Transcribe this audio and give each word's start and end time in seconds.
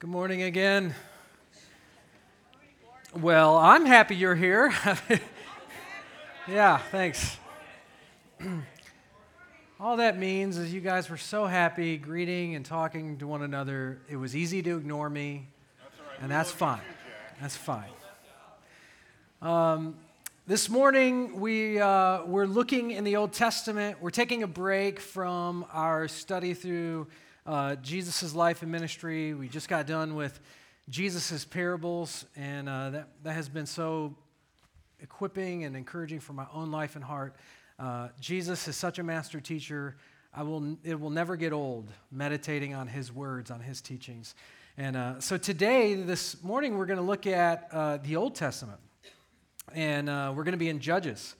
Good 0.00 0.10
morning 0.10 0.42
again. 0.42 0.94
Well, 3.20 3.56
I'm 3.56 3.84
happy 3.84 4.14
you're 4.14 4.36
here. 4.36 4.72
yeah, 6.48 6.78
thanks. 6.92 7.36
All 9.80 9.96
that 9.96 10.16
means 10.16 10.56
is 10.56 10.72
you 10.72 10.80
guys 10.80 11.10
were 11.10 11.16
so 11.16 11.46
happy 11.46 11.96
greeting 11.96 12.54
and 12.54 12.64
talking 12.64 13.18
to 13.18 13.26
one 13.26 13.42
another. 13.42 13.98
It 14.08 14.14
was 14.14 14.36
easy 14.36 14.62
to 14.62 14.76
ignore 14.76 15.10
me, 15.10 15.48
and 16.20 16.30
that's 16.30 16.52
fine. 16.52 16.78
That's 17.40 17.56
fine. 17.56 17.90
Um, 19.42 19.96
this 20.46 20.68
morning, 20.68 21.40
we, 21.40 21.80
uh, 21.80 22.24
we're 22.24 22.46
looking 22.46 22.92
in 22.92 23.02
the 23.02 23.16
Old 23.16 23.32
Testament. 23.32 24.00
We're 24.00 24.10
taking 24.10 24.44
a 24.44 24.48
break 24.48 25.00
from 25.00 25.66
our 25.72 26.06
study 26.06 26.54
through 26.54 27.08
uh, 27.48 27.76
Jesus' 27.76 28.34
life 28.34 28.60
and 28.62 28.70
ministry. 28.70 29.32
We 29.32 29.48
just 29.48 29.68
got 29.68 29.86
done 29.86 30.14
with 30.14 30.38
Jesus' 30.90 31.46
parables, 31.46 32.26
and 32.36 32.68
uh, 32.68 32.90
that, 32.90 33.08
that 33.22 33.32
has 33.32 33.48
been 33.48 33.64
so 33.64 34.14
equipping 35.00 35.64
and 35.64 35.74
encouraging 35.74 36.20
for 36.20 36.34
my 36.34 36.46
own 36.52 36.70
life 36.70 36.94
and 36.94 37.02
heart. 37.02 37.36
Uh, 37.78 38.08
Jesus 38.20 38.68
is 38.68 38.76
such 38.76 38.98
a 38.98 39.02
master 39.02 39.40
teacher. 39.40 39.96
I 40.34 40.42
will, 40.42 40.76
it 40.84 41.00
will 41.00 41.08
never 41.08 41.36
get 41.36 41.54
old 41.54 41.90
meditating 42.10 42.74
on 42.74 42.86
his 42.86 43.10
words, 43.10 43.50
on 43.50 43.60
his 43.60 43.80
teachings. 43.80 44.34
And 44.76 44.94
uh, 44.94 45.20
so 45.20 45.38
today, 45.38 45.94
this 45.94 46.42
morning, 46.42 46.76
we're 46.76 46.86
going 46.86 46.98
to 46.98 47.04
look 47.04 47.26
at 47.26 47.68
uh, 47.72 47.96
the 47.96 48.16
Old 48.16 48.34
Testament 48.34 48.80
and 49.74 50.08
uh, 50.08 50.32
we're 50.34 50.44
going 50.44 50.52
to 50.52 50.58
be 50.58 50.68
in 50.68 50.80
Judges. 50.80 51.34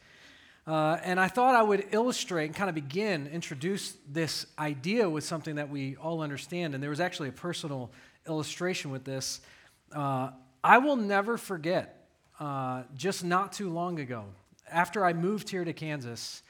Uh, 0.69 1.01
and 1.03 1.19
I 1.19 1.29
thought 1.29 1.55
I 1.55 1.63
would 1.63 1.87
illustrate 1.93 2.45
and 2.45 2.55
kind 2.55 2.69
of 2.69 2.75
begin, 2.75 3.27
introduce 3.29 3.95
this 4.07 4.45
idea 4.59 5.09
with 5.09 5.25
something 5.25 5.55
that 5.55 5.71
we 5.71 5.97
all 5.97 6.21
understand. 6.21 6.75
And 6.75 6.83
there 6.83 6.91
was 6.91 7.01
actually 7.01 7.31
a 7.31 7.33
personal 7.33 7.91
illustration 8.29 8.91
with 8.91 9.03
this. 9.03 9.41
Uh, 9.91 10.29
I 10.63 10.77
will 10.77 10.97
never 10.97 11.39
forget, 11.39 12.07
uh, 12.39 12.83
just 12.95 13.25
not 13.25 13.55
too 13.55 13.71
long 13.71 13.99
ago, 13.99 14.27
after 14.71 15.07
I 15.07 15.15
moved 15.15 15.49
here 15.49 15.65
to 15.65 15.73
Kansas, 15.73 16.43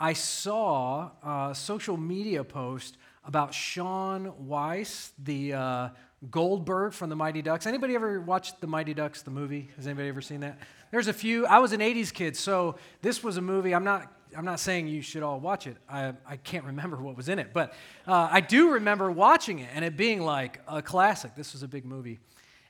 I 0.00 0.14
saw 0.14 1.10
a 1.22 1.54
social 1.54 1.98
media 1.98 2.44
post 2.44 2.96
about 3.26 3.52
Shaun 3.52 4.46
Weiss, 4.46 5.12
the 5.22 5.52
uh, 5.52 5.88
Goldberg 6.30 6.94
from 6.94 7.10
the 7.10 7.16
Mighty 7.16 7.42
Ducks. 7.42 7.66
Anybody 7.66 7.94
ever 7.94 8.20
watched 8.20 8.62
the 8.62 8.66
Mighty 8.66 8.94
Ducks, 8.94 9.20
the 9.20 9.30
movie? 9.30 9.70
Has 9.76 9.86
anybody 9.86 10.08
ever 10.08 10.22
seen 10.22 10.40
that? 10.40 10.58
There's 10.96 11.08
a 11.08 11.12
few. 11.12 11.44
I 11.44 11.58
was 11.58 11.72
an 11.72 11.80
80s 11.80 12.10
kid, 12.10 12.38
so 12.38 12.76
this 13.02 13.22
was 13.22 13.36
a 13.36 13.42
movie. 13.42 13.74
I'm 13.74 13.84
not, 13.84 14.10
I'm 14.34 14.46
not 14.46 14.60
saying 14.60 14.88
you 14.88 15.02
should 15.02 15.22
all 15.22 15.38
watch 15.38 15.66
it. 15.66 15.76
I, 15.86 16.14
I 16.26 16.38
can't 16.38 16.64
remember 16.64 16.96
what 16.96 17.18
was 17.18 17.28
in 17.28 17.38
it, 17.38 17.50
but 17.52 17.74
uh, 18.06 18.30
I 18.30 18.40
do 18.40 18.70
remember 18.70 19.10
watching 19.10 19.58
it 19.58 19.68
and 19.74 19.84
it 19.84 19.98
being 19.98 20.22
like 20.22 20.62
a 20.66 20.80
classic. 20.80 21.34
This 21.34 21.52
was 21.52 21.62
a 21.62 21.68
big 21.68 21.84
movie. 21.84 22.18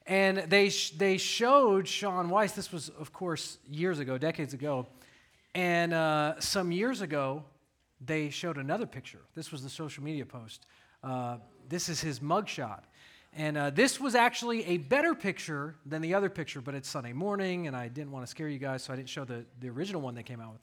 And 0.08 0.38
they, 0.38 0.70
sh- 0.70 0.90
they 0.90 1.18
showed 1.18 1.86
Shaun 1.86 2.28
Weiss, 2.28 2.50
this 2.50 2.72
was, 2.72 2.88
of 2.88 3.12
course, 3.12 3.58
years 3.70 4.00
ago, 4.00 4.18
decades 4.18 4.54
ago. 4.54 4.88
And 5.54 5.94
uh, 5.94 6.40
some 6.40 6.72
years 6.72 7.02
ago, 7.02 7.44
they 8.04 8.30
showed 8.30 8.56
another 8.56 8.86
picture. 8.86 9.20
This 9.36 9.52
was 9.52 9.62
the 9.62 9.70
social 9.70 10.02
media 10.02 10.26
post. 10.26 10.66
Uh, 11.00 11.36
this 11.68 11.88
is 11.88 12.00
his 12.00 12.18
mugshot. 12.18 12.80
And 13.38 13.58
uh, 13.58 13.68
this 13.68 14.00
was 14.00 14.14
actually 14.14 14.64
a 14.64 14.78
better 14.78 15.14
picture 15.14 15.74
than 15.84 16.00
the 16.00 16.14
other 16.14 16.30
picture, 16.30 16.62
but 16.62 16.74
it's 16.74 16.88
Sunday 16.88 17.12
morning, 17.12 17.66
and 17.66 17.76
I 17.76 17.88
didn't 17.88 18.10
want 18.10 18.24
to 18.24 18.30
scare 18.30 18.48
you 18.48 18.58
guys, 18.58 18.82
so 18.82 18.94
I 18.94 18.96
didn't 18.96 19.10
show 19.10 19.26
the, 19.26 19.44
the 19.60 19.68
original 19.68 20.00
one 20.00 20.14
they 20.14 20.22
came 20.22 20.40
out 20.40 20.52
with. 20.52 20.62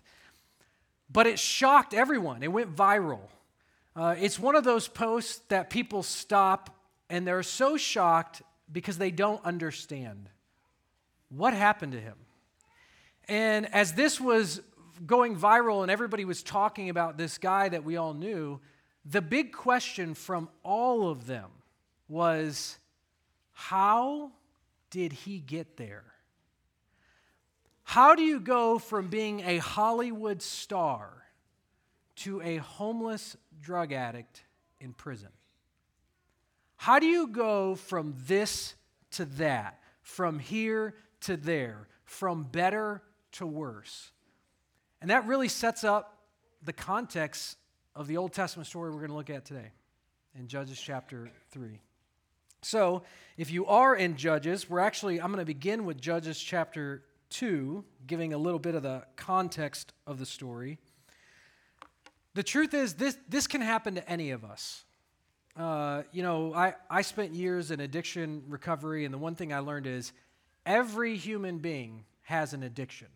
But 1.11 1.27
it 1.27 1.38
shocked 1.38 1.93
everyone, 1.93 2.41
it 2.41 2.52
went 2.52 2.75
viral. 2.75 3.19
Uh, 3.95 4.15
it's 4.17 4.39
one 4.39 4.55
of 4.55 4.63
those 4.63 4.88
posts 4.88 5.41
that 5.49 5.69
people 5.69 6.02
stop 6.02 6.75
and 7.11 7.27
they're 7.27 7.43
so 7.43 7.77
shocked 7.77 8.41
because 8.71 8.97
they 8.97 9.11
don't 9.11 9.43
understand 9.45 10.27
what 11.30 11.53
happened 11.53 11.91
to 11.91 11.99
him. 11.99 12.15
And 13.27 13.71
as 13.71 13.93
this 13.93 14.19
was 14.19 14.61
going 15.05 15.37
viral 15.37 15.83
and 15.83 15.92
everybody 15.92 16.25
was 16.25 16.42
talking 16.42 16.89
about 16.89 17.19
this 17.19 17.37
guy 17.37 17.69
that 17.69 17.83
we 17.83 17.98
all 17.98 18.15
knew, 18.15 18.59
the 19.05 19.21
big 19.21 19.52
question 19.52 20.15
from 20.15 20.49
all 20.64 21.08
of 21.08 21.27
them 21.27 21.52
was 22.13 22.77
how 23.53 24.31
did 24.91 25.11
he 25.11 25.39
get 25.39 25.77
there? 25.77 26.03
How 27.83 28.13
do 28.13 28.21
you 28.21 28.39
go 28.39 28.77
from 28.77 29.07
being 29.07 29.41
a 29.41 29.57
Hollywood 29.57 30.41
star 30.41 31.09
to 32.17 32.39
a 32.41 32.57
homeless 32.57 33.35
drug 33.59 33.91
addict 33.91 34.43
in 34.79 34.93
prison? 34.93 35.29
How 36.75 36.99
do 36.99 37.07
you 37.07 37.27
go 37.27 37.73
from 37.75 38.13
this 38.27 38.75
to 39.11 39.25
that, 39.25 39.81
from 40.03 40.37
here 40.37 40.93
to 41.21 41.35
there, 41.35 41.87
from 42.05 42.43
better 42.43 43.01
to 43.33 43.47
worse? 43.47 44.11
And 45.01 45.09
that 45.09 45.25
really 45.25 45.47
sets 45.47 45.83
up 45.83 46.19
the 46.63 46.73
context 46.73 47.57
of 47.95 48.07
the 48.07 48.17
Old 48.17 48.33
Testament 48.33 48.67
story 48.67 48.91
we're 48.91 48.97
going 48.97 49.09
to 49.09 49.15
look 49.15 49.31
at 49.31 49.45
today 49.45 49.71
in 50.37 50.47
Judges 50.47 50.80
chapter 50.80 51.31
3. 51.51 51.80
So, 52.63 53.03
if 53.35 53.51
you 53.51 53.65
are 53.65 53.95
in 53.95 54.15
Judges, 54.15 54.69
we're 54.69 54.79
actually, 54.79 55.19
I'm 55.19 55.27
going 55.27 55.39
to 55.39 55.45
begin 55.45 55.85
with 55.85 55.99
Judges 55.99 56.39
chapter 56.39 57.03
2, 57.31 57.83
giving 58.07 58.33
a 58.33 58.37
little 58.37 58.59
bit 58.59 58.73
of 58.75 58.83
the 58.83 59.03
context 59.15 59.91
of 60.07 60.17
the 60.17 60.25
story. 60.25 60.77
The 62.35 62.43
truth 62.43 62.73
is, 62.73 62.93
this, 62.93 63.17
this 63.27 63.47
can 63.47 63.61
happen 63.61 63.95
to 63.95 64.09
any 64.09 64.31
of 64.31 64.45
us. 64.45 64.85
Uh, 65.57 66.03
you 66.11 66.23
know, 66.23 66.53
I, 66.53 66.75
I 66.89 67.01
spent 67.01 67.33
years 67.33 67.69
in 67.69 67.79
addiction 67.79 68.43
recovery, 68.47 69.03
and 69.05 69.13
the 69.13 69.19
one 69.19 69.35
thing 69.35 69.51
I 69.51 69.59
learned 69.59 69.85
is 69.85 70.13
every 70.65 71.17
human 71.17 71.59
being 71.59 72.05
has 72.23 72.53
an 72.53 72.63
addiction. 72.63 73.07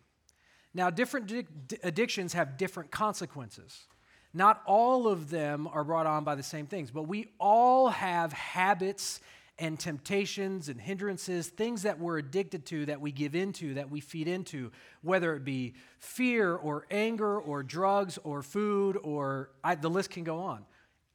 Now, 0.73 0.89
different 0.89 1.27
di- 1.27 1.77
addictions 1.83 2.33
have 2.33 2.57
different 2.57 2.91
consequences. 2.91 3.87
Not 4.33 4.61
all 4.65 5.07
of 5.07 5.29
them 5.29 5.67
are 5.67 5.83
brought 5.83 6.05
on 6.05 6.23
by 6.23 6.35
the 6.35 6.43
same 6.43 6.67
things, 6.67 6.91
but 6.91 7.03
we 7.03 7.31
all 7.39 7.89
have 7.89 8.33
habits 8.33 9.21
and 9.59 9.79
temptations 9.79 10.69
and 10.69 10.79
hindrances, 10.79 11.47
things 11.47 11.81
that 11.81 11.99
we're 11.99 12.19
addicted 12.19 12.65
to, 12.67 12.85
that 12.85 13.01
we 13.01 13.11
give 13.11 13.35
into, 13.35 13.73
that 13.73 13.89
we 13.89 13.99
feed 13.99 14.27
into, 14.27 14.71
whether 15.01 15.35
it 15.35 15.43
be 15.43 15.73
fear 15.99 16.55
or 16.55 16.85
anger 16.91 17.39
or 17.39 17.63
drugs 17.63 18.19
or 18.23 18.43
food 18.43 18.97
or 19.03 19.49
I, 19.63 19.75
the 19.75 19.89
list 19.89 20.11
can 20.11 20.23
go 20.23 20.39
on. 20.39 20.65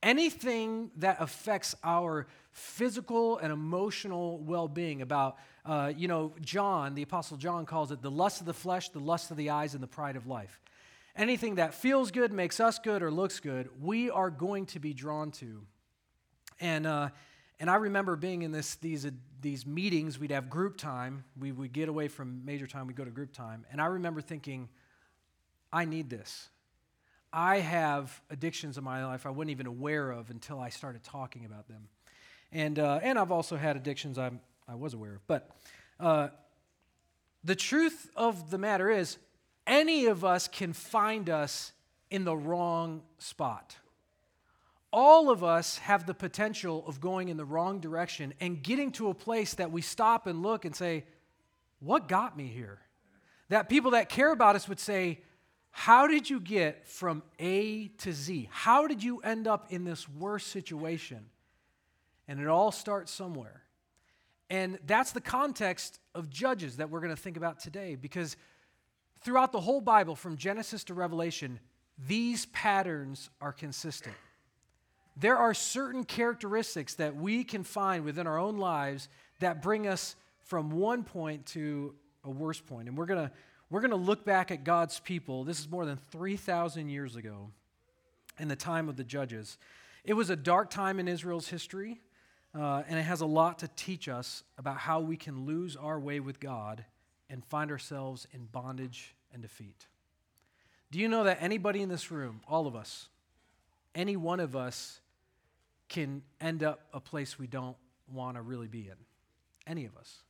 Anything 0.03 0.91
that 0.97 1.19
affects 1.21 1.77
our 1.85 2.27
physical 2.51 3.39
and 3.39 3.53
emotional 3.53 4.39
well 4.39 4.67
being, 4.67 5.03
about, 5.03 5.39
uh, 5.65 5.93
you 5.97 6.09
know, 6.09 6.33
John, 6.41 6.97
the 6.97 7.03
Apostle 7.03 7.37
John 7.37 7.65
calls 7.65 7.93
it 7.93 8.03
the 8.03 8.11
lust 8.11 8.41
of 8.41 8.47
the 8.47 8.55
flesh, 8.55 8.89
the 8.89 8.99
lust 8.99 9.31
of 9.31 9.37
the 9.37 9.51
eyes, 9.51 9.75
and 9.75 9.83
the 9.83 9.87
pride 9.89 10.17
of 10.17 10.27
life. 10.27 10.61
Anything 11.15 11.57
that 11.57 11.75
feels 11.75 12.11
good, 12.11 12.33
makes 12.33 12.59
us 12.59 12.81
good, 12.81 13.03
or 13.03 13.13
looks 13.13 13.39
good, 13.39 13.69
we 13.81 14.11
are 14.11 14.31
going 14.31 14.67
to 14.67 14.81
be 14.81 14.93
drawn 14.93 15.31
to. 15.33 15.63
And, 16.59 16.87
uh, 16.87 17.11
and 17.63 17.71
I 17.71 17.77
remember 17.77 18.17
being 18.17 18.43
in 18.43 18.51
this, 18.51 18.75
these, 18.75 19.07
uh, 19.07 19.11
these 19.41 19.65
meetings, 19.65 20.19
we'd 20.19 20.33
have 20.33 20.51
group 20.51 20.77
time. 20.77 21.23
We 21.39 21.53
would 21.53 21.73
get 21.73 21.89
away 21.89 22.09
from 22.09 22.45
major 22.45 22.67
time, 22.67 22.89
we'd 22.89 22.97
go 22.97 23.05
to 23.05 23.11
group 23.13 23.33
time. 23.33 23.65
And 23.71 23.81
I 23.81 23.87
remember 23.87 24.21
thinking, 24.21 24.69
I 25.73 25.85
need 25.85 26.11
this. 26.11 26.49
I 27.33 27.61
have 27.61 28.21
addictions 28.31 28.79
in 28.79 28.85
my 28.85 29.07
life 29.07 29.27
I 29.27 29.31
wasn't 29.31 29.53
even 29.53 29.67
aware 29.67 30.11
of 30.11 30.29
until 30.29 30.59
I 30.59 30.71
started 30.71 31.05
talking 31.05 31.45
about 31.45 31.69
them. 31.69 31.87
And, 32.51 32.81
uh, 32.81 32.99
and 33.01 33.17
I've 33.17 33.31
also 33.31 33.57
had 33.57 33.77
addictions 33.77 34.19
I'm, 34.19 34.41
I 34.67 34.75
was 34.75 34.93
aware 34.93 35.15
of. 35.15 35.27
But 35.29 35.49
uh, 36.01 36.29
the 37.45 37.55
truth 37.55 38.11
of 38.17 38.51
the 38.51 38.59
matter 38.59 38.91
is, 38.91 39.19
any 39.69 40.07
of 40.07 40.25
us 40.25 40.49
can 40.49 40.73
find 40.73 41.31
us 41.31 41.71
in 42.11 42.25
the 42.25 42.35
wrong 42.37 43.03
spot 43.19 43.77
all 44.93 45.31
of 45.31 45.43
us 45.43 45.79
have 45.79 46.07
the 46.07 46.15
potential 46.15 46.85
of 46.87 47.01
going 47.01 47.29
in 47.29 47.37
the 47.37 47.45
wrong 47.45 47.81
direction 47.81 48.35
and 48.41 48.63
getting 48.63 48.93
to 48.93 49.09
a 49.09 49.15
place 49.15 49.55
that 49.55 49.73
we 49.73 49.81
stop 49.81 50.27
and 50.27 50.43
look 50.43 50.65
and 50.65 50.77
say, 50.77 51.05
What 51.81 52.09
got 52.09 52.37
me 52.37 52.47
here? 52.47 52.79
That 53.49 53.69
people 53.69 53.93
that 53.93 54.09
care 54.09 54.33
about 54.33 54.55
us 54.55 54.69
would 54.69 54.81
say, 54.81 55.23
How 55.71 56.07
did 56.07 56.29
you 56.29 56.41
get 56.41 56.87
from 56.87 57.23
A 57.39 57.89
to 57.99 58.13
Z? 58.13 58.49
How 58.51 58.87
did 58.87 59.03
you 59.03 59.21
end 59.21 59.47
up 59.47 59.73
in 59.73 59.85
this 59.85 60.09
worse 60.09 60.45
situation? 60.45 61.27
And 62.29 62.39
it 62.39 62.47
all 62.47 62.71
starts 62.71 63.11
somewhere. 63.11 63.63
And 64.51 64.79
that's 64.87 65.13
the 65.13 65.21
context 65.21 65.99
of 66.15 66.29
Judges 66.29 66.77
that 66.77 66.91
we're 66.91 67.01
going 67.01 67.15
to 67.15 67.21
think 67.21 67.39
about 67.39 67.59
today 67.59 67.95
because 67.95 68.37
throughout 69.23 69.53
the 69.53 69.61
whole 69.61 69.81
Bible, 69.81 70.15
from 70.15 70.37
Genesis 70.37 70.85
to 70.85 70.95
Revelation, 70.95 71.59
these 72.07 72.45
patterns 72.47 73.31
are 73.41 73.53
consistent. 73.53 74.15
There 75.17 75.37
are 75.37 75.55
certain 75.55 76.05
characteristics 76.05 76.95
that 76.95 77.17
we 77.17 77.45
can 77.45 77.65
find 77.65 78.05
within 78.05 78.27
our 78.27 78.39
own 78.39 78.59
lives 78.59 79.09
that 79.41 79.63
bring 79.63 79.87
us 79.87 80.17
from 80.45 80.71
one 80.71 81.05
point 81.05 81.47
to 81.47 81.95
a 82.25 82.31
worse 82.31 82.61
point. 82.61 82.89
And 82.89 82.97
we're 82.97 83.07
going 83.07 83.29
to 83.29 83.33
we're 83.71 83.81
going 83.81 83.91
to 83.91 83.97
look 83.97 84.27
back 84.27 84.51
at 84.51 84.65
God's 84.65 85.01
people. 85.01 85.45
This 85.45 85.59
is 85.59 85.71
more 85.71 85.87
than 85.87 85.97
3,000 86.11 86.91
years 86.91 87.17
ago 87.17 87.49
in 88.39 88.49
the 88.49 88.57
time 88.57 88.87
of 88.87 88.97
the 88.97 89.05
judges. 89.05 89.57
It 90.05 90.13
was 90.13 90.29
a 90.29 90.37
dark 90.37 90.69
time 90.69 91.01
in 91.01 91.09
Israel's 91.09 91.49
history. 91.49 92.03
uh, 92.55 92.83
and 92.87 92.99
it 92.99 93.03
has 93.03 93.23
a 93.23 93.27
lot 93.27 93.61
to 93.61 93.69
teach 93.77 94.09
us 94.09 94.43
about 94.59 94.77
how 94.77 95.01
we 95.01 95.17
can 95.17 95.47
lose 95.47 95.75
our 95.75 95.99
way 95.99 96.21
with 96.21 96.39
God 96.39 96.85
and 97.31 97.43
find 97.47 97.71
ourselves 97.71 98.27
in 98.33 98.45
bondage 98.45 99.15
and 99.33 99.41
defeat. 99.41 99.87
Do 100.91 100.99
you 100.99 101.09
know 101.09 101.25
that 101.25 101.39
anybody 101.41 101.81
in 101.81 101.89
this 101.89 102.11
room, 102.11 102.43
all 102.47 102.67
of 102.67 102.77
us, 102.77 103.09
any 103.95 104.17
one 104.17 104.39
of 104.41 104.55
us, 104.55 105.01
can 105.93 106.23
end 106.41 106.63
up 106.63 106.81
a 106.95 107.01
place 107.01 107.39
we 107.39 107.47
don't 107.47 107.77
want 108.11 108.37
to 108.37 108.43
really 108.43 108.67
be 108.67 108.89
in? 108.89 108.97
Any 109.67 109.85
of 109.85 109.95
us. 109.97 110.23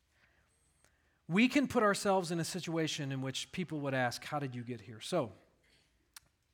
We 1.29 1.49
can 1.49 1.69
put 1.69 1.85
ourselves 1.85 2.33
in 2.33 2.41
a 2.41 2.45
situation 2.45 3.13
in 3.13 3.23
which 3.23 3.51
people 3.53 3.79
would 3.81 3.95
ask, 3.95 4.25
How 4.25 4.41
did 4.41 4.57
you 4.57 4.63
get 4.63 4.81
here? 4.81 5.01
So, 5.01 5.31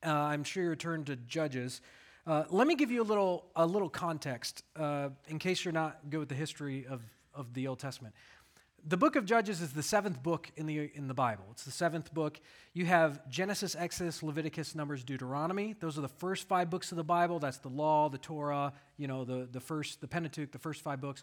uh, 0.05 0.11
I'm 0.11 0.45
sure 0.45 0.63
you're 0.63 0.77
turned 0.77 1.07
to 1.07 1.17
Judges. 1.17 1.81
Uh, 2.27 2.45
let 2.51 2.67
me 2.67 2.75
give 2.75 2.91
you 2.91 3.01
a 3.01 3.09
little, 3.09 3.47
a 3.57 3.67
little 3.67 3.89
context 3.89 4.63
uh, 4.77 5.09
in 5.29 5.39
case 5.39 5.65
you're 5.65 5.73
not 5.73 6.11
good 6.11 6.21
with 6.21 6.29
the 6.29 6.35
history 6.35 6.87
of, 6.87 7.03
of 7.35 7.55
the 7.55 7.67
Old 7.67 7.79
Testament. 7.79 8.15
The 8.87 8.97
book 8.97 9.17
of 9.17 9.25
Judges 9.25 9.61
is 9.61 9.73
the 9.73 9.83
seventh 9.83 10.23
book 10.23 10.51
in 10.57 10.67
the, 10.67 10.91
in 10.95 11.09
the 11.09 11.15
Bible. 11.15 11.45
It's 11.51 11.65
the 11.65 11.71
seventh 11.71 12.15
book. 12.15 12.41
You 12.73 12.87
have 12.87 13.29
Genesis, 13.29 13.75
Exodus, 13.75 14.23
Leviticus, 14.23 14.75
Numbers, 14.75 15.05
Deuteronomy. 15.05 15.75
Those 15.79 15.99
are 15.99 16.01
the 16.01 16.09
first 16.09 16.47
five 16.47 16.71
books 16.71 16.93
of 16.93 16.97
the 16.97 17.05
Bible. 17.05 17.39
That's 17.39 17.59
the 17.59 17.69
law, 17.69 18.09
the 18.09 18.19
Torah, 18.19 18.73
you 18.97 19.09
know, 19.09 19.25
the, 19.25 19.49
the 19.51 19.61
first, 19.61 20.01
the 20.01 20.09
Pentateuch, 20.09 20.53
the 20.53 20.59
first 20.59 20.83
five 20.83 21.01
books. 21.01 21.23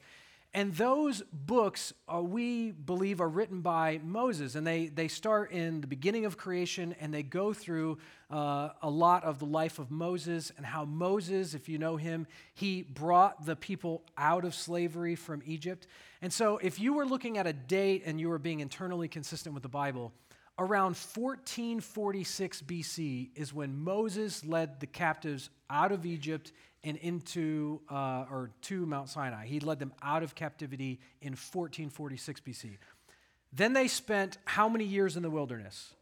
And 0.55 0.73
those 0.73 1.21
books, 1.33 1.91
uh, 2.07 2.21
we 2.21 2.71
believe, 2.71 3.19
are 3.19 3.27
written 3.27 3.59
by 3.59 3.99
Moses. 4.01 4.55
And 4.55 4.65
they, 4.65 4.87
they 4.87 5.09
start 5.09 5.51
in 5.51 5.81
the 5.81 5.87
beginning 5.87 6.23
of 6.23 6.37
creation 6.37 6.95
and 7.01 7.13
they 7.13 7.23
go 7.23 7.51
through 7.51 7.97
uh, 8.31 8.69
a 8.81 8.89
lot 8.89 9.25
of 9.25 9.39
the 9.39 9.45
life 9.45 9.79
of 9.79 9.91
Moses 9.91 10.53
and 10.55 10.65
how 10.65 10.85
Moses, 10.85 11.55
if 11.55 11.67
you 11.67 11.77
know 11.77 11.97
him, 11.97 12.25
he 12.53 12.83
brought 12.83 13.45
the 13.45 13.57
people 13.57 14.05
out 14.17 14.45
of 14.45 14.55
slavery 14.55 15.15
from 15.15 15.43
Egypt. 15.45 15.87
And 16.21 16.31
so, 16.31 16.57
if 16.59 16.79
you 16.79 16.93
were 16.93 17.05
looking 17.05 17.37
at 17.37 17.45
a 17.45 17.53
date 17.53 18.03
and 18.05 18.17
you 18.17 18.29
were 18.29 18.39
being 18.39 18.61
internally 18.61 19.09
consistent 19.09 19.53
with 19.55 19.63
the 19.63 19.67
Bible, 19.67 20.13
around 20.57 20.95
1446 20.95 22.61
BC 22.61 23.29
is 23.35 23.53
when 23.53 23.77
Moses 23.77 24.45
led 24.45 24.79
the 24.79 24.87
captives 24.87 25.49
out 25.69 25.91
of 25.91 26.05
Egypt 26.05 26.53
and 26.85 26.97
into, 26.97 27.81
uh, 27.89 28.25
or 28.31 28.51
to 28.61 28.85
Mount 28.85 29.09
Sinai. 29.09 29.47
He 29.47 29.59
led 29.59 29.79
them 29.79 29.91
out 30.01 30.23
of 30.23 30.35
captivity 30.35 30.99
in 31.19 31.31
1446 31.31 32.41
BC. 32.41 32.77
Then 33.51 33.73
they 33.73 33.87
spent 33.87 34.37
how 34.45 34.69
many 34.69 34.85
years 34.85 35.17
in 35.17 35.23
the 35.23 35.29
wilderness? 35.29 35.93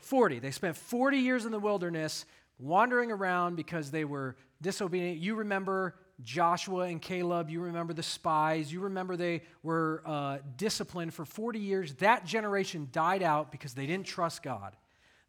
40. 0.00 0.38
They 0.38 0.52
spent 0.52 0.76
40 0.76 1.18
years 1.18 1.44
in 1.44 1.52
the 1.52 1.58
wilderness 1.58 2.24
wandering 2.58 3.10
around 3.10 3.56
because 3.56 3.90
they 3.90 4.04
were 4.04 4.36
disobedient. 4.62 5.18
You 5.18 5.34
remember 5.34 5.96
Joshua 6.22 6.86
and 6.86 7.00
Caleb. 7.00 7.50
You 7.50 7.60
remember 7.60 7.92
the 7.92 8.02
spies. 8.02 8.72
You 8.72 8.80
remember 8.80 9.16
they 9.16 9.42
were 9.62 10.02
uh, 10.06 10.38
disciplined 10.56 11.14
for 11.14 11.24
40 11.24 11.58
years. 11.58 11.94
That 11.94 12.24
generation 12.24 12.88
died 12.92 13.22
out 13.22 13.52
because 13.52 13.74
they 13.74 13.86
didn't 13.86 14.06
trust 14.06 14.42
God. 14.42 14.76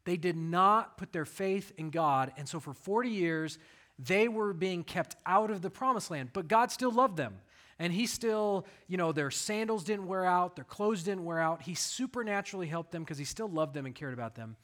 They 0.04 0.16
did 0.16 0.36
not 0.36 0.96
put 0.96 1.12
their 1.12 1.26
faith 1.26 1.72
in 1.76 1.90
God. 1.90 2.32
And 2.36 2.48
so 2.48 2.58
for 2.58 2.72
40 2.72 3.10
years, 3.10 3.58
they 4.02 4.28
were 4.28 4.52
being 4.52 4.82
kept 4.82 5.16
out 5.26 5.50
of 5.50 5.62
the 5.62 5.70
promised 5.70 6.10
land, 6.10 6.30
but 6.32 6.48
God 6.48 6.70
still 6.70 6.90
loved 6.90 7.16
them. 7.16 7.34
And 7.78 7.92
He 7.92 8.06
still, 8.06 8.66
you 8.88 8.96
know, 8.96 9.12
their 9.12 9.30
sandals 9.30 9.84
didn't 9.84 10.06
wear 10.06 10.24
out, 10.24 10.56
their 10.56 10.64
clothes 10.64 11.02
didn't 11.02 11.24
wear 11.24 11.38
out. 11.38 11.62
He 11.62 11.74
supernaturally 11.74 12.66
helped 12.66 12.92
them 12.92 13.02
because 13.02 13.18
He 13.18 13.24
still 13.24 13.48
loved 13.48 13.74
them 13.74 13.86
and 13.86 13.94
cared 13.94 14.14
about 14.14 14.34
them. 14.34 14.56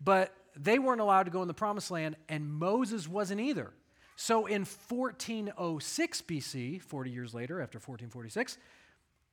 But 0.00 0.34
they 0.56 0.78
weren't 0.78 1.00
allowed 1.00 1.24
to 1.24 1.30
go 1.30 1.42
in 1.42 1.48
the 1.48 1.54
promised 1.54 1.90
land, 1.90 2.16
and 2.28 2.50
Moses 2.52 3.08
wasn't 3.08 3.40
either. 3.40 3.72
So 4.16 4.46
in 4.46 4.64
1406 4.64 6.22
BC, 6.22 6.82
40 6.82 7.10
years 7.10 7.34
later, 7.34 7.60
after 7.60 7.78
1446, 7.78 8.58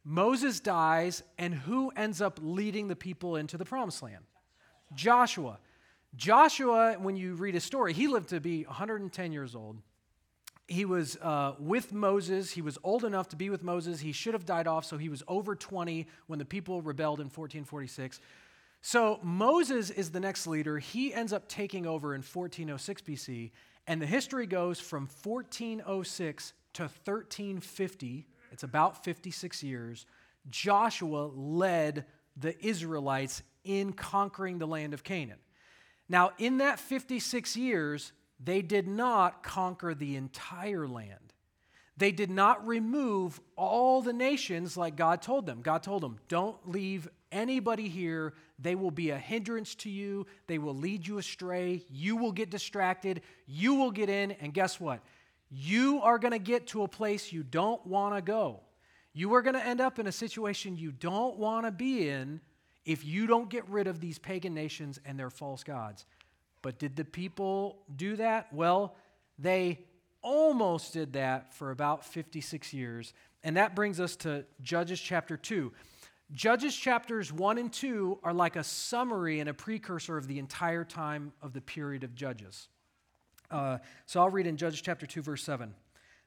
Moses 0.03 0.59
dies, 0.59 1.23
and 1.39 1.53
who 1.53 1.89
ends 1.95 2.21
up 2.21 2.39
leading 2.41 2.87
the 2.87 2.95
people 2.95 3.35
into 3.35 3.57
the 3.57 3.65
promised 3.65 4.03
land? 4.03 4.23
Joshua. 4.93 5.57
Joshua, 6.15 6.95
when 6.99 7.17
you 7.17 7.35
read 7.35 7.53
his 7.53 7.63
story, 7.63 7.93
he 7.93 8.07
lived 8.07 8.29
to 8.29 8.39
be 8.39 8.63
110 8.63 9.31
years 9.31 9.55
old. 9.55 9.77
He 10.67 10.85
was 10.85 11.17
uh, 11.17 11.53
with 11.59 11.93
Moses. 11.93 12.51
He 12.51 12.61
was 12.61 12.77
old 12.83 13.03
enough 13.03 13.29
to 13.29 13.35
be 13.35 13.49
with 13.49 13.63
Moses. 13.63 13.99
He 13.99 14.11
should 14.11 14.33
have 14.33 14.45
died 14.45 14.65
off, 14.65 14.85
so 14.85 14.97
he 14.97 15.09
was 15.09 15.21
over 15.27 15.55
20 15.55 16.07
when 16.27 16.39
the 16.39 16.45
people 16.45 16.81
rebelled 16.81 17.19
in 17.19 17.25
1446. 17.25 18.19
So 18.81 19.19
Moses 19.21 19.89
is 19.89 20.11
the 20.11 20.19
next 20.19 20.47
leader. 20.47 20.79
He 20.79 21.13
ends 21.13 21.33
up 21.33 21.47
taking 21.47 21.85
over 21.85 22.15
in 22.15 22.21
1406 22.21 23.01
BC, 23.01 23.51
and 23.87 24.01
the 24.01 24.05
history 24.05 24.47
goes 24.47 24.79
from 24.79 25.07
1406 25.23 26.53
to 26.73 26.83
1350. 26.83 28.27
It's 28.51 28.63
about 28.63 29.03
56 29.03 29.63
years. 29.63 30.05
Joshua 30.49 31.29
led 31.35 32.05
the 32.37 32.55
Israelites 32.65 33.43
in 33.63 33.93
conquering 33.93 34.59
the 34.59 34.67
land 34.67 34.93
of 34.93 35.03
Canaan. 35.03 35.39
Now, 36.07 36.31
in 36.37 36.59
that 36.59 36.79
56 36.79 37.57
years, 37.57 38.11
they 38.43 38.61
did 38.61 38.87
not 38.87 39.43
conquer 39.43 39.93
the 39.95 40.15
entire 40.15 40.87
land. 40.87 41.33
They 41.97 42.11
did 42.11 42.29
not 42.29 42.67
remove 42.67 43.39
all 43.55 44.01
the 44.01 44.13
nations 44.13 44.75
like 44.75 44.97
God 44.97 45.21
told 45.21 45.45
them. 45.45 45.61
God 45.61 45.81
told 45.81 46.03
them, 46.03 46.19
don't 46.27 46.57
leave 46.69 47.07
anybody 47.31 47.87
here. 47.87 48.33
They 48.59 48.75
will 48.75 48.91
be 48.91 49.11
a 49.11 49.17
hindrance 49.17 49.75
to 49.75 49.89
you. 49.89 50.27
They 50.47 50.57
will 50.57 50.75
lead 50.75 51.07
you 51.07 51.17
astray. 51.17 51.83
You 51.89 52.17
will 52.17 52.33
get 52.33 52.49
distracted. 52.49 53.21
You 53.47 53.75
will 53.75 53.91
get 53.91 54.09
in. 54.09 54.31
And 54.31 54.53
guess 54.53 54.79
what? 54.79 54.99
You 55.49 56.01
are 56.01 56.19
going 56.19 56.33
to 56.33 56.39
get 56.39 56.67
to 56.67 56.83
a 56.83 56.87
place 56.87 57.31
you 57.31 57.43
don't 57.43 57.85
want 57.87 58.15
to 58.15 58.21
go. 58.21 58.59
You 59.13 59.33
are 59.35 59.41
going 59.41 59.55
to 59.55 59.65
end 59.65 59.79
up 59.79 59.97
in 59.97 60.07
a 60.07 60.11
situation 60.11 60.77
you 60.77 60.91
don't 60.91 61.37
want 61.37 61.65
to 61.65 61.71
be 61.71 62.09
in 62.09 62.41
if 62.85 63.03
you 63.03 63.27
don't 63.27 63.49
get 63.49 63.67
rid 63.69 63.87
of 63.87 63.99
these 63.99 64.19
pagan 64.19 64.53
nations 64.53 64.99
and 65.05 65.17
their 65.17 65.29
false 65.29 65.63
gods. 65.63 66.05
But 66.61 66.79
did 66.79 66.95
the 66.95 67.05
people 67.05 67.79
do 67.95 68.15
that? 68.15 68.51
Well, 68.53 68.95
they 69.37 69.79
almost 70.21 70.93
did 70.93 71.13
that 71.13 71.53
for 71.53 71.71
about 71.71 72.03
56 72.05 72.73
years. 72.73 73.13
And 73.43 73.57
that 73.57 73.75
brings 73.75 73.99
us 73.99 74.15
to 74.17 74.45
Judges 74.61 74.99
chapter 74.99 75.37
2. 75.37 75.71
Judges 76.31 76.75
chapters 76.75 77.31
1 77.31 77.59
and 77.59 77.71
2 77.71 78.19
are 78.23 78.33
like 78.33 78.55
a 78.55 78.63
summary 78.63 79.39
and 79.39 79.47
a 79.47 79.53
precursor 79.53 80.17
of 80.17 80.27
the 80.27 80.39
entire 80.39 80.83
time 80.83 81.31
of 81.43 81.53
the 81.53 81.61
period 81.61 82.03
of 82.03 82.15
Judges. 82.15 82.67
Uh, 83.51 83.77
so 84.07 84.19
I'll 84.19 84.31
read 84.31 84.47
in 84.47 84.57
Judges 84.57 84.81
chapter 84.81 85.05
2, 85.05 85.21
verse 85.21 85.43
7. 85.43 85.73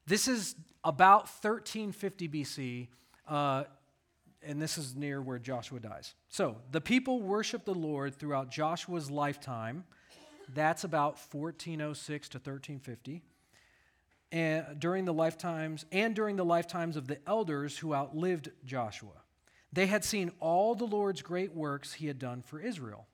This 0.06 0.28
is 0.28 0.54
about 0.84 1.22
1350 1.22 2.28
BC. 2.28 2.88
Uh, 3.26 3.64
and 4.42 4.60
this 4.60 4.78
is 4.78 4.94
near 4.94 5.20
where 5.20 5.38
Joshua 5.38 5.80
dies. 5.80 6.14
So 6.28 6.56
the 6.70 6.80
people 6.80 7.22
worshiped 7.22 7.66
the 7.66 7.74
Lord 7.74 8.14
throughout 8.14 8.50
Joshua's 8.50 9.10
lifetime. 9.10 9.84
That's 10.54 10.84
about 10.84 11.18
1406 11.32 12.28
to 12.30 12.38
1350. 12.38 13.22
And 14.30 14.78
during 14.78 15.04
the 15.04 15.12
lifetimes 15.12 15.84
and 15.90 16.14
during 16.14 16.36
the 16.36 16.44
lifetimes 16.44 16.96
of 16.96 17.08
the 17.08 17.18
elders 17.26 17.78
who 17.78 17.94
outlived 17.94 18.50
Joshua. 18.64 19.22
They 19.72 19.86
had 19.86 20.04
seen 20.04 20.32
all 20.40 20.74
the 20.74 20.86
Lord's 20.86 21.22
great 21.22 21.54
works 21.54 21.94
he 21.94 22.06
had 22.06 22.18
done 22.18 22.42
for 22.42 22.60
Israel. 22.60 23.06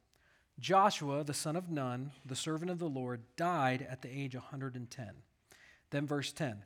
Joshua, 0.61 1.25
the 1.25 1.35
son 1.35 1.57
of 1.57 1.69
Nun, 1.69 2.13
the 2.25 2.37
servant 2.37 2.71
of 2.71 2.79
the 2.79 2.89
Lord, 2.89 3.23
died 3.37 3.87
at 3.91 4.03
the 4.03 4.09
age 4.09 4.37
of 4.37 4.43
110. 4.43 5.11
Then, 5.91 6.07
verse 6.07 6.33
10 6.33 6.63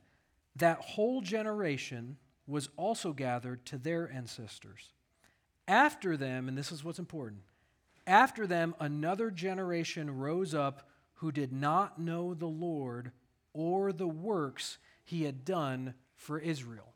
that 0.59 0.81
whole 0.81 1.21
generation 1.21 2.17
was 2.49 2.69
also 2.77 3.13
gathered 3.13 3.65
to 3.67 3.79
their 3.79 4.11
ancestors. 4.11 4.93
After 5.69 6.17
them, 6.17 6.49
and 6.49 6.57
this 6.57 6.73
is 6.73 6.83
what's 6.83 6.99
important, 6.99 7.43
after 8.07 8.47
them, 8.47 8.75
another 8.81 9.31
generation 9.31 10.19
rose 10.19 10.55
up 10.55 10.89
who 11.17 11.31
did 11.31 11.53
not 11.53 11.99
know 11.99 12.33
the 12.33 12.47
Lord 12.47 13.13
or 13.53 13.93
the 13.93 14.09
works 14.09 14.79
he 15.05 15.25
had 15.25 15.45
done 15.45 15.95
for 16.17 16.39
Israel. 16.39 16.95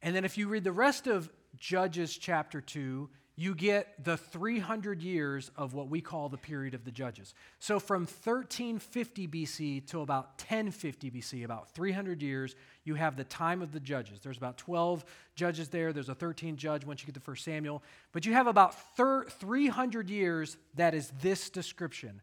And 0.00 0.16
then, 0.16 0.24
if 0.24 0.38
you 0.38 0.48
read 0.48 0.64
the 0.64 0.72
rest 0.72 1.06
of 1.06 1.30
Judges 1.56 2.16
chapter 2.16 2.60
2, 2.60 3.10
you 3.40 3.54
get 3.54 4.02
the 4.02 4.16
300 4.16 5.00
years 5.00 5.52
of 5.56 5.72
what 5.72 5.88
we 5.88 6.00
call 6.00 6.28
the 6.28 6.36
period 6.36 6.74
of 6.74 6.84
the 6.84 6.90
judges. 6.90 7.34
So 7.60 7.78
from 7.78 8.00
1350 8.00 9.28
BC 9.28 9.86
to 9.90 10.00
about 10.00 10.30
1050 10.38 11.12
BC, 11.12 11.44
about 11.44 11.70
300 11.70 12.20
years, 12.20 12.56
you 12.82 12.96
have 12.96 13.16
the 13.16 13.22
time 13.22 13.62
of 13.62 13.70
the 13.70 13.78
judges. 13.78 14.18
There's 14.20 14.38
about 14.38 14.58
12 14.58 15.04
judges 15.36 15.68
there. 15.68 15.92
There's 15.92 16.08
a 16.08 16.16
13th 16.16 16.56
judge 16.56 16.84
once 16.84 17.00
you 17.00 17.06
get 17.06 17.14
to 17.14 17.20
1 17.30 17.36
Samuel. 17.36 17.80
But 18.10 18.26
you 18.26 18.32
have 18.32 18.48
about 18.48 18.74
300 18.96 20.10
years 20.10 20.56
that 20.74 20.96
is 20.96 21.12
this 21.22 21.48
description. 21.48 22.20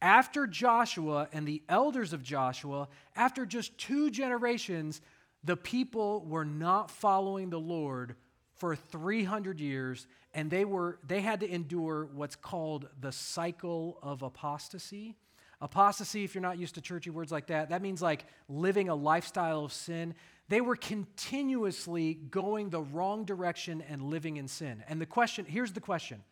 After 0.00 0.46
Joshua 0.46 1.28
and 1.34 1.46
the 1.46 1.62
elders 1.68 2.14
of 2.14 2.22
Joshua, 2.22 2.88
after 3.14 3.44
just 3.44 3.76
two 3.76 4.10
generations, 4.10 5.02
the 5.44 5.58
people 5.58 6.24
were 6.24 6.46
not 6.46 6.90
following 6.90 7.50
the 7.50 7.60
Lord 7.60 8.16
for 8.54 8.74
300 8.74 9.60
years 9.60 10.06
and 10.36 10.50
they 10.50 10.64
were 10.64 10.98
they 11.04 11.20
had 11.20 11.40
to 11.40 11.50
endure 11.52 12.08
what's 12.14 12.36
called 12.36 12.88
the 13.00 13.10
cycle 13.10 13.98
of 14.02 14.22
apostasy 14.22 15.16
apostasy 15.60 16.22
if 16.22 16.34
you're 16.34 16.42
not 16.42 16.58
used 16.58 16.76
to 16.76 16.80
churchy 16.80 17.10
words 17.10 17.32
like 17.32 17.48
that 17.48 17.70
that 17.70 17.82
means 17.82 18.00
like 18.00 18.24
living 18.48 18.88
a 18.88 18.94
lifestyle 18.94 19.64
of 19.64 19.72
sin 19.72 20.14
They 20.48 20.60
were 20.60 20.76
continuously 20.76 22.14
going 22.14 22.70
the 22.70 22.80
wrong 22.80 23.24
direction 23.24 23.82
and 23.88 24.02
living 24.02 24.36
in 24.36 24.46
sin. 24.48 24.84
And 24.88 25.00
the 25.00 25.06
question 25.06 25.44
here's 25.44 25.72
the 25.72 25.80
question 25.80 26.22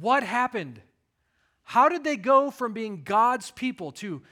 What 0.00 0.22
happened? 0.22 0.80
How 1.66 1.88
did 1.88 2.04
they 2.04 2.16
go 2.16 2.50
from 2.50 2.72
being 2.74 3.04
God's 3.04 3.50
people 3.50 3.92
to 3.92 4.22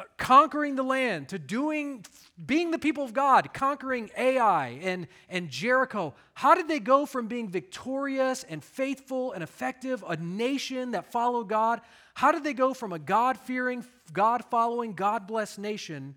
Uh, 0.00 0.04
conquering 0.16 0.76
the 0.76 0.82
land, 0.82 1.28
to 1.28 1.38
doing, 1.38 2.02
being 2.46 2.70
the 2.70 2.78
people 2.78 3.04
of 3.04 3.12
God, 3.12 3.52
conquering 3.52 4.10
Ai 4.16 4.78
and, 4.82 5.06
and 5.28 5.50
Jericho? 5.50 6.14
How 6.32 6.54
did 6.54 6.68
they 6.68 6.78
go 6.78 7.04
from 7.04 7.26
being 7.26 7.50
victorious 7.50 8.42
and 8.48 8.64
faithful 8.64 9.32
and 9.32 9.42
effective, 9.42 10.02
a 10.08 10.16
nation 10.16 10.92
that 10.92 11.12
followed 11.12 11.50
God? 11.50 11.82
How 12.14 12.32
did 12.32 12.44
they 12.44 12.54
go 12.54 12.72
from 12.72 12.94
a 12.94 12.98
God 12.98 13.36
fearing, 13.36 13.84
God 14.10 14.42
following, 14.50 14.94
God 14.94 15.26
blessed 15.26 15.58
nation 15.58 16.14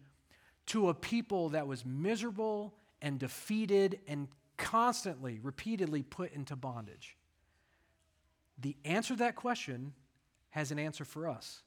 to 0.68 0.88
a 0.88 0.94
people 0.94 1.50
that 1.50 1.68
was 1.68 1.86
miserable 1.86 2.74
and 3.02 3.20
defeated 3.20 4.00
and 4.08 4.30
constantly, 4.56 5.42
repeatedly 5.44 6.04
put 6.04 6.32
into 6.32 6.56
bondage? 6.56 7.18
The 8.58 8.78
answer 8.86 9.16
to 9.16 9.20
that 9.20 9.36
question 9.36 9.92
has 10.52 10.72
an 10.72 10.80
answer 10.80 11.04
for 11.04 11.28
us. 11.28 11.64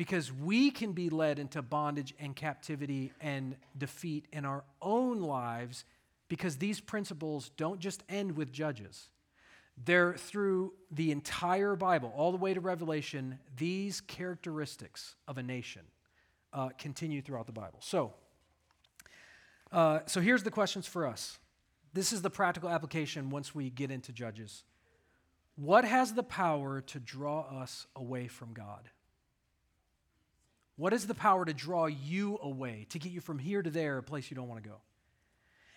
Because 0.00 0.32
we 0.32 0.70
can 0.70 0.92
be 0.92 1.10
led 1.10 1.38
into 1.38 1.60
bondage 1.60 2.14
and 2.18 2.34
captivity 2.34 3.12
and 3.20 3.54
defeat 3.76 4.24
in 4.32 4.46
our 4.46 4.64
own 4.80 5.20
lives 5.20 5.84
because 6.26 6.56
these 6.56 6.80
principles 6.80 7.50
don't 7.58 7.80
just 7.80 8.02
end 8.08 8.34
with 8.34 8.50
Judges. 8.50 9.10
They're 9.84 10.14
through 10.14 10.72
the 10.90 11.10
entire 11.10 11.76
Bible, 11.76 12.14
all 12.16 12.32
the 12.32 12.38
way 12.38 12.54
to 12.54 12.60
Revelation, 12.60 13.38
these 13.58 14.00
characteristics 14.00 15.16
of 15.28 15.36
a 15.36 15.42
nation 15.42 15.82
uh, 16.54 16.70
continue 16.78 17.20
throughout 17.20 17.44
the 17.44 17.52
Bible. 17.52 17.80
So, 17.82 18.14
uh, 19.70 19.98
so 20.06 20.22
here's 20.22 20.44
the 20.44 20.50
questions 20.50 20.86
for 20.86 21.06
us. 21.06 21.38
This 21.92 22.10
is 22.10 22.22
the 22.22 22.30
practical 22.30 22.70
application 22.70 23.28
once 23.28 23.54
we 23.54 23.68
get 23.68 23.90
into 23.90 24.12
Judges. 24.12 24.64
What 25.56 25.84
has 25.84 26.14
the 26.14 26.22
power 26.22 26.80
to 26.80 26.98
draw 26.98 27.42
us 27.42 27.86
away 27.94 28.28
from 28.28 28.54
God? 28.54 28.88
What 30.80 30.94
is 30.94 31.06
the 31.06 31.14
power 31.14 31.44
to 31.44 31.52
draw 31.52 31.88
you 31.88 32.38
away, 32.42 32.86
to 32.88 32.98
get 32.98 33.12
you 33.12 33.20
from 33.20 33.38
here 33.38 33.60
to 33.60 33.68
there, 33.68 33.98
a 33.98 34.02
place 34.02 34.30
you 34.30 34.34
don't 34.34 34.48
want 34.48 34.62
to 34.62 34.68
go? 34.70 34.76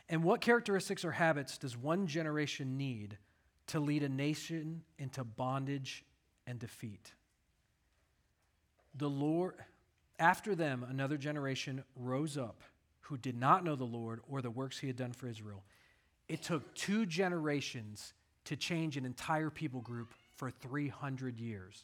And 0.07 0.24
what 0.24 0.39
characteristics 0.39 1.03
or 1.03 1.12
habits 1.12 1.57
does 1.57 1.75
one 1.75 2.07
generation 2.07 2.77
need 2.77 3.17
to 3.67 3.81
lead 3.81 4.03
a 4.03 4.07
nation 4.07 4.83
into 4.98 5.25
bondage 5.25 6.05
and 6.48 6.57
defeat? 6.57 7.12
The 8.95 9.10
Lord, 9.10 9.55
after 10.19 10.55
them, 10.55 10.86
another 10.89 11.17
generation 11.17 11.83
rose 11.98 12.38
up 12.38 12.62
who 13.01 13.17
did 13.17 13.38
not 13.38 13.65
know 13.65 13.75
the 13.75 13.83
Lord 13.83 14.22
or 14.29 14.41
the 14.41 14.51
works 14.51 14.79
he 14.79 14.88
had 14.88 14.95
done 14.95 15.12
for 15.12 15.27
Israel. 15.27 15.65
It 16.29 16.43
took 16.43 16.74
two 16.75 17.05
generations 17.05 18.13
to 18.45 18.55
change 18.55 18.95
an 18.95 19.03
entire 19.03 19.50
people 19.50 19.81
group 19.81 20.13
for 20.38 20.50
300 20.50 21.41
years. 21.41 21.83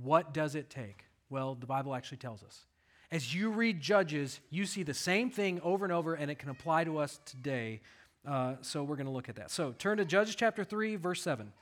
What 0.00 0.32
does 0.32 0.54
it 0.54 0.70
take? 0.70 1.06
Well, 1.30 1.54
the 1.54 1.66
Bible 1.66 1.94
actually 1.94 2.18
tells 2.18 2.42
us. 2.42 2.66
As 3.10 3.34
you 3.34 3.50
read 3.50 3.80
Judges, 3.80 4.40
you 4.50 4.66
see 4.66 4.82
the 4.82 4.94
same 4.94 5.30
thing 5.30 5.60
over 5.62 5.84
and 5.84 5.92
over, 5.92 6.14
and 6.14 6.30
it 6.30 6.38
can 6.38 6.50
apply 6.50 6.84
to 6.84 6.98
us 6.98 7.20
today. 7.24 7.80
Uh, 8.26 8.54
so 8.62 8.82
we're 8.82 8.96
going 8.96 9.06
to 9.06 9.12
look 9.12 9.28
at 9.28 9.36
that. 9.36 9.50
So 9.50 9.72
turn 9.72 9.98
to 9.98 10.04
Judges 10.04 10.34
chapter 10.34 10.64
3, 10.64 10.96
verse 10.96 11.22
7. 11.22 11.52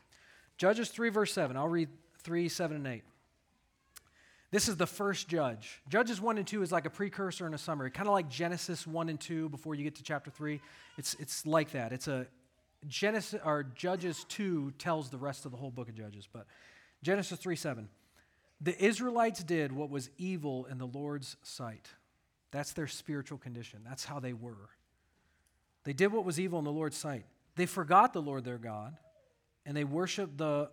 Judges 0.56 0.88
3, 0.88 1.10
verse 1.10 1.32
7. 1.32 1.56
I'll 1.56 1.68
read 1.68 1.88
3, 2.22 2.48
7, 2.48 2.76
and 2.76 2.86
8. 2.86 3.02
This 4.50 4.68
is 4.68 4.76
the 4.76 4.86
first 4.86 5.28
judge. 5.28 5.82
Judges 5.88 6.20
1 6.20 6.38
and 6.38 6.46
2 6.46 6.62
is 6.62 6.70
like 6.70 6.86
a 6.86 6.90
precursor 6.90 7.44
and 7.44 7.54
a 7.54 7.58
summary, 7.58 7.90
kind 7.90 8.06
of 8.06 8.14
like 8.14 8.28
Genesis 8.28 8.86
1 8.86 9.08
and 9.08 9.20
2 9.20 9.48
before 9.48 9.74
you 9.74 9.82
get 9.82 9.96
to 9.96 10.02
chapter 10.02 10.30
3. 10.30 10.60
It's, 10.96 11.14
it's 11.18 11.44
like 11.44 11.72
that. 11.72 11.92
It's 11.92 12.06
a 12.06 12.26
Genesis 12.86 13.40
or 13.44 13.64
Judges 13.74 14.24
2 14.28 14.74
tells 14.78 15.10
the 15.10 15.18
rest 15.18 15.44
of 15.44 15.50
the 15.50 15.56
whole 15.56 15.70
book 15.70 15.88
of 15.88 15.94
Judges, 15.94 16.28
but 16.32 16.46
Genesis 17.02 17.38
3 17.38 17.56
7. 17.56 17.88
The 18.60 18.82
Israelites 18.82 19.42
did 19.42 19.72
what 19.72 19.90
was 19.90 20.10
evil 20.16 20.66
in 20.66 20.78
the 20.78 20.86
Lord's 20.86 21.36
sight. 21.42 21.88
That's 22.50 22.72
their 22.72 22.86
spiritual 22.86 23.38
condition. 23.38 23.80
That's 23.84 24.04
how 24.04 24.20
they 24.20 24.32
were. 24.32 24.70
They 25.84 25.92
did 25.92 26.12
what 26.12 26.24
was 26.24 26.40
evil 26.40 26.58
in 26.58 26.64
the 26.64 26.72
Lord's 26.72 26.96
sight. 26.96 27.24
They 27.56 27.66
forgot 27.66 28.12
the 28.12 28.22
Lord 28.22 28.44
their 28.44 28.58
God, 28.58 28.96
and 29.66 29.76
they 29.76 29.84
worshiped 29.84 30.38
the, 30.38 30.70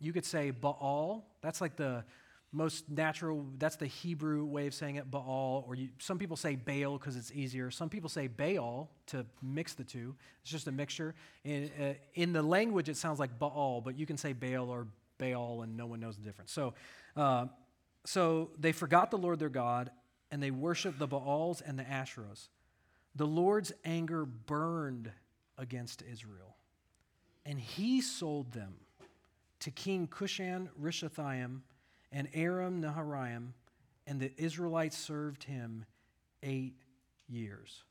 you 0.00 0.12
could 0.12 0.24
say, 0.24 0.50
Baal. 0.50 1.24
That's 1.42 1.60
like 1.60 1.76
the 1.76 2.04
most 2.52 2.88
natural, 2.88 3.46
that's 3.58 3.76
the 3.76 3.86
Hebrew 3.86 4.44
way 4.44 4.66
of 4.66 4.74
saying 4.74 4.96
it, 4.96 5.10
Baal, 5.10 5.64
or 5.66 5.74
you, 5.74 5.88
some 5.98 6.18
people 6.18 6.36
say 6.36 6.54
Baal 6.54 6.98
because 6.98 7.16
it's 7.16 7.32
easier. 7.32 7.70
Some 7.70 7.88
people 7.88 8.10
say 8.10 8.26
Baal 8.26 8.90
to 9.06 9.24
mix 9.42 9.74
the 9.74 9.84
two. 9.84 10.14
It's 10.42 10.50
just 10.50 10.66
a 10.66 10.72
mixture. 10.72 11.14
In, 11.44 11.70
uh, 11.80 11.94
in 12.14 12.32
the 12.32 12.42
language, 12.42 12.88
it 12.88 12.96
sounds 12.96 13.18
like 13.18 13.38
Baal, 13.38 13.80
but 13.80 13.98
you 13.98 14.06
can 14.06 14.18
say 14.18 14.34
Baal 14.34 14.68
or 14.68 14.86
Baal, 15.22 15.62
and 15.62 15.76
no 15.76 15.86
one 15.86 16.00
knows 16.00 16.16
the 16.16 16.22
difference. 16.22 16.52
So, 16.52 16.74
uh, 17.16 17.46
so 18.04 18.50
they 18.58 18.72
forgot 18.72 19.10
the 19.10 19.18
Lord 19.18 19.38
their 19.38 19.48
God, 19.48 19.90
and 20.30 20.42
they 20.42 20.50
worshiped 20.50 20.98
the 20.98 21.06
Baals 21.06 21.60
and 21.60 21.78
the 21.78 21.84
Asherahs. 21.84 22.48
The 23.14 23.26
Lord's 23.26 23.72
anger 23.84 24.24
burned 24.24 25.10
against 25.58 26.02
Israel, 26.02 26.56
and 27.44 27.60
he 27.60 28.00
sold 28.00 28.52
them 28.52 28.74
to 29.60 29.70
King 29.70 30.08
Cushan 30.08 30.68
Rishathaim 30.80 31.60
and 32.10 32.28
Aram 32.34 32.82
Naharaim, 32.82 33.52
and 34.06 34.20
the 34.20 34.32
Israelites 34.36 34.98
served 34.98 35.44
him 35.44 35.84
eight 36.42 36.74
years. 37.28 37.84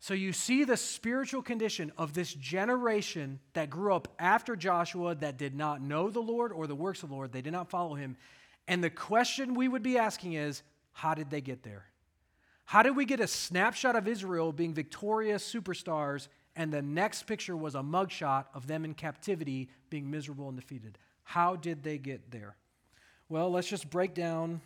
So 0.00 0.14
you 0.14 0.32
see 0.32 0.64
the 0.64 0.76
spiritual 0.76 1.42
condition 1.42 1.92
of 1.98 2.12
this 2.12 2.32
generation 2.32 3.40
that 3.54 3.68
grew 3.68 3.94
up 3.94 4.08
after 4.18 4.54
Joshua 4.54 5.14
that 5.16 5.38
did 5.38 5.56
not 5.56 5.82
know 5.82 6.08
the 6.08 6.20
Lord 6.20 6.52
or 6.52 6.66
the 6.66 6.74
works 6.76 7.02
of 7.02 7.08
the 7.08 7.14
Lord. 7.14 7.32
They 7.32 7.42
did 7.42 7.52
not 7.52 7.68
follow 7.68 7.94
him. 7.94 8.16
And 8.68 8.84
the 8.84 8.90
question 8.90 9.54
we 9.54 9.66
would 9.66 9.82
be 9.82 9.98
asking 9.98 10.34
is 10.34 10.62
how 10.92 11.14
did 11.14 11.30
they 11.30 11.40
get 11.40 11.62
there? 11.62 11.86
How 12.64 12.82
did 12.82 12.94
we 12.94 13.06
get 13.06 13.18
a 13.18 13.26
snapshot 13.26 13.96
of 13.96 14.06
Israel 14.06 14.52
being 14.52 14.74
victorious 14.74 15.42
superstars, 15.42 16.28
and 16.54 16.70
the 16.70 16.82
next 16.82 17.22
picture 17.22 17.56
was 17.56 17.74
a 17.74 17.80
mugshot 17.80 18.44
of 18.52 18.66
them 18.66 18.84
in 18.84 18.92
captivity 18.92 19.70
being 19.88 20.10
miserable 20.10 20.48
and 20.48 20.56
defeated? 20.60 20.98
How 21.22 21.56
did 21.56 21.82
they 21.82 21.96
get 21.96 22.30
there? 22.30 22.56
Well, 23.30 23.50
let's 23.50 23.68
just 23.68 23.88
break 23.88 24.12
down 24.12 24.60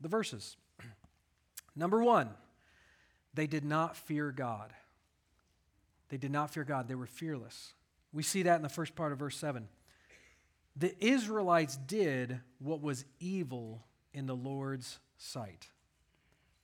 the 0.00 0.08
verses. 0.08 0.56
Number 1.76 2.02
one, 2.02 2.30
they 3.34 3.46
did 3.46 3.64
not 3.64 3.96
fear 3.96 4.30
God. 4.30 4.72
They 6.08 6.16
did 6.16 6.30
not 6.30 6.50
fear 6.50 6.64
God. 6.64 6.88
They 6.88 6.94
were 6.94 7.06
fearless. 7.06 7.72
We 8.12 8.22
see 8.22 8.42
that 8.42 8.56
in 8.56 8.62
the 8.62 8.68
first 8.68 8.94
part 8.94 9.12
of 9.12 9.18
verse 9.18 9.36
7. 9.36 9.68
The 10.76 10.94
Israelites 11.04 11.76
did 11.76 12.40
what 12.58 12.82
was 12.82 13.04
evil 13.20 13.84
in 14.12 14.26
the 14.26 14.36
Lord's 14.36 14.98
sight. 15.16 15.68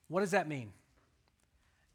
What 0.08 0.20
does 0.20 0.30
that 0.32 0.48
mean? 0.48 0.72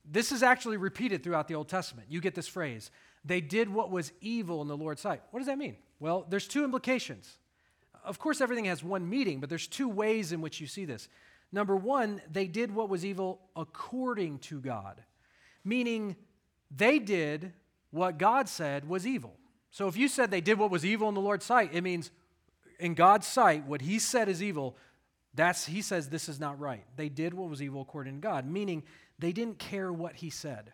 This 0.06 0.32
is 0.32 0.44
actually 0.44 0.78
repeated 0.78 1.24
throughout 1.24 1.48
the 1.48 1.56
Old 1.56 1.70
Testament. 1.70 2.08
You 2.10 2.22
get 2.22 2.36
this 2.36 2.48
phrase. 2.48 2.92
They 3.24 3.42
did 3.42 3.70
what 3.70 3.90
was 3.90 4.12
evil 4.22 4.62
in 4.62 4.68
the 4.68 4.78
Lord's 4.78 5.02
sight. 5.02 5.22
What 5.32 5.40
does 5.40 5.48
that 5.48 5.58
mean? 5.58 5.78
Well, 6.00 6.26
there's 6.30 6.48
two 6.48 6.64
implications 6.64 7.38
of 8.04 8.20
course, 8.20 8.42
everything 8.42 8.66
has 8.66 8.84
one 8.84 9.10
meaning, 9.10 9.40
but 9.40 9.50
there's 9.50 9.68
two 9.68 9.88
ways 9.88 10.32
in 10.32 10.42
which 10.42 10.60
you 10.60 10.68
see 10.68 10.86
this. 10.86 11.08
Number 11.54 11.76
one, 11.76 12.20
they 12.30 12.48
did 12.48 12.74
what 12.74 12.90
was 12.90 13.06
evil 13.06 13.40
according 13.56 14.40
to 14.40 14.60
God, 14.60 15.04
meaning 15.64 16.16
they 16.76 16.98
did 16.98 17.54
what 17.92 18.18
God 18.18 18.50
said 18.50 18.90
was 18.90 19.06
evil. 19.06 19.36
So 19.70 19.88
if 19.88 19.96
you 19.96 20.08
said 20.08 20.32
they 20.32 20.42
did 20.42 20.58
what 20.58 20.72
was 20.72 20.84
evil 20.84 21.08
in 21.10 21.16
the 21.16 21.22
Lord's 21.22 21.46
sight, 21.46 21.70
it 21.72 21.84
means 21.84 22.10
in 22.80 22.96
God's 22.96 23.28
sight, 23.28 23.68
what 23.68 23.82
He 23.82 24.00
said 24.00 24.30
is 24.30 24.42
evil. 24.42 24.76
That's 25.36 25.68
He 25.68 25.84
says 25.84 26.10
this 26.10 26.28
is 26.28 26.40
not 26.40 26.60
right. 26.60 26.84
They 26.96 27.08
did 27.08 27.36
what 27.36 27.50
was 27.50 27.62
evil 27.62 27.82
according 27.82 28.16
to 28.16 28.20
God, 28.20 28.50
meaning 28.50 28.82
they 29.20 29.32
didn't 29.32 29.60
care 29.60 29.94
what 29.94 30.16
He 30.16 30.32
said. 30.32 30.74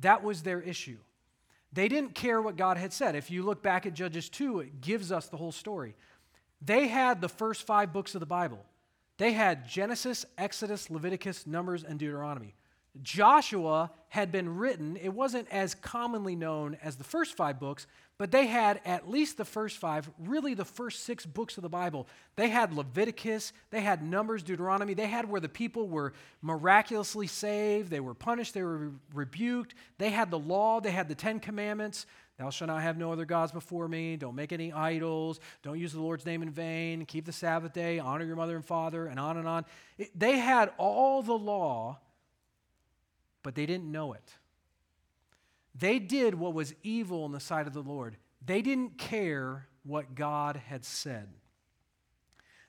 That 0.00 0.22
was 0.22 0.42
their 0.42 0.60
issue. 0.60 0.98
They 1.72 1.88
didn't 1.88 2.14
care 2.14 2.42
what 2.42 2.56
God 2.56 2.76
had 2.76 2.92
said. 2.92 3.16
If 3.16 3.30
you 3.30 3.42
look 3.42 3.62
back 3.62 3.86
at 3.86 3.94
Judges 3.94 4.28
2, 4.28 4.60
it 4.60 4.80
gives 4.82 5.10
us 5.10 5.28
the 5.28 5.38
whole 5.38 5.52
story. 5.52 5.94
They 6.60 6.86
had 6.86 7.22
the 7.22 7.28
first 7.30 7.66
five 7.66 7.94
books 7.94 8.14
of 8.14 8.20
the 8.20 8.26
Bible. 8.26 8.64
They 9.18 9.32
had 9.32 9.68
Genesis, 9.68 10.26
Exodus, 10.36 10.90
Leviticus, 10.90 11.46
Numbers, 11.46 11.84
and 11.84 11.98
Deuteronomy. 11.98 12.54
Joshua 13.02 13.90
had 14.08 14.32
been 14.32 14.56
written, 14.56 14.96
it 14.96 15.12
wasn't 15.12 15.48
as 15.50 15.74
commonly 15.74 16.34
known 16.34 16.76
as 16.82 16.96
the 16.96 17.04
first 17.04 17.36
five 17.36 17.60
books, 17.60 17.86
but 18.18 18.30
they 18.30 18.46
had 18.46 18.80
at 18.86 19.10
least 19.10 19.36
the 19.36 19.44
first 19.44 19.76
five, 19.76 20.08
really 20.18 20.54
the 20.54 20.64
first 20.64 21.04
six 21.04 21.26
books 21.26 21.58
of 21.58 21.62
the 21.62 21.68
Bible. 21.68 22.08
They 22.36 22.48
had 22.48 22.72
Leviticus, 22.72 23.52
they 23.70 23.82
had 23.82 24.02
Numbers, 24.02 24.42
Deuteronomy, 24.42 24.94
they 24.94 25.06
had 25.06 25.28
where 25.28 25.40
the 25.40 25.48
people 25.48 25.88
were 25.88 26.14
miraculously 26.40 27.26
saved, 27.26 27.90
they 27.90 28.00
were 28.00 28.14
punished, 28.14 28.54
they 28.54 28.62
were 28.62 28.92
rebuked, 29.12 29.74
they 29.98 30.10
had 30.10 30.30
the 30.30 30.38
law, 30.38 30.80
they 30.80 30.92
had 30.92 31.08
the 31.08 31.14
Ten 31.14 31.40
Commandments. 31.40 32.06
Thou 32.38 32.50
shalt 32.50 32.68
not 32.68 32.82
have 32.82 32.98
no 32.98 33.12
other 33.12 33.24
gods 33.24 33.50
before 33.50 33.88
me. 33.88 34.16
Don't 34.16 34.34
make 34.34 34.52
any 34.52 34.72
idols. 34.72 35.40
Don't 35.62 35.78
use 35.78 35.92
the 35.92 36.00
Lord's 36.00 36.26
name 36.26 36.42
in 36.42 36.50
vain. 36.50 37.06
Keep 37.06 37.24
the 37.24 37.32
Sabbath 37.32 37.72
day. 37.72 37.98
Honor 37.98 38.24
your 38.24 38.36
mother 38.36 38.56
and 38.56 38.64
father, 38.64 39.06
and 39.06 39.18
on 39.18 39.38
and 39.38 39.48
on. 39.48 39.64
It, 39.96 40.18
they 40.18 40.38
had 40.38 40.70
all 40.76 41.22
the 41.22 41.32
law, 41.32 41.98
but 43.42 43.54
they 43.54 43.64
didn't 43.64 43.90
know 43.90 44.12
it. 44.12 44.34
They 45.74 45.98
did 45.98 46.34
what 46.34 46.54
was 46.54 46.74
evil 46.82 47.24
in 47.26 47.32
the 47.32 47.40
sight 47.40 47.66
of 47.66 47.72
the 47.72 47.82
Lord. 47.82 48.16
They 48.44 48.62
didn't 48.62 48.98
care 48.98 49.68
what 49.82 50.14
God 50.14 50.56
had 50.56 50.84
said. 50.84 51.28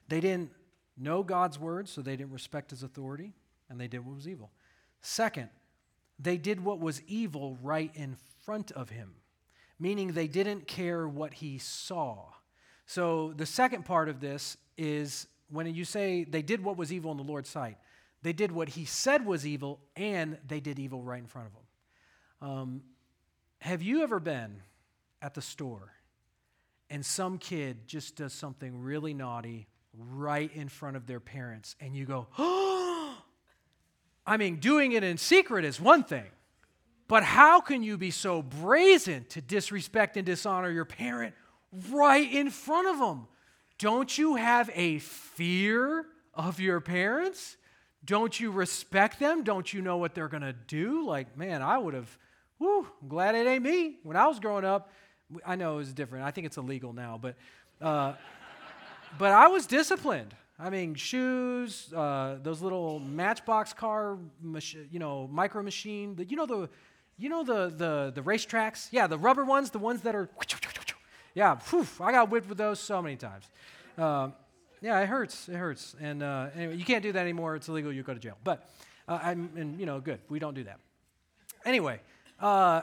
They 0.08 0.20
didn't 0.20 0.50
know 0.96 1.22
God's 1.22 1.58
word, 1.58 1.88
so 1.88 2.00
they 2.00 2.16
didn't 2.16 2.32
respect 2.32 2.70
his 2.70 2.82
authority, 2.82 3.34
and 3.68 3.80
they 3.80 3.88
did 3.88 4.04
what 4.04 4.14
was 4.14 4.28
evil. 4.28 4.50
Second, 5.00 5.50
they 6.18 6.36
did 6.36 6.64
what 6.64 6.80
was 6.80 7.02
evil 7.06 7.58
right 7.62 7.90
in 7.94 8.16
front 8.44 8.72
of 8.72 8.90
him, 8.90 9.14
meaning 9.78 10.12
they 10.12 10.26
didn't 10.26 10.66
care 10.66 11.06
what 11.08 11.34
he 11.34 11.58
saw. 11.58 12.24
So 12.86 13.32
the 13.36 13.46
second 13.46 13.84
part 13.84 14.08
of 14.08 14.20
this 14.20 14.56
is 14.76 15.26
when 15.50 15.72
you 15.74 15.84
say 15.84 16.24
they 16.24 16.42
did 16.42 16.62
what 16.62 16.76
was 16.76 16.92
evil 16.92 17.10
in 17.10 17.16
the 17.16 17.24
Lord's 17.24 17.48
sight, 17.48 17.78
they 18.22 18.32
did 18.32 18.50
what 18.50 18.70
he 18.70 18.84
said 18.84 19.24
was 19.24 19.46
evil, 19.46 19.80
and 19.96 20.38
they 20.46 20.60
did 20.60 20.78
evil 20.78 21.02
right 21.02 21.20
in 21.20 21.26
front 21.26 21.48
of 21.48 21.52
him. 21.54 22.50
Um, 22.50 22.82
have 23.60 23.82
you 23.82 24.02
ever 24.02 24.20
been 24.20 24.62
at 25.22 25.34
the 25.34 25.42
store 25.42 25.92
and 26.90 27.04
some 27.04 27.38
kid 27.38 27.86
just 27.86 28.16
does 28.16 28.32
something 28.32 28.80
really 28.80 29.14
naughty 29.14 29.66
right 29.96 30.50
in 30.54 30.68
front 30.68 30.96
of 30.96 31.06
their 31.06 31.20
parents, 31.20 31.74
and 31.80 31.94
you 31.94 32.04
go, 32.04 32.28
oh, 32.38 33.16
I 34.26 34.36
mean, 34.36 34.56
doing 34.56 34.92
it 34.92 35.02
in 35.02 35.16
secret 35.16 35.64
is 35.64 35.80
one 35.80 36.04
thing, 36.04 36.26
but 37.08 37.24
how 37.24 37.60
can 37.60 37.82
you 37.82 37.96
be 37.96 38.10
so 38.10 38.42
brazen 38.42 39.24
to 39.30 39.40
disrespect 39.40 40.16
and 40.16 40.26
dishonor 40.26 40.70
your 40.70 40.84
parent 40.84 41.34
right 41.90 42.30
in 42.30 42.50
front 42.50 42.86
of 42.86 42.98
them? 42.98 43.26
Don't 43.78 44.16
you 44.16 44.36
have 44.36 44.70
a 44.74 44.98
fear 44.98 46.04
of 46.34 46.60
your 46.60 46.80
parents? 46.80 47.56
Don't 48.04 48.38
you 48.38 48.50
respect 48.50 49.18
them? 49.18 49.42
Don't 49.42 49.72
you 49.72 49.80
know 49.80 49.96
what 49.96 50.14
they're 50.14 50.28
going 50.28 50.42
to 50.42 50.52
do? 50.52 51.06
Like, 51.06 51.36
man, 51.36 51.62
I 51.62 51.78
would 51.78 51.94
have, 51.94 52.18
whew, 52.58 52.86
I'm 53.02 53.08
glad 53.08 53.34
it 53.34 53.46
ain't 53.46 53.62
me. 53.62 53.96
When 54.02 54.16
I 54.16 54.26
was 54.26 54.38
growing 54.38 54.64
up, 54.64 54.92
I 55.46 55.56
know 55.56 55.74
it 55.74 55.76
was 55.76 55.92
different. 55.92 56.24
I 56.24 56.30
think 56.30 56.46
it's 56.46 56.56
illegal 56.56 56.92
now, 56.92 57.18
but, 57.20 57.36
uh, 57.80 58.14
but 59.18 59.32
I 59.32 59.48
was 59.48 59.66
disciplined. 59.66 60.34
I 60.58 60.70
mean, 60.70 60.94
shoes, 60.94 61.92
uh, 61.94 62.38
those 62.42 62.60
little 62.60 62.98
Matchbox 62.98 63.72
car, 63.72 64.18
mach- 64.42 64.74
you 64.90 64.98
know, 64.98 65.28
micro 65.30 65.62
machine. 65.62 66.16
The, 66.16 66.24
you 66.24 66.36
know 66.36 66.46
the, 66.46 66.68
you 67.18 67.28
know 67.28 67.42
the 67.42 67.68
the 67.68 68.12
the 68.14 68.22
racetracks. 68.22 68.88
Yeah, 68.90 69.06
the 69.06 69.18
rubber 69.18 69.44
ones, 69.44 69.70
the 69.70 69.78
ones 69.78 70.02
that 70.02 70.14
are. 70.14 70.28
Yeah, 71.34 71.58
whew, 71.70 71.86
I 72.00 72.12
got 72.12 72.30
whipped 72.30 72.48
with 72.48 72.58
those 72.58 72.80
so 72.80 73.02
many 73.02 73.16
times. 73.16 73.44
Um, 73.96 74.32
yeah, 74.80 75.00
it 75.00 75.08
hurts. 75.08 75.48
It 75.48 75.56
hurts. 75.56 75.94
And 76.00 76.22
uh, 76.22 76.48
anyway, 76.54 76.76
you 76.76 76.84
can't 76.84 77.02
do 77.02 77.12
that 77.12 77.20
anymore. 77.20 77.56
It's 77.56 77.68
illegal. 77.68 77.92
You 77.92 78.02
go 78.02 78.14
to 78.14 78.20
jail. 78.20 78.38
But 78.42 78.68
uh, 79.06 79.18
I'm, 79.22 79.50
and 79.56 79.78
you 79.78 79.86
know, 79.86 80.00
good. 80.00 80.20
We 80.28 80.38
don't 80.38 80.54
do 80.54 80.64
that. 80.64 80.78
Anyway, 81.64 82.00
uh, 82.40 82.82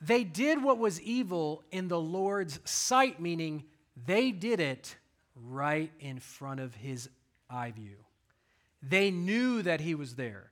they 0.00 0.24
did 0.24 0.62
what 0.62 0.78
was 0.78 1.00
evil 1.00 1.62
in 1.70 1.88
the 1.88 2.00
Lord's 2.00 2.60
sight, 2.64 3.20
meaning 3.20 3.64
they 4.06 4.30
did 4.30 4.60
it 4.60 4.96
right 5.34 5.90
in 6.00 6.18
front 6.20 6.60
of 6.60 6.74
his 6.74 7.08
eye 7.48 7.72
view. 7.72 7.96
They 8.82 9.10
knew 9.10 9.62
that 9.62 9.80
he 9.80 9.94
was 9.94 10.14
there. 10.14 10.50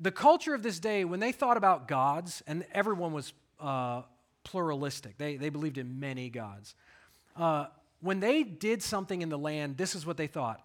The 0.00 0.10
culture 0.10 0.54
of 0.54 0.62
this 0.62 0.78
day, 0.78 1.04
when 1.04 1.20
they 1.20 1.32
thought 1.32 1.56
about 1.56 1.88
gods, 1.88 2.42
and 2.46 2.66
everyone 2.72 3.12
was 3.12 3.32
uh, 3.60 4.02
pluralistic, 4.44 5.16
they, 5.18 5.36
they 5.36 5.48
believed 5.48 5.78
in 5.78 5.98
many 5.98 6.28
gods. 6.28 6.74
Uh, 7.34 7.66
when 8.00 8.20
they 8.20 8.42
did 8.42 8.82
something 8.82 9.22
in 9.22 9.28
the 9.28 9.38
land, 9.38 9.76
this 9.76 9.94
is 9.94 10.06
what 10.06 10.16
they 10.16 10.26
thought 10.26 10.60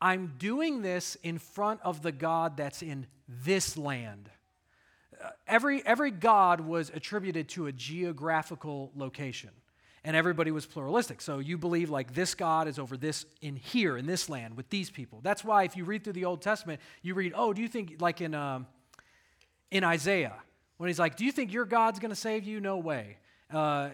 I'm 0.00 0.34
doing 0.38 0.82
this 0.82 1.16
in 1.22 1.38
front 1.38 1.80
of 1.82 2.02
the 2.02 2.12
God 2.12 2.56
that's 2.56 2.82
in 2.82 3.06
this 3.28 3.76
land. 3.76 4.30
Uh, 5.22 5.30
every, 5.48 5.84
every 5.86 6.10
God 6.10 6.60
was 6.60 6.90
attributed 6.94 7.48
to 7.50 7.66
a 7.66 7.72
geographical 7.72 8.92
location 8.94 9.50
and 10.04 10.14
everybody 10.14 10.52
was 10.52 10.66
pluralistic. 10.66 11.20
So 11.20 11.40
you 11.40 11.58
believe 11.58 11.90
like 11.90 12.14
this 12.14 12.34
God 12.34 12.68
is 12.68 12.78
over 12.78 12.96
this 12.96 13.26
in 13.40 13.56
here 13.56 13.96
in 13.96 14.06
this 14.06 14.28
land 14.28 14.56
with 14.56 14.68
these 14.68 14.88
people. 14.88 15.20
That's 15.22 15.42
why 15.42 15.64
if 15.64 15.76
you 15.76 15.84
read 15.84 16.04
through 16.04 16.12
the 16.12 16.26
Old 16.26 16.42
Testament, 16.42 16.80
you 17.02 17.14
read, 17.14 17.32
oh, 17.34 17.52
do 17.52 17.60
you 17.60 17.68
think 17.68 17.96
like 18.00 18.20
in 18.20 18.34
um, 18.34 18.66
in 19.70 19.84
Isaiah 19.84 20.36
when 20.76 20.88
he's 20.88 20.98
like, 20.98 21.16
do 21.16 21.24
you 21.24 21.32
think 21.32 21.52
your 21.52 21.64
God's 21.64 21.98
going 21.98 22.10
to 22.10 22.16
save 22.16 22.44
you? 22.44 22.60
No 22.60 22.78
way. 22.78 23.18
Uh, 23.52 23.90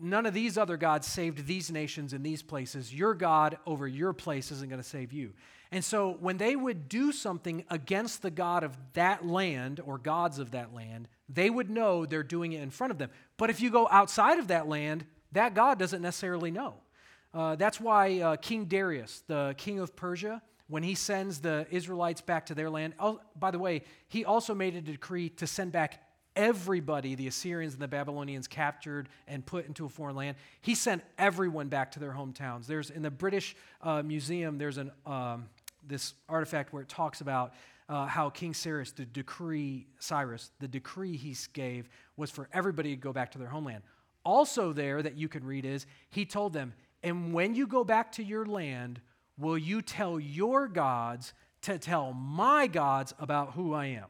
none 0.00 0.26
of 0.26 0.34
these 0.34 0.58
other 0.58 0.76
gods 0.76 1.06
saved 1.06 1.46
these 1.46 1.70
nations 1.70 2.12
in 2.12 2.22
these 2.22 2.42
places. 2.42 2.92
Your 2.92 3.14
God 3.14 3.58
over 3.66 3.86
your 3.86 4.12
place 4.12 4.50
isn't 4.50 4.68
going 4.68 4.82
to 4.82 4.88
save 4.88 5.12
you. 5.12 5.32
And 5.72 5.84
so 5.84 6.16
when 6.20 6.36
they 6.36 6.54
would 6.54 6.88
do 6.88 7.12
something 7.12 7.64
against 7.70 8.22
the 8.22 8.30
God 8.30 8.62
of 8.62 8.76
that 8.92 9.26
land 9.26 9.80
or 9.84 9.98
gods 9.98 10.38
of 10.38 10.52
that 10.52 10.72
land, 10.72 11.08
they 11.28 11.50
would 11.50 11.70
know 11.70 12.06
they're 12.06 12.22
doing 12.22 12.52
it 12.52 12.62
in 12.62 12.70
front 12.70 12.92
of 12.92 12.98
them. 12.98 13.10
But 13.36 13.50
if 13.50 13.60
you 13.60 13.70
go 13.70 13.88
outside 13.90 14.38
of 14.38 14.48
that 14.48 14.68
land, 14.68 15.04
that 15.32 15.54
God 15.54 15.78
doesn't 15.78 16.02
necessarily 16.02 16.50
know. 16.50 16.74
Uh, 17.34 17.56
that's 17.56 17.80
why 17.80 18.20
uh, 18.20 18.36
King 18.36 18.66
Darius, 18.66 19.22
the 19.26 19.54
king 19.58 19.80
of 19.80 19.96
Persia, 19.96 20.40
when 20.68 20.82
he 20.82 20.94
sends 20.94 21.40
the 21.40 21.66
Israelites 21.70 22.20
back 22.20 22.46
to 22.46 22.54
their 22.54 22.70
land, 22.70 22.94
oh, 22.98 23.20
by 23.38 23.50
the 23.50 23.58
way, 23.58 23.82
he 24.08 24.24
also 24.24 24.54
made 24.54 24.74
a 24.74 24.80
decree 24.80 25.28
to 25.30 25.46
send 25.46 25.72
back 25.72 26.02
everybody 26.34 27.14
the 27.14 27.28
Assyrians 27.28 27.72
and 27.72 27.82
the 27.82 27.88
Babylonians 27.88 28.46
captured 28.46 29.08
and 29.26 29.44
put 29.44 29.66
into 29.66 29.86
a 29.86 29.88
foreign 29.88 30.16
land. 30.16 30.36
He 30.60 30.74
sent 30.74 31.02
everyone 31.18 31.68
back 31.68 31.92
to 31.92 32.00
their 32.00 32.12
hometowns. 32.12 32.66
There's 32.66 32.90
in 32.90 33.02
the 33.02 33.10
British 33.10 33.56
uh, 33.80 34.02
Museum, 34.02 34.58
there's 34.58 34.78
an, 34.78 34.90
um, 35.06 35.48
this 35.86 36.14
artifact 36.28 36.72
where 36.72 36.82
it 36.82 36.88
talks 36.88 37.20
about 37.20 37.54
uh, 37.88 38.06
how 38.06 38.28
King 38.28 38.52
Cyrus, 38.52 38.90
the 38.90 39.06
decree, 39.06 39.86
Cyrus, 39.98 40.50
the 40.58 40.68
decree 40.68 41.16
he 41.16 41.34
gave 41.52 41.88
was 42.16 42.30
for 42.30 42.48
everybody 42.52 42.90
to 42.90 43.00
go 43.00 43.12
back 43.12 43.30
to 43.32 43.38
their 43.38 43.48
homeland 43.48 43.82
also 44.26 44.72
there 44.72 45.00
that 45.00 45.16
you 45.16 45.28
can 45.28 45.44
read 45.44 45.64
is 45.64 45.86
he 46.10 46.26
told 46.26 46.52
them, 46.52 46.74
And 47.02 47.32
when 47.32 47.54
you 47.54 47.66
go 47.66 47.84
back 47.84 48.12
to 48.12 48.24
your 48.24 48.44
land, 48.44 49.00
will 49.38 49.58
you 49.58 49.82
tell 49.82 50.18
your 50.18 50.68
gods 50.68 51.32
to 51.62 51.78
tell 51.78 52.12
my 52.12 52.66
gods 52.66 53.14
about 53.18 53.52
who 53.52 53.74
I 53.74 53.86
am? 53.86 54.06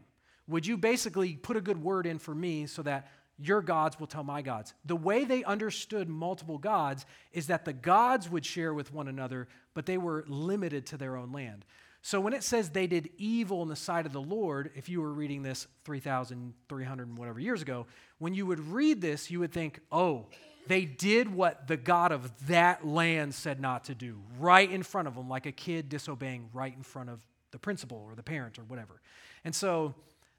Would 0.48 0.66
you 0.66 0.76
basically 0.76 1.34
put 1.34 1.56
a 1.56 1.60
good 1.60 1.82
word 1.82 2.06
in 2.06 2.18
for 2.18 2.34
me 2.34 2.66
so 2.66 2.82
that 2.82 3.08
your 3.38 3.60
gods 3.60 3.98
will 3.98 4.06
tell 4.06 4.24
my 4.24 4.42
gods? 4.42 4.74
The 4.84 4.96
way 4.96 5.24
they 5.24 5.42
understood 5.44 6.08
multiple 6.08 6.58
gods 6.58 7.04
is 7.32 7.48
that 7.48 7.64
the 7.64 7.72
gods 7.72 8.30
would 8.30 8.46
share 8.46 8.72
with 8.72 8.92
one 8.92 9.08
another, 9.08 9.48
but 9.74 9.86
they 9.86 9.98
were 9.98 10.24
limited 10.28 10.86
to 10.86 10.96
their 10.96 11.16
own 11.16 11.32
land. 11.32 11.64
So 12.02 12.20
when 12.20 12.34
it 12.34 12.44
says 12.44 12.70
they 12.70 12.86
did 12.86 13.10
evil 13.18 13.62
in 13.62 13.68
the 13.68 13.74
sight 13.74 14.06
of 14.06 14.12
the 14.12 14.22
Lord, 14.22 14.70
if 14.76 14.88
you 14.88 15.02
were 15.02 15.12
reading 15.12 15.42
this 15.42 15.66
3,300 15.84 17.08
and 17.08 17.18
whatever 17.18 17.40
years 17.40 17.62
ago, 17.62 17.86
when 18.18 18.32
you 18.32 18.46
would 18.46 18.60
read 18.60 19.00
this, 19.00 19.28
you 19.28 19.40
would 19.40 19.52
think, 19.52 19.80
oh, 19.90 20.26
they 20.68 20.84
did 20.84 21.32
what 21.32 21.66
the 21.66 21.76
God 21.76 22.12
of 22.12 22.46
that 22.46 22.86
land 22.86 23.34
said 23.34 23.60
not 23.60 23.84
to 23.84 23.94
do, 23.94 24.18
right 24.38 24.70
in 24.70 24.82
front 24.82 25.08
of 25.08 25.14
them, 25.14 25.28
like 25.28 25.46
a 25.46 25.52
kid 25.52 25.88
disobeying 25.88 26.48
right 26.52 26.74
in 26.74 26.82
front 26.82 27.10
of 27.10 27.26
the 27.50 27.58
principal 27.58 27.98
or 27.98 28.14
the 28.14 28.22
parent 28.22 28.58
or 28.58 28.64
whatever. 28.64 29.00
And 29.44 29.54
so, 29.54 29.94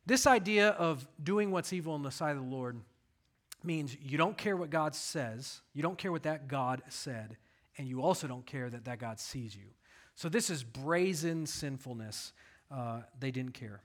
this 0.06 0.26
idea 0.26 0.70
of 0.70 1.06
doing 1.22 1.52
what's 1.52 1.74
evil 1.74 1.96
in 1.96 2.02
the 2.02 2.12
sight 2.12 2.32
of 2.32 2.38
the 2.38 2.56
Lord 2.56 2.80
means 3.64 3.98
you 4.02 4.18
don't 4.18 4.38
care 4.38 4.56
what 4.56 4.70
God 4.70 4.96
says, 4.96 5.62
you 5.74 5.84
don't 5.84 5.98
care 5.98 6.12
what 6.12 6.24
that 6.24 6.48
God 6.48 6.82
said, 6.88 7.36
and 7.78 7.88
you 7.88 8.02
also 8.02 8.28
don't 8.28 8.46
care 8.46 8.70
that 8.70 8.86
that 8.86 9.00
God 9.00 9.20
sees 9.20 9.56
you. 9.56 9.68
So 10.16 10.30
this 10.30 10.50
is 10.50 10.64
brazen 10.64 11.46
sinfulness. 11.46 12.34
Uh, 12.72 13.02
they 13.20 13.32
didn't 13.32 13.54
care. 13.54 13.82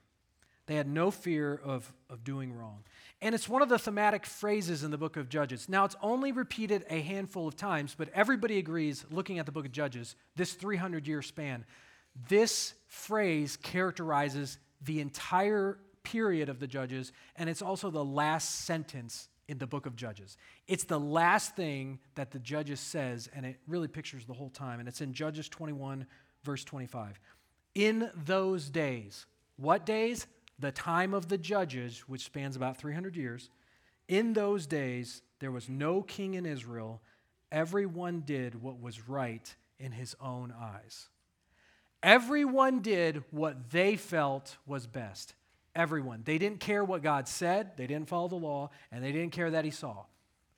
They 0.65 0.75
had 0.75 0.87
no 0.87 1.11
fear 1.11 1.59
of, 1.63 1.91
of 2.09 2.23
doing 2.23 2.53
wrong. 2.53 2.83
And 3.21 3.35
it's 3.35 3.49
one 3.49 3.61
of 3.61 3.69
the 3.69 3.79
thematic 3.79 4.25
phrases 4.25 4.83
in 4.83 4.91
the 4.91 4.97
book 4.97 5.17
of 5.17 5.29
Judges. 5.29 5.67
Now, 5.67 5.85
it's 5.85 5.95
only 6.01 6.31
repeated 6.31 6.85
a 6.89 7.01
handful 7.01 7.47
of 7.47 7.55
times, 7.55 7.95
but 7.97 8.09
everybody 8.13 8.57
agrees, 8.57 9.05
looking 9.11 9.39
at 9.39 9.45
the 9.45 9.51
book 9.51 9.65
of 9.65 9.71
Judges, 9.71 10.15
this 10.35 10.53
300 10.53 11.07
year 11.07 11.21
span, 11.21 11.65
this 12.29 12.73
phrase 12.87 13.57
characterizes 13.57 14.57
the 14.81 14.99
entire 14.99 15.79
period 16.03 16.49
of 16.49 16.59
the 16.59 16.67
Judges, 16.67 17.11
and 17.35 17.49
it's 17.49 17.61
also 17.61 17.89
the 17.89 18.03
last 18.03 18.65
sentence 18.65 19.29
in 19.47 19.57
the 19.57 19.67
book 19.67 19.85
of 19.85 19.95
Judges. 19.95 20.37
It's 20.67 20.83
the 20.83 20.99
last 20.99 21.55
thing 21.55 21.99
that 22.15 22.31
the 22.31 22.39
Judges 22.39 22.79
says, 22.79 23.29
and 23.35 23.45
it 23.45 23.57
really 23.67 23.87
pictures 23.87 24.25
the 24.25 24.33
whole 24.33 24.49
time. 24.49 24.79
And 24.79 24.87
it's 24.87 25.01
in 25.01 25.13
Judges 25.13 25.49
21, 25.49 26.05
verse 26.43 26.63
25. 26.63 27.19
In 27.75 28.09
those 28.25 28.69
days, 28.69 29.25
what 29.57 29.85
days? 29.85 30.27
The 30.59 30.71
time 30.71 31.13
of 31.13 31.29
the 31.29 31.37
Judges, 31.37 31.99
which 32.07 32.23
spans 32.23 32.55
about 32.55 32.77
300 32.77 33.15
years. 33.15 33.49
In 34.07 34.33
those 34.33 34.67
days, 34.67 35.21
there 35.39 35.51
was 35.51 35.69
no 35.69 36.01
king 36.01 36.35
in 36.35 36.45
Israel. 36.45 37.01
Everyone 37.51 38.21
did 38.25 38.61
what 38.61 38.79
was 38.79 39.07
right 39.07 39.53
in 39.79 39.91
his 39.91 40.15
own 40.21 40.53
eyes. 40.57 41.09
Everyone 42.03 42.81
did 42.81 43.23
what 43.31 43.71
they 43.71 43.95
felt 43.95 44.57
was 44.65 44.87
best. 44.87 45.35
Everyone. 45.75 46.21
They 46.23 46.37
didn't 46.37 46.59
care 46.59 46.83
what 46.83 47.01
God 47.01 47.27
said, 47.27 47.77
they 47.77 47.87
didn't 47.87 48.09
follow 48.09 48.27
the 48.27 48.35
law, 48.35 48.69
and 48.91 49.03
they 49.03 49.11
didn't 49.11 49.31
care 49.31 49.49
that 49.51 49.65
He 49.65 49.71
saw. 49.71 50.03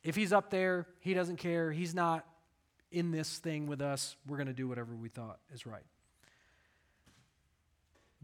If 0.03 0.15
He's 0.15 0.33
up 0.33 0.49
there, 0.49 0.87
He 0.99 1.13
doesn't 1.13 1.37
care. 1.37 1.71
He's 1.71 1.93
not 1.93 2.25
in 2.91 3.11
this 3.11 3.37
thing 3.37 3.67
with 3.67 3.81
us. 3.81 4.17
We're 4.27 4.37
going 4.37 4.47
to 4.47 4.53
do 4.53 4.67
whatever 4.67 4.95
we 4.95 5.09
thought 5.09 5.39
is 5.53 5.65
right. 5.65 5.83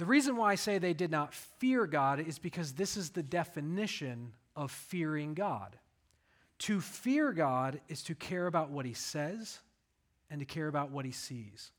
The 0.01 0.07
reason 0.07 0.35
why 0.35 0.53
I 0.53 0.55
say 0.55 0.79
they 0.79 0.95
did 0.95 1.11
not 1.11 1.31
fear 1.31 1.85
God 1.85 2.19
is 2.19 2.39
because 2.39 2.73
this 2.73 2.97
is 2.97 3.11
the 3.11 3.21
definition 3.21 4.33
of 4.55 4.71
fearing 4.71 5.35
God. 5.35 5.77
To 6.61 6.81
fear 6.81 7.31
God 7.31 7.79
is 7.87 8.01
to 8.05 8.15
care 8.15 8.47
about 8.47 8.71
what 8.71 8.87
he 8.87 8.95
says 8.95 9.59
and 10.31 10.39
to 10.39 10.45
care 10.45 10.67
about 10.67 10.89
what 10.89 11.05
he 11.05 11.11
sees. 11.11 11.69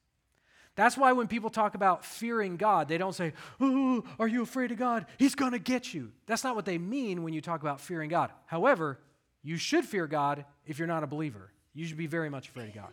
That's 0.77 0.97
why 0.97 1.11
when 1.11 1.27
people 1.27 1.51
talk 1.51 1.75
about 1.75 2.05
fearing 2.05 2.57
God, 2.57 2.87
they 2.87 2.97
don't 2.97 3.13
say, 3.13 3.33
Oh, 3.61 4.05
are 4.21 4.29
you 4.29 4.43
afraid 4.43 4.71
of 4.71 4.79
God? 4.79 5.07
He's 5.19 5.35
going 5.35 5.51
to 5.51 5.59
get 5.59 5.93
you. 5.93 6.13
That's 6.27 6.45
not 6.45 6.55
what 6.55 6.65
they 6.65 6.79
mean 6.79 7.25
when 7.25 7.35
you 7.35 7.41
talk 7.41 7.61
about 7.61 7.81
fearing 7.81 8.09
God. 8.09 8.31
However, 8.47 9.01
you 9.43 9.57
should 9.57 9.85
fear 9.85 10.07
God 10.07 10.45
if 10.65 10.79
you're 10.79 10.87
not 10.87 11.03
a 11.03 11.09
believer. 11.09 11.51
You 11.75 11.87
should 11.87 11.99
be 11.99 12.07
very 12.07 12.31
much 12.31 12.51
afraid 12.51 12.69
of 12.69 12.77
God. 12.77 12.93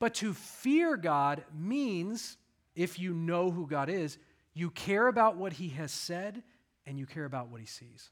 But 0.00 0.14
to 0.14 0.34
fear 0.34 0.96
God 0.96 1.44
means, 1.56 2.36
if 2.74 2.98
you 2.98 3.14
know 3.14 3.52
who 3.52 3.68
God 3.68 3.88
is, 3.88 4.18
you 4.56 4.70
care 4.70 5.06
about 5.06 5.36
what 5.36 5.52
he 5.52 5.68
has 5.68 5.92
said 5.92 6.42
and 6.86 6.98
you 6.98 7.04
care 7.04 7.26
about 7.26 7.50
what 7.50 7.60
he 7.60 7.66
sees. 7.66 8.08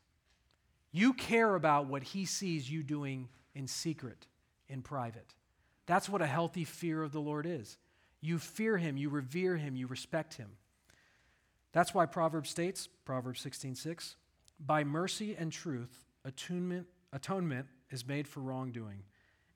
You 0.92 1.14
care 1.14 1.54
about 1.54 1.86
what 1.86 2.02
he 2.02 2.26
sees 2.26 2.70
you 2.70 2.82
doing 2.82 3.30
in 3.54 3.66
secret, 3.66 4.26
in 4.68 4.82
private. 4.82 5.34
That's 5.86 6.06
what 6.06 6.20
a 6.20 6.26
healthy 6.26 6.64
fear 6.64 7.02
of 7.02 7.12
the 7.12 7.20
Lord 7.20 7.46
is. 7.46 7.78
You 8.20 8.38
fear 8.38 8.76
him, 8.76 8.98
you 8.98 9.08
revere 9.08 9.56
him, 9.56 9.74
you 9.74 9.86
respect 9.86 10.34
him. 10.34 10.50
That's 11.72 11.94
why 11.94 12.04
Proverbs 12.04 12.50
states, 12.50 12.90
Proverbs 13.06 13.40
16:6, 13.40 14.16
by 14.60 14.84
mercy 14.84 15.34
and 15.34 15.50
truth, 15.50 16.04
atonement, 16.26 16.86
atonement 17.10 17.68
is 17.88 18.06
made 18.06 18.28
for 18.28 18.40
wrongdoing, 18.40 19.04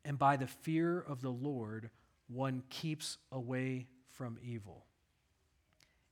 and 0.07 0.19
by 0.19 0.39
the 0.39 0.47
fear 0.47 1.01
of 1.01 1.21
the 1.21 1.29
Lord, 1.33 1.91
one 2.29 2.63
keeps 2.71 3.19
away 3.31 3.89
from 4.09 4.39
evil. 4.43 4.88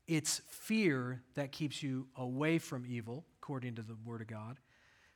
It's 0.07 0.41
fear 0.49 1.23
that 1.35 1.53
keeps 1.53 1.83
you 1.83 2.07
away 2.17 2.59
from 2.59 2.85
evil, 2.87 3.25
according 3.43 3.75
to 3.77 3.83
the 3.83 3.97
Word 4.05 4.21
of 4.21 4.29
God, 4.29 4.59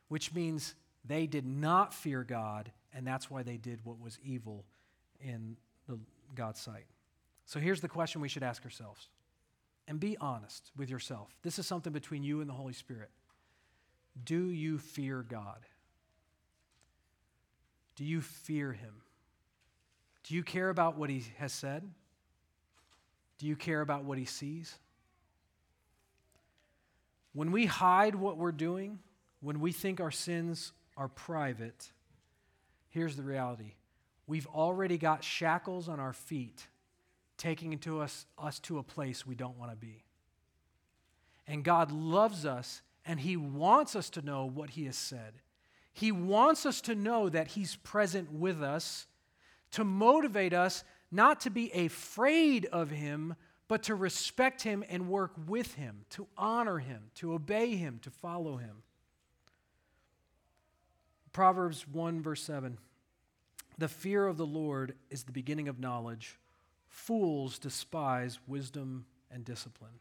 which 0.09 0.33
means 0.33 0.75
they 1.05 1.27
did 1.27 1.45
not 1.45 1.93
fear 1.93 2.23
God, 2.23 2.71
and 2.93 3.07
that's 3.07 3.29
why 3.29 3.43
they 3.43 3.57
did 3.57 3.79
what 3.83 3.99
was 3.99 4.19
evil 4.23 4.65
in 5.19 5.57
the, 5.87 5.97
God's 6.35 6.59
sight. 6.59 6.85
So 7.45 7.59
here's 7.59 7.81
the 7.81 7.87
question 7.87 8.21
we 8.21 8.29
should 8.29 8.43
ask 8.43 8.63
ourselves. 8.63 9.09
And 9.87 9.99
be 9.99 10.17
honest 10.19 10.71
with 10.77 10.89
yourself. 10.89 11.29
This 11.41 11.59
is 11.59 11.65
something 11.65 11.91
between 11.91 12.23
you 12.23 12.41
and 12.41 12.49
the 12.49 12.53
Holy 12.53 12.73
Spirit. 12.73 13.09
Do 14.23 14.49
you 14.51 14.77
fear 14.77 15.23
God? 15.27 15.65
Do 17.95 18.05
you 18.05 18.21
fear 18.21 18.73
Him? 18.73 19.01
Do 20.23 20.35
you 20.35 20.43
care 20.43 20.69
about 20.69 20.97
what 20.97 21.09
He 21.09 21.23
has 21.37 21.51
said? 21.51 21.89
Do 23.41 23.47
you 23.47 23.55
care 23.55 23.81
about 23.81 24.03
what 24.03 24.19
He 24.19 24.25
sees? 24.25 24.77
When 27.33 27.51
we 27.51 27.65
hide 27.65 28.13
what 28.13 28.37
we're 28.37 28.51
doing, 28.51 28.99
when 29.39 29.59
we 29.59 29.71
think 29.71 29.99
our 29.99 30.11
sins 30.11 30.73
are 30.95 31.07
private, 31.07 31.91
here's 32.89 33.15
the 33.15 33.23
reality 33.23 33.73
we've 34.27 34.45
already 34.45 34.99
got 34.99 35.23
shackles 35.23 35.89
on 35.89 35.99
our 35.99 36.13
feet 36.13 36.67
taking 37.39 37.79
us, 37.99 38.27
us 38.37 38.59
to 38.59 38.77
a 38.77 38.83
place 38.83 39.25
we 39.25 39.33
don't 39.33 39.57
want 39.57 39.71
to 39.71 39.75
be. 39.75 40.03
And 41.47 41.63
God 41.63 41.91
loves 41.91 42.45
us 42.45 42.83
and 43.07 43.19
He 43.19 43.37
wants 43.37 43.95
us 43.95 44.11
to 44.11 44.21
know 44.21 44.45
what 44.45 44.69
He 44.69 44.85
has 44.85 44.97
said. 44.97 45.33
He 45.93 46.11
wants 46.11 46.67
us 46.67 46.79
to 46.81 46.93
know 46.93 47.27
that 47.27 47.47
He's 47.47 47.75
present 47.77 48.31
with 48.31 48.61
us 48.61 49.07
to 49.71 49.83
motivate 49.83 50.53
us 50.53 50.83
not 51.11 51.41
to 51.41 51.49
be 51.49 51.71
afraid 51.71 52.65
of 52.67 52.89
Him, 52.89 53.35
but 53.67 53.83
to 53.83 53.95
respect 53.95 54.63
Him 54.63 54.83
and 54.89 55.09
work 55.09 55.33
with 55.47 55.75
Him, 55.75 56.05
to 56.11 56.27
honor 56.37 56.79
Him, 56.79 57.03
to 57.15 57.33
obey 57.33 57.75
Him, 57.75 57.99
to 58.03 58.09
follow 58.09 58.57
Him. 58.57 58.83
Proverbs 61.33 61.87
1, 61.87 62.21
verse 62.21 62.43
7 62.43 62.77
The 63.77 63.87
fear 63.87 64.27
of 64.27 64.37
the 64.37 64.45
Lord 64.45 64.95
is 65.09 65.23
the 65.23 65.31
beginning 65.31 65.67
of 65.67 65.79
knowledge. 65.79 66.37
Fools 66.87 67.57
despise 67.57 68.39
wisdom 68.47 69.05
and 69.31 69.45
discipline. 69.45 69.99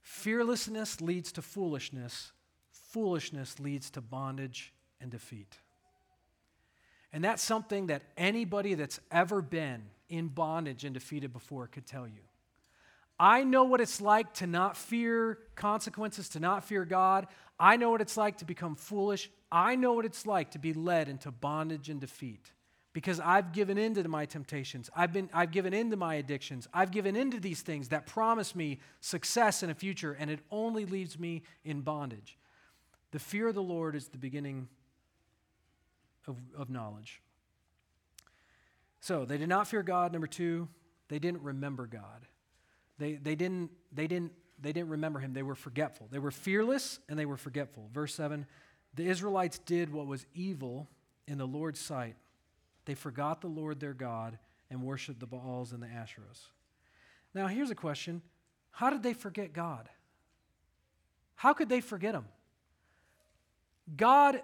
Fearlessness 0.00 1.00
leads 1.00 1.32
to 1.32 1.42
foolishness, 1.42 2.32
foolishness 2.70 3.60
leads 3.60 3.90
to 3.90 4.00
bondage 4.00 4.72
and 5.00 5.10
defeat. 5.10 5.58
And 7.12 7.24
that's 7.24 7.42
something 7.42 7.88
that 7.88 8.02
anybody 8.16 8.74
that's 8.74 9.00
ever 9.10 9.42
been 9.42 9.82
in 10.08 10.28
bondage 10.28 10.84
and 10.84 10.94
defeated 10.94 11.32
before 11.32 11.66
could 11.66 11.86
tell 11.86 12.06
you. 12.06 12.20
I 13.18 13.44
know 13.44 13.64
what 13.64 13.80
it's 13.80 14.00
like 14.00 14.32
to 14.34 14.46
not 14.46 14.76
fear 14.76 15.38
consequences, 15.54 16.30
to 16.30 16.40
not 16.40 16.64
fear 16.64 16.84
God. 16.84 17.26
I 17.58 17.76
know 17.76 17.90
what 17.90 18.00
it's 18.00 18.16
like 18.16 18.38
to 18.38 18.44
become 18.44 18.76
foolish. 18.76 19.30
I 19.52 19.76
know 19.76 19.92
what 19.92 20.06
it's 20.06 20.24
like 20.24 20.52
to 20.52 20.58
be 20.58 20.72
led 20.72 21.08
into 21.08 21.30
bondage 21.30 21.90
and 21.90 22.00
defeat 22.00 22.52
because 22.92 23.20
I've 23.20 23.52
given 23.52 23.78
in 23.78 23.94
to 23.94 24.08
my 24.08 24.26
temptations. 24.26 24.90
I've, 24.96 25.12
been, 25.12 25.28
I've 25.32 25.52
given 25.52 25.72
in 25.74 25.90
to 25.90 25.96
my 25.96 26.16
addictions. 26.16 26.66
I've 26.72 26.90
given 26.90 27.14
in 27.14 27.30
to 27.32 27.40
these 27.40 27.62
things 27.62 27.88
that 27.88 28.06
promise 28.06 28.54
me 28.54 28.80
success 29.00 29.62
in 29.62 29.70
a 29.70 29.74
future, 29.74 30.16
and 30.18 30.30
it 30.30 30.40
only 30.50 30.86
leaves 30.86 31.18
me 31.18 31.42
in 31.64 31.82
bondage. 31.82 32.36
The 33.12 33.18
fear 33.18 33.48
of 33.48 33.54
the 33.54 33.62
Lord 33.62 33.94
is 33.94 34.08
the 34.08 34.18
beginning 34.18 34.68
of, 36.26 36.36
of 36.56 36.70
knowledge. 36.70 37.22
So 39.00 39.24
they 39.24 39.38
did 39.38 39.48
not 39.48 39.66
fear 39.66 39.82
God. 39.82 40.12
Number 40.12 40.26
two, 40.26 40.68
they 41.08 41.18
didn't 41.18 41.42
remember 41.42 41.86
God. 41.86 42.26
They, 42.98 43.14
they, 43.14 43.34
didn't, 43.34 43.70
they, 43.92 44.06
didn't, 44.06 44.32
they 44.60 44.72
didn't 44.72 44.90
remember 44.90 45.18
him. 45.18 45.32
They 45.32 45.42
were 45.42 45.54
forgetful. 45.54 46.08
They 46.10 46.18
were 46.18 46.30
fearless 46.30 47.00
and 47.08 47.18
they 47.18 47.26
were 47.26 47.38
forgetful. 47.38 47.88
Verse 47.92 48.14
7 48.14 48.46
The 48.94 49.06
Israelites 49.06 49.58
did 49.58 49.92
what 49.92 50.06
was 50.06 50.26
evil 50.34 50.88
in 51.26 51.38
the 51.38 51.46
Lord's 51.46 51.80
sight. 51.80 52.16
They 52.84 52.94
forgot 52.94 53.40
the 53.40 53.48
Lord 53.48 53.80
their 53.80 53.94
God 53.94 54.38
and 54.70 54.82
worshiped 54.82 55.20
the 55.20 55.26
Baals 55.26 55.72
and 55.72 55.82
the 55.82 55.86
Asherahs. 55.86 56.48
Now, 57.34 57.46
here's 57.46 57.70
a 57.70 57.74
question 57.74 58.22
How 58.70 58.90
did 58.90 59.02
they 59.02 59.14
forget 59.14 59.52
God? 59.52 59.88
How 61.34 61.54
could 61.54 61.70
they 61.70 61.80
forget 61.80 62.14
him? 62.14 62.26
God 63.96 64.42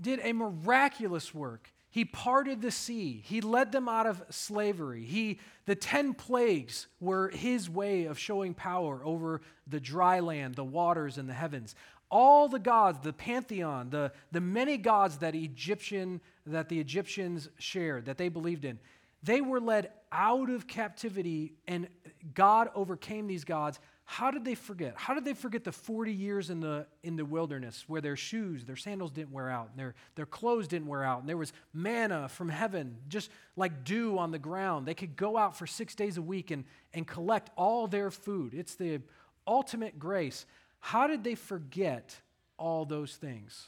did 0.00 0.20
a 0.22 0.32
miraculous 0.32 1.34
work. 1.34 1.72
He 1.90 2.04
parted 2.04 2.60
the 2.60 2.70
sea. 2.70 3.22
He 3.24 3.40
led 3.40 3.72
them 3.72 3.88
out 3.88 4.06
of 4.06 4.22
slavery. 4.28 5.04
He, 5.04 5.40
the 5.64 5.74
10 5.74 6.14
plagues 6.14 6.88
were 7.00 7.30
his 7.30 7.70
way 7.70 8.04
of 8.04 8.18
showing 8.18 8.52
power 8.52 9.00
over 9.02 9.40
the 9.66 9.80
dry 9.80 10.20
land, 10.20 10.56
the 10.56 10.64
waters, 10.64 11.16
and 11.16 11.28
the 11.28 11.32
heavens. 11.32 11.74
All 12.10 12.48
the 12.48 12.58
gods, 12.58 12.98
the 13.00 13.12
pantheon, 13.12 13.90
the, 13.90 14.12
the 14.30 14.40
many 14.40 14.76
gods 14.76 15.18
that 15.18 15.34
Egyptian 15.34 16.20
that 16.44 16.68
the 16.68 16.78
Egyptians 16.78 17.48
shared, 17.58 18.06
that 18.06 18.18
they 18.18 18.28
believed 18.28 18.64
in, 18.64 18.78
they 19.22 19.40
were 19.40 19.60
led 19.60 19.90
out 20.12 20.50
of 20.50 20.68
captivity 20.68 21.54
and 21.66 21.88
God 22.34 22.68
overcame 22.74 23.26
these 23.26 23.44
gods 23.44 23.80
how 24.08 24.30
did 24.30 24.44
they 24.44 24.54
forget? 24.54 24.94
How 24.96 25.14
did 25.14 25.24
they 25.24 25.34
forget 25.34 25.64
the 25.64 25.72
40 25.72 26.12
years 26.12 26.48
in 26.48 26.60
the, 26.60 26.86
in 27.02 27.16
the 27.16 27.24
wilderness 27.24 27.84
where 27.88 28.00
their 28.00 28.14
shoes, 28.14 28.64
their 28.64 28.76
sandals 28.76 29.10
didn't 29.10 29.32
wear 29.32 29.50
out, 29.50 29.70
and 29.70 29.78
their, 29.78 29.94
their 30.14 30.26
clothes 30.26 30.68
didn't 30.68 30.86
wear 30.86 31.02
out, 31.02 31.20
and 31.20 31.28
there 31.28 31.36
was 31.36 31.52
manna 31.74 32.28
from 32.28 32.48
heaven, 32.48 32.98
just 33.08 33.30
like 33.56 33.82
dew 33.82 34.16
on 34.16 34.30
the 34.30 34.38
ground? 34.38 34.86
They 34.86 34.94
could 34.94 35.16
go 35.16 35.36
out 35.36 35.56
for 35.56 35.66
six 35.66 35.96
days 35.96 36.18
a 36.18 36.22
week 36.22 36.52
and, 36.52 36.64
and 36.94 37.04
collect 37.04 37.50
all 37.56 37.88
their 37.88 38.12
food. 38.12 38.54
It's 38.54 38.76
the 38.76 39.02
ultimate 39.44 39.98
grace. 39.98 40.46
How 40.78 41.08
did 41.08 41.24
they 41.24 41.34
forget 41.34 42.16
all 42.58 42.84
those 42.84 43.16
things? 43.16 43.66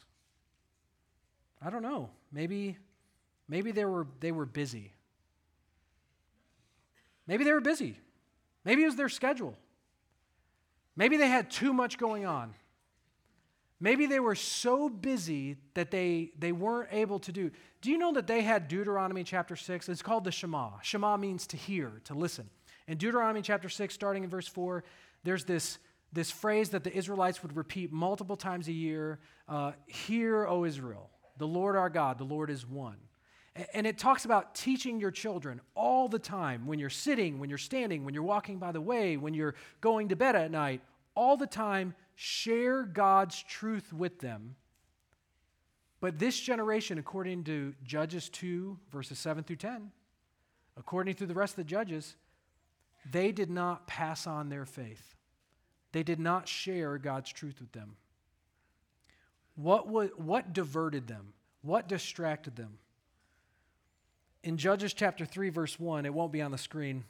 I 1.61 1.69
don't 1.69 1.83
know. 1.83 2.11
Maybe, 2.31 2.79
maybe 3.49 3.73
they, 3.73 3.85
were, 3.85 4.07
they 4.21 4.31
were 4.31 4.47
busy. 4.47 4.93
Maybe 7.27 7.43
they 7.43 7.53
were 7.53 7.61
busy. 7.61 7.99
Maybe 8.65 8.85
it 8.85 8.87
was 8.87 8.97
their 8.97 9.09
schedule. 9.09 9.57
Maybe 10.99 11.17
they 11.17 11.29
had 11.29 11.49
too 11.49 11.73
much 11.73 11.97
going 11.97 12.27
on. 12.27 12.55
Maybe 13.79 14.07
they 14.07 14.19
were 14.19 14.35
so 14.35 14.89
busy 14.89 15.57
that 15.75 15.93
they, 15.93 16.33
they 16.37 16.51
weren't 16.51 16.89
able 16.91 17.21
to 17.21 17.31
do. 17.31 17.53
Do 17.81 17.93
you 17.93 17.99
know 17.99 18.13
that 18.15 18.27
they 18.27 18.43
had 18.43 18.67
Deuteronomy 18.67 19.23
chapter 19.23 19.55
6? 19.55 19.89
It's 19.89 20.03
called 20.03 20.25
the 20.25 20.33
Shema. 20.33 20.71
Shema 20.83 21.17
means 21.17 21.47
to 21.47 21.57
hear, 21.57 22.01
to 22.07 22.15
listen. 22.15 22.51
In 22.89 22.99
Deuteronomy 22.99 23.43
chapter 23.43 23.69
6, 23.69 23.95
starting 23.95 24.25
in 24.25 24.31
verse 24.31 24.49
4, 24.49 24.83
there's 25.23 25.45
this, 25.45 25.79
this 26.13 26.33
phrase 26.33 26.71
that 26.71 26.83
the 26.83 26.93
Israelites 26.93 27.45
would 27.45 27.57
repeat 27.57 27.93
multiple 27.93 28.37
times 28.37 28.67
a 28.67 28.73
year 28.73 29.21
uh, 29.49 29.73
Hear, 29.87 30.49
O 30.49 30.65
Israel, 30.65 31.11
the 31.37 31.47
Lord 31.47 31.77
our 31.77 31.91
God, 31.91 32.19
the 32.19 32.25
Lord 32.25 32.51
is 32.51 32.67
one. 32.67 32.97
And 33.75 33.87
it 33.87 33.99
talks 33.99 34.25
about 34.25 34.55
teaching 34.55 35.01
your 35.01 35.11
children 35.11 35.61
all 35.75 36.09
the 36.09 36.19
time 36.19 36.67
when 36.67 36.79
you're 36.79 36.91
sitting, 36.91 37.39
when 37.39 37.49
you're 37.49 37.59
standing, 37.59 38.05
when 38.05 38.15
you're 38.15 38.23
walking 38.23 38.59
by 38.59 38.73
the 38.73 38.81
way, 38.81 39.17
when 39.17 39.35
you're 39.35 39.55
going 39.81 40.09
to 40.11 40.17
bed 40.17 40.37
at 40.37 40.51
night, 40.51 40.81
all 41.15 41.37
the 41.37 41.47
time, 41.47 41.95
share 42.15 42.85
God's 42.85 43.43
truth 43.43 43.93
with 43.93 44.21
them. 44.21 44.55
But 46.01 46.19
this 46.19 46.39
generation, 46.39 46.99
according 46.99 47.45
to 47.45 47.75
Judges 47.83 48.29
2, 48.29 48.79
verses 48.93 49.19
7 49.19 49.43
through 49.43 49.57
10, 49.57 49.91
according 50.77 51.17
to 51.17 51.27
the 51.27 51.35
rest 51.35 51.55
of 51.55 51.57
the 51.57 51.65
judges, 51.65 52.15
they 53.11 53.33
did 53.33 53.51
not 53.51 53.87
pass 53.87 54.27
on 54.27 54.49
their 54.49 54.67
faith. 54.67 55.15
they 55.93 56.03
did 56.03 56.21
not 56.21 56.47
share 56.47 56.99
God's 56.99 57.33
truth 57.33 57.61
with 57.61 57.73
them. 57.73 57.97
What, 59.57 59.89
what 60.21 60.53
diverted 60.53 61.09
them? 61.09 61.33
What 61.63 61.89
distracted 61.89 62.55
them? 62.55 62.79
In 64.45 64.57
Judges 64.57 64.95
chapter 64.95 65.25
3, 65.25 65.51
verse 65.51 65.81
1, 65.81 66.07
it 66.07 66.15
won't 66.15 66.33
be 66.33 66.43
on 66.43 66.53
the 66.53 66.59
screen. 66.59 67.05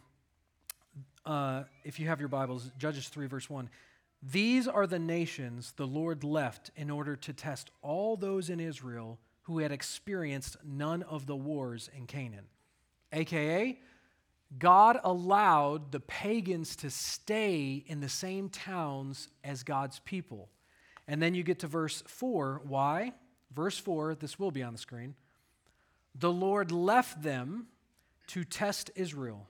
Uh, 1.27 1.65
if 1.85 2.01
you 2.01 2.09
have 2.09 2.21
your 2.21 2.29
Bibles, 2.29 2.71
Judges 2.79 3.09
3, 3.09 3.27
verse 3.27 3.51
1. 3.51 3.69
These 4.23 4.67
are 4.67 4.87
the 4.87 4.99
nations 4.99 5.75
the 5.77 5.87
Lord 5.87 6.25
left 6.25 6.71
in 6.75 6.91
order 6.91 7.17
to 7.17 7.33
test 7.35 7.71
all 7.83 8.17
those 8.17 8.49
in 8.49 8.61
Israel 8.61 9.19
who 9.43 9.59
had 9.59 9.73
experienced 9.73 10.57
none 10.65 11.03
of 11.03 11.27
the 11.27 11.37
wars 11.37 11.91
in 11.95 12.07
Canaan. 12.07 12.47
AKA, 13.13 13.79
God 14.59 14.99
allowed 15.05 15.93
the 15.93 16.01
pagans 16.01 16.77
to 16.77 16.89
stay 16.89 17.85
in 17.87 18.01
the 18.01 18.09
same 18.09 18.49
towns 18.49 19.29
as 19.45 19.63
God's 19.63 19.99
people. 20.01 20.49
And 21.07 21.23
then 21.23 21.35
you 21.35 21.43
get 21.43 21.59
to 21.61 21.67
verse 21.67 22.03
4. 22.07 22.63
Why? 22.65 23.13
Verse 23.55 23.79
4, 23.79 24.15
this 24.15 24.39
will 24.39 24.51
be 24.51 24.63
on 24.63 24.73
the 24.73 24.79
screen. 24.79 25.15
The 26.19 26.33
Lord 26.33 26.73
left 26.73 27.23
them 27.23 27.69
to 28.29 28.45
test 28.45 28.91
Israel, 28.95 29.47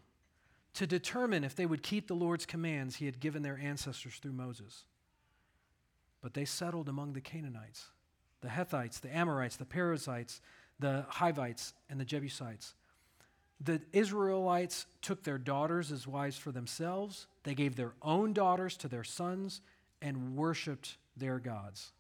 to 0.75 0.87
determine 0.87 1.45
if 1.45 1.57
they 1.57 1.67
would 1.67 1.83
keep 1.83 2.07
the 2.07 2.15
Lord's 2.15 2.47
commands 2.47 2.97
he 2.97 3.07
had 3.07 3.21
given 3.21 3.43
their 3.43 3.59
ancestors 3.59 4.17
through 4.17 4.33
Moses. 4.33 4.85
But 6.21 6.35
they 6.35 6.45
settled 6.45 6.89
among 6.89 7.13
the 7.13 7.21
Canaanites, 7.21 7.87
the 8.41 8.51
Hittites, 8.51 9.01
the 9.01 9.15
Amorites, 9.15 9.57
the 9.57 9.65
Perizzites, 9.65 10.41
the 10.79 11.07
Hivites, 11.09 11.75
and 11.89 11.99
the 11.99 12.05
Jebusites. 12.05 12.75
The 13.61 13.81
Israelites 13.93 14.87
took 15.03 15.25
their 15.25 15.39
daughters 15.39 15.91
as 15.91 16.07
wives 16.07 16.39
for 16.39 16.53
themselves. 16.53 17.27
They 17.43 17.55
gave 17.55 17.75
their 17.75 17.95
own 18.03 18.33
daughters 18.33 18.77
to 18.79 18.89
their 18.89 19.05
sons 19.05 19.61
and 20.01 20.37
worshiped 20.37 20.97
their 21.17 21.41
gods. 21.41 21.93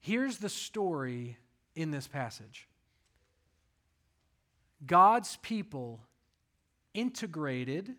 Here's 0.00 0.38
the 0.38 0.48
story 0.48 1.36
in 1.76 1.92
this 1.92 2.08
passage 2.08 2.66
God's 4.86 5.36
people 5.42 6.00
integrated 6.94 7.94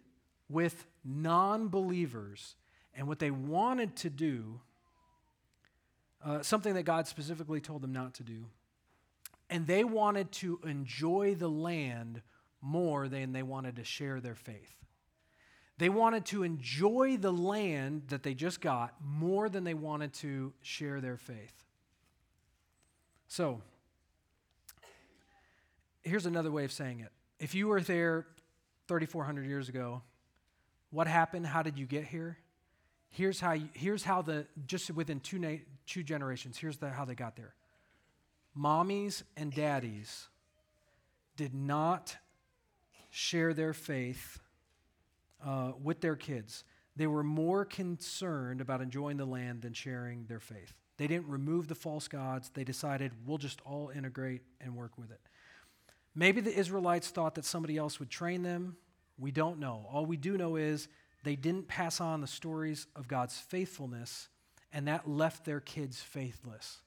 with 0.49 0.85
non 1.03 1.69
believers, 1.69 2.55
and 2.93 3.07
what 3.07 3.19
they 3.19 3.31
wanted 3.31 3.95
to 3.97 4.09
do, 4.09 4.59
uh, 6.23 6.41
something 6.41 6.73
that 6.75 6.83
God 6.83 7.07
specifically 7.07 7.59
told 7.59 7.81
them 7.81 7.93
not 7.93 8.13
to 8.15 8.23
do, 8.23 8.45
and 9.49 9.67
they 9.67 9.83
wanted 9.83 10.31
to 10.33 10.59
enjoy 10.65 11.35
the 11.35 11.49
land 11.49 12.21
more 12.61 13.07
than 13.07 13.33
they 13.33 13.43
wanted 13.43 13.75
to 13.75 13.83
share 13.83 14.21
their 14.21 14.35
faith. 14.35 14.75
They 15.77 15.89
wanted 15.89 16.25
to 16.27 16.43
enjoy 16.43 17.17
the 17.17 17.33
land 17.33 18.03
that 18.07 18.23
they 18.23 18.33
just 18.33 18.61
got 18.61 18.93
more 19.03 19.49
than 19.49 19.63
they 19.63 19.73
wanted 19.73 20.13
to 20.15 20.53
share 20.61 21.01
their 21.01 21.17
faith. 21.17 21.65
So, 23.27 23.61
here's 26.03 26.25
another 26.25 26.51
way 26.51 26.65
of 26.65 26.71
saying 26.71 26.99
it. 26.99 27.11
If 27.39 27.55
you 27.55 27.67
were 27.67 27.81
there 27.81 28.25
3,400 28.87 29.45
years 29.45 29.69
ago, 29.69 30.01
what 30.91 31.07
happened? 31.07 31.47
How 31.47 31.63
did 31.63 31.77
you 31.77 31.85
get 31.85 32.05
here? 32.05 32.37
Here's 33.09 33.39
how, 33.39 33.53
you, 33.53 33.69
here's 33.73 34.03
how 34.03 34.21
the, 34.21 34.45
just 34.65 34.89
within 34.91 35.19
two, 35.19 35.39
na- 35.39 35.57
two 35.85 36.03
generations, 36.03 36.57
here's 36.57 36.77
the, 36.77 36.89
how 36.89 37.05
they 37.05 37.15
got 37.15 37.35
there. 37.35 37.53
Mommies 38.57 39.23
and 39.35 39.53
daddies 39.53 40.27
did 41.35 41.53
not 41.53 42.17
share 43.09 43.53
their 43.53 43.73
faith 43.73 44.39
uh, 45.45 45.71
with 45.81 46.01
their 46.01 46.15
kids. 46.15 46.63
They 46.95 47.07
were 47.07 47.23
more 47.23 47.65
concerned 47.65 48.61
about 48.61 48.81
enjoying 48.81 49.17
the 49.17 49.25
land 49.25 49.63
than 49.63 49.73
sharing 49.73 50.25
their 50.25 50.39
faith. 50.39 50.73
They 50.97 51.07
didn't 51.07 51.27
remove 51.27 51.67
the 51.67 51.75
false 51.75 52.07
gods. 52.07 52.51
They 52.53 52.63
decided 52.63 53.11
we'll 53.25 53.39
just 53.39 53.61
all 53.65 53.91
integrate 53.95 54.41
and 54.61 54.75
work 54.75 54.97
with 54.97 55.11
it. 55.11 55.19
Maybe 56.15 56.41
the 56.41 56.53
Israelites 56.57 57.09
thought 57.09 57.35
that 57.35 57.45
somebody 57.45 57.77
else 57.77 57.99
would 57.99 58.09
train 58.09 58.43
them. 58.43 58.77
We 59.17 59.31
don't 59.31 59.59
know. 59.59 59.87
All 59.91 60.05
we 60.05 60.17
do 60.17 60.37
know 60.37 60.55
is 60.55 60.87
they 61.23 61.35
didn't 61.35 61.67
pass 61.67 62.01
on 62.01 62.21
the 62.21 62.27
stories 62.27 62.87
of 62.95 63.07
God's 63.07 63.37
faithfulness, 63.37 64.27
and 64.71 64.87
that 64.87 65.09
left 65.09 65.45
their 65.45 65.59
kids 65.59 66.01
faithless. 66.01 66.81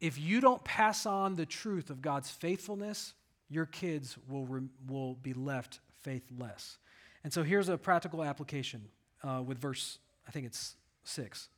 If 0.00 0.18
you 0.18 0.40
don't 0.40 0.62
pass 0.64 1.06
on 1.06 1.36
the 1.36 1.46
truth 1.46 1.90
of 1.90 2.00
God's 2.02 2.30
faithfulness, 2.30 3.14
your 3.48 3.66
kids 3.66 4.16
will, 4.28 4.46
re- 4.46 4.68
will 4.88 5.14
be 5.14 5.34
left 5.34 5.80
faithless. 6.00 6.78
And 7.24 7.32
so 7.32 7.42
here's 7.42 7.68
a 7.68 7.76
practical 7.76 8.22
application 8.22 8.82
uh, 9.22 9.42
with 9.44 9.58
verse, 9.58 9.98
I 10.26 10.30
think 10.30 10.46
it's 10.46 10.76
six. 11.04 11.48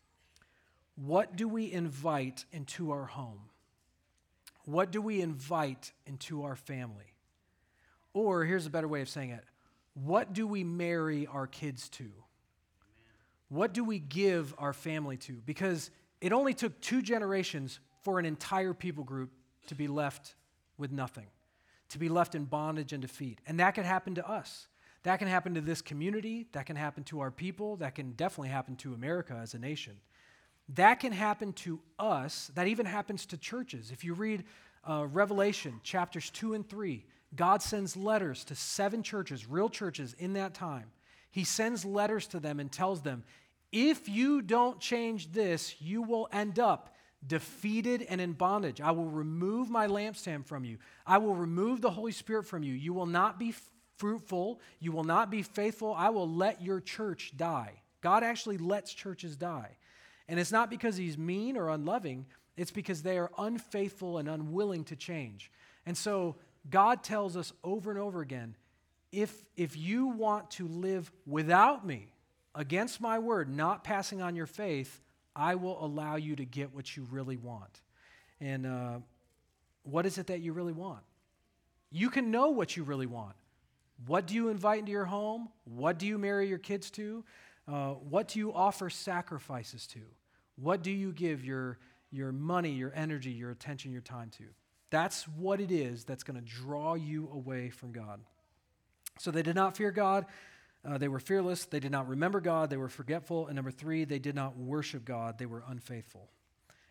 What 0.97 1.37
do 1.37 1.47
we 1.49 1.71
invite 1.71 2.45
into 2.53 2.91
our 2.91 3.05
home? 3.05 3.41
What 4.65 4.91
do 4.91 5.03
we 5.03 5.21
invite 5.21 5.93
into 6.07 6.45
our 6.45 6.57
family? 6.57 7.15
Or 8.15 8.45
here's 8.45 8.67
a 8.67 8.71
better 8.71 8.89
way 8.89 9.01
of 9.01 9.09
saying 9.09 9.31
it 9.31 9.45
what 9.95 10.33
do 10.33 10.47
we 10.47 10.65
marry 10.65 11.27
our 11.27 11.47
kids 11.47 11.89
to? 11.91 12.11
What 13.49 13.75
do 13.75 13.85
we 13.85 13.99
give 13.99 14.55
our 14.57 14.73
family 14.73 15.19
to? 15.19 15.35
Because 15.45 15.91
it 16.21 16.33
only 16.33 16.55
took 16.55 16.81
two 16.81 17.03
generations 17.03 17.81
for 18.03 18.19
an 18.19 18.25
entire 18.25 18.73
people 18.73 19.05
group 19.05 19.31
to 19.67 19.75
be 19.75 19.89
left 19.89 20.35
with 20.79 20.91
nothing 20.91 21.27
to 21.93 21.99
be 21.99 22.09
left 22.09 22.35
in 22.35 22.47
bondage 22.47 22.95
and 22.95 23.03
defeat. 23.03 23.39
And 23.47 23.61
that 23.61 23.75
can 23.75 23.85
happen 23.85 24.15
to 24.15 24.27
us. 24.27 24.67
That 25.03 25.19
can 25.19 25.29
happen 25.29 25.53
to 25.55 25.61
this 25.61 25.83
community. 25.83 26.47
That 26.53 26.65
can 26.65 26.75
happen 26.75 27.05
to 27.05 27.21
our 27.21 27.31
people. 27.31 27.77
That 27.77 27.95
can 27.95 28.13
definitely 28.13 28.49
happen 28.49 28.77
to 28.77 28.95
America 28.95 29.39
as 29.41 29.53
a 29.53 29.59
nation. 29.59 30.01
That 30.75 31.01
can 31.01 31.13
happen 31.13 31.53
to 31.55 31.81
us. 31.99 32.51
That 32.55 32.69
even 32.69 32.87
happens 32.87 33.27
to 33.27 33.37
churches. 33.37 33.91
If 33.91 34.05
you 34.05 34.15
read 34.15 34.45
uh, 34.89 35.07
Revelation 35.11 35.81
chapters 35.83 36.31
2 36.31 36.55
and 36.55 36.69
3, 36.69 37.05
God 37.35 37.63
sends 37.63 37.97
letters 37.97 38.45
to 38.45 38.55
seven 38.55 39.03
churches, 39.03 39.49
real 39.49 39.69
churches 39.69 40.15
in 40.19 40.35
that 40.35 40.55
time. 40.55 40.87
He 41.31 41.45
sends 41.45 41.85
letters 41.85 42.27
to 42.29 42.41
them 42.41 42.61
and 42.61 42.71
tells 42.71 43.03
them, 43.03 43.25
if 43.71 44.09
you 44.09 44.43
don't 44.43 44.81
change 44.81 45.33
this, 45.33 45.75
you 45.81 46.03
will 46.03 46.29
end 46.31 46.59
up 46.59 46.95
defeated 47.27 48.03
and 48.03 48.21
in 48.21 48.33
bondage. 48.33 48.81
I 48.81 48.91
will 48.91 49.07
remove 49.07 49.71
my 49.71 49.87
lampstand 49.87 50.47
from 50.47 50.65
you. 50.65 50.79
I 51.07 51.19
will 51.19 51.35
remove 51.35 51.81
the 51.81 51.91
Holy 51.91 52.13
Spirit 52.13 52.47
from 52.47 52.63
you. 52.63 52.75
You 52.75 52.93
will 52.93 53.07
not 53.07 53.39
be 53.39 53.55
fruitful. 53.97 54.61
You 54.81 54.93
will 54.93 55.05
not 55.05 55.31
be 55.31 55.43
faithful. 55.43 55.95
I 55.97 56.11
will 56.11 56.29
let 56.29 56.61
your 56.61 56.81
church 56.81 57.33
die. 57.37 57.81
God 58.03 58.25
actually 58.25 58.59
lets 58.59 58.93
churches 58.93 59.37
die. 59.37 59.77
And 60.33 60.41
it's 60.41 60.51
not 60.51 60.71
because 60.71 60.97
he's 60.97 61.19
mean 61.19 61.59
or 61.59 61.69
unloving, 61.69 62.25
it's 62.57 62.71
because 62.71 63.03
they 63.03 63.19
are 63.19 63.31
unfaithful 63.37 64.17
and 64.17 64.31
unwilling 64.31 64.83
to 64.85 64.97
change. 64.97 65.51
And 65.85 65.95
so 65.95 66.37
God 66.71 67.05
tells 67.05 67.37
us 67.37 67.53
over 67.63 67.91
and 67.91 68.01
over 68.01 68.23
again 68.23 68.57
if, 69.13 69.45
if 69.59 69.77
you 69.77 70.07
want 70.07 70.51
to 70.53 70.67
live 70.67 71.13
without 71.27 71.87
me, 71.87 72.15
against 72.55 72.99
my 72.99 73.19
word, 73.19 73.55
not 73.55 73.85
passing 73.85 74.23
on 74.23 74.35
your 74.35 74.47
faith, 74.47 75.03
I 75.37 75.55
will 75.57 75.85
allow 75.85 76.17
you 76.17 76.35
to 76.37 76.47
get 76.47 76.75
what 76.75 76.97
you 76.97 77.07
really 77.11 77.37
want. 77.37 77.83
And 78.41 78.65
uh, 78.65 78.99
what 79.83 80.07
is 80.07 80.17
it 80.17 80.29
that 80.29 80.41
you 80.41 80.55
really 80.55 80.73
want? 80.73 81.03
You 81.91 82.09
can 82.09 82.31
know 82.31 82.49
what 82.49 82.75
you 82.75 82.85
really 82.85 83.05
want. 83.05 83.37
What 84.07 84.27
do 84.27 84.35
you 84.35 84.49
invite 84.49 84.79
into 84.79 84.93
your 84.93 85.05
home? 85.05 85.51
What 85.65 85.99
do 85.99 86.07
you 86.07 86.17
marry 86.17 86.49
your 86.49 86.57
kids 86.57 86.91
to? 86.93 87.23
Uh, 87.69 87.91
what 87.91 88.29
do 88.29 88.39
you 88.39 88.51
offer 88.55 88.89
sacrifices 88.89 89.87
to? 89.89 90.01
What 90.57 90.83
do 90.83 90.91
you 90.91 91.13
give 91.13 91.45
your, 91.45 91.79
your 92.11 92.33
money, 92.33 92.71
your 92.71 92.93
energy, 92.95 93.31
your 93.31 93.51
attention, 93.51 93.93
your 93.93 94.03
time 94.03 94.31
to? 94.39 94.45
That's 94.91 95.27
what 95.27 95.61
it 95.61 95.71
is 95.71 96.05
that's 96.05 96.23
going 96.23 96.39
to 96.39 96.47
draw 96.47 96.95
you 96.95 97.31
away 97.33 97.71
from 97.71 97.93
God. 97.93 98.21
So 99.19 99.31
they 99.31 99.43
did 99.43 99.55
not 99.55 99.77
fear 99.77 99.91
God. 99.91 100.27
Uh, 100.85 100.99
they 100.99 101.09
were 101.09 101.21
fearless. 101.21 101.65
They 101.65 101.81
did 101.81 101.93
not 101.93 102.09
remember 102.09 102.41
God. 102.41 102.69
They 102.69 102.77
were 102.77 102.89
forgetful. 102.89 103.47
And 103.47 103.57
number 103.57 103.71
three, 103.71 104.05
they 104.05 104.19
did 104.19 104.35
not 104.35 104.57
worship 104.59 105.05
God. 105.05 105.39
They 105.39 105.47
were 105.47 105.63
unfaithful. 105.67 106.29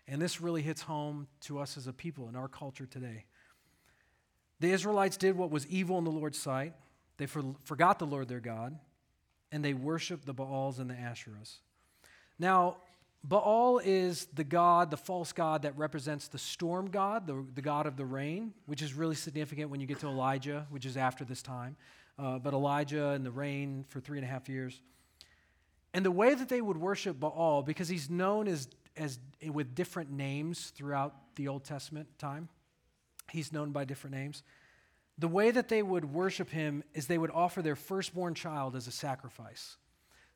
And 0.07 0.21
this 0.21 0.41
really 0.41 0.61
hits 0.61 0.81
home 0.81 1.27
to 1.41 1.59
us 1.59 1.77
as 1.77 1.87
a 1.87 1.93
people 1.93 2.27
in 2.27 2.35
our 2.35 2.47
culture 2.47 2.85
today. 2.85 3.25
The 4.59 4.71
Israelites 4.71 5.17
did 5.17 5.37
what 5.37 5.51
was 5.51 5.67
evil 5.67 5.97
in 5.97 6.03
the 6.03 6.11
Lord's 6.11 6.39
sight. 6.39 6.73
They 7.17 7.25
for, 7.25 7.43
forgot 7.63 7.99
the 7.99 8.05
Lord 8.05 8.27
their 8.27 8.39
God, 8.39 8.77
and 9.51 9.63
they 9.63 9.73
worshiped 9.73 10.25
the 10.25 10.33
Baals 10.33 10.79
and 10.79 10.89
the 10.89 10.93
Asherahs. 10.95 11.57
Now, 12.39 12.77
Baal 13.23 13.79
is 13.83 14.25
the 14.33 14.43
god, 14.43 14.89
the 14.89 14.97
false 14.97 15.31
god 15.31 15.61
that 15.61 15.77
represents 15.77 16.27
the 16.27 16.39
storm 16.39 16.89
god, 16.89 17.27
the, 17.27 17.45
the 17.53 17.61
god 17.61 17.85
of 17.85 17.95
the 17.95 18.05
rain, 18.05 18.53
which 18.65 18.81
is 18.81 18.93
really 18.93 19.15
significant 19.15 19.69
when 19.69 19.79
you 19.79 19.85
get 19.85 19.99
to 19.99 20.07
Elijah, 20.07 20.65
which 20.69 20.85
is 20.85 20.97
after 20.97 21.23
this 21.23 21.41
time 21.41 21.75
uh, 22.21 22.37
but 22.39 22.53
Elijah 22.53 23.09
and 23.09 23.25
the 23.25 23.31
rain 23.31 23.85
for 23.89 23.99
three 23.99 24.17
and 24.17 24.25
a 24.25 24.29
half 24.29 24.47
years. 24.47 24.81
And 25.93 26.05
the 26.05 26.11
way 26.11 26.35
that 26.35 26.49
they 26.49 26.61
would 26.61 26.77
worship 26.77 27.19
Baal, 27.19 27.63
because 27.63 27.89
he's 27.89 28.09
known 28.09 28.47
as, 28.47 28.67
as 28.95 29.19
with 29.45 29.75
different 29.75 30.11
names 30.11 30.71
throughout 30.75 31.15
the 31.35 31.47
Old 31.47 31.63
Testament 31.63 32.07
time, 32.17 32.47
he's 33.31 33.51
known 33.51 33.71
by 33.71 33.85
different 33.85 34.15
names. 34.15 34.43
The 35.17 35.27
way 35.27 35.51
that 35.51 35.67
they 35.67 35.83
would 35.83 36.05
worship 36.05 36.49
him 36.49 36.83
is 36.93 37.07
they 37.07 37.17
would 37.17 37.31
offer 37.31 37.61
their 37.61 37.75
firstborn 37.75 38.35
child 38.35 38.75
as 38.75 38.87
a 38.87 38.91
sacrifice. 38.91 39.77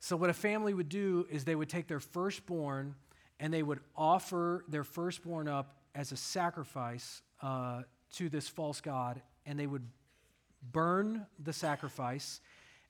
So, 0.05 0.15
what 0.15 0.29
a 0.29 0.33
family 0.33 0.75
would 0.75 0.87
do 0.87 1.25
is 1.31 1.45
they 1.45 1.55
would 1.55 1.67
take 1.67 1.87
their 1.87 1.99
firstborn 1.99 2.93
and 3.39 3.51
they 3.51 3.63
would 3.63 3.79
offer 3.95 4.63
their 4.67 4.83
firstborn 4.83 5.47
up 5.47 5.77
as 5.95 6.11
a 6.11 6.15
sacrifice 6.15 7.23
uh, 7.41 7.81
to 8.13 8.29
this 8.29 8.47
false 8.47 8.81
god, 8.81 9.19
and 9.47 9.59
they 9.59 9.65
would 9.65 9.81
burn 10.71 11.25
the 11.43 11.51
sacrifice, 11.51 12.39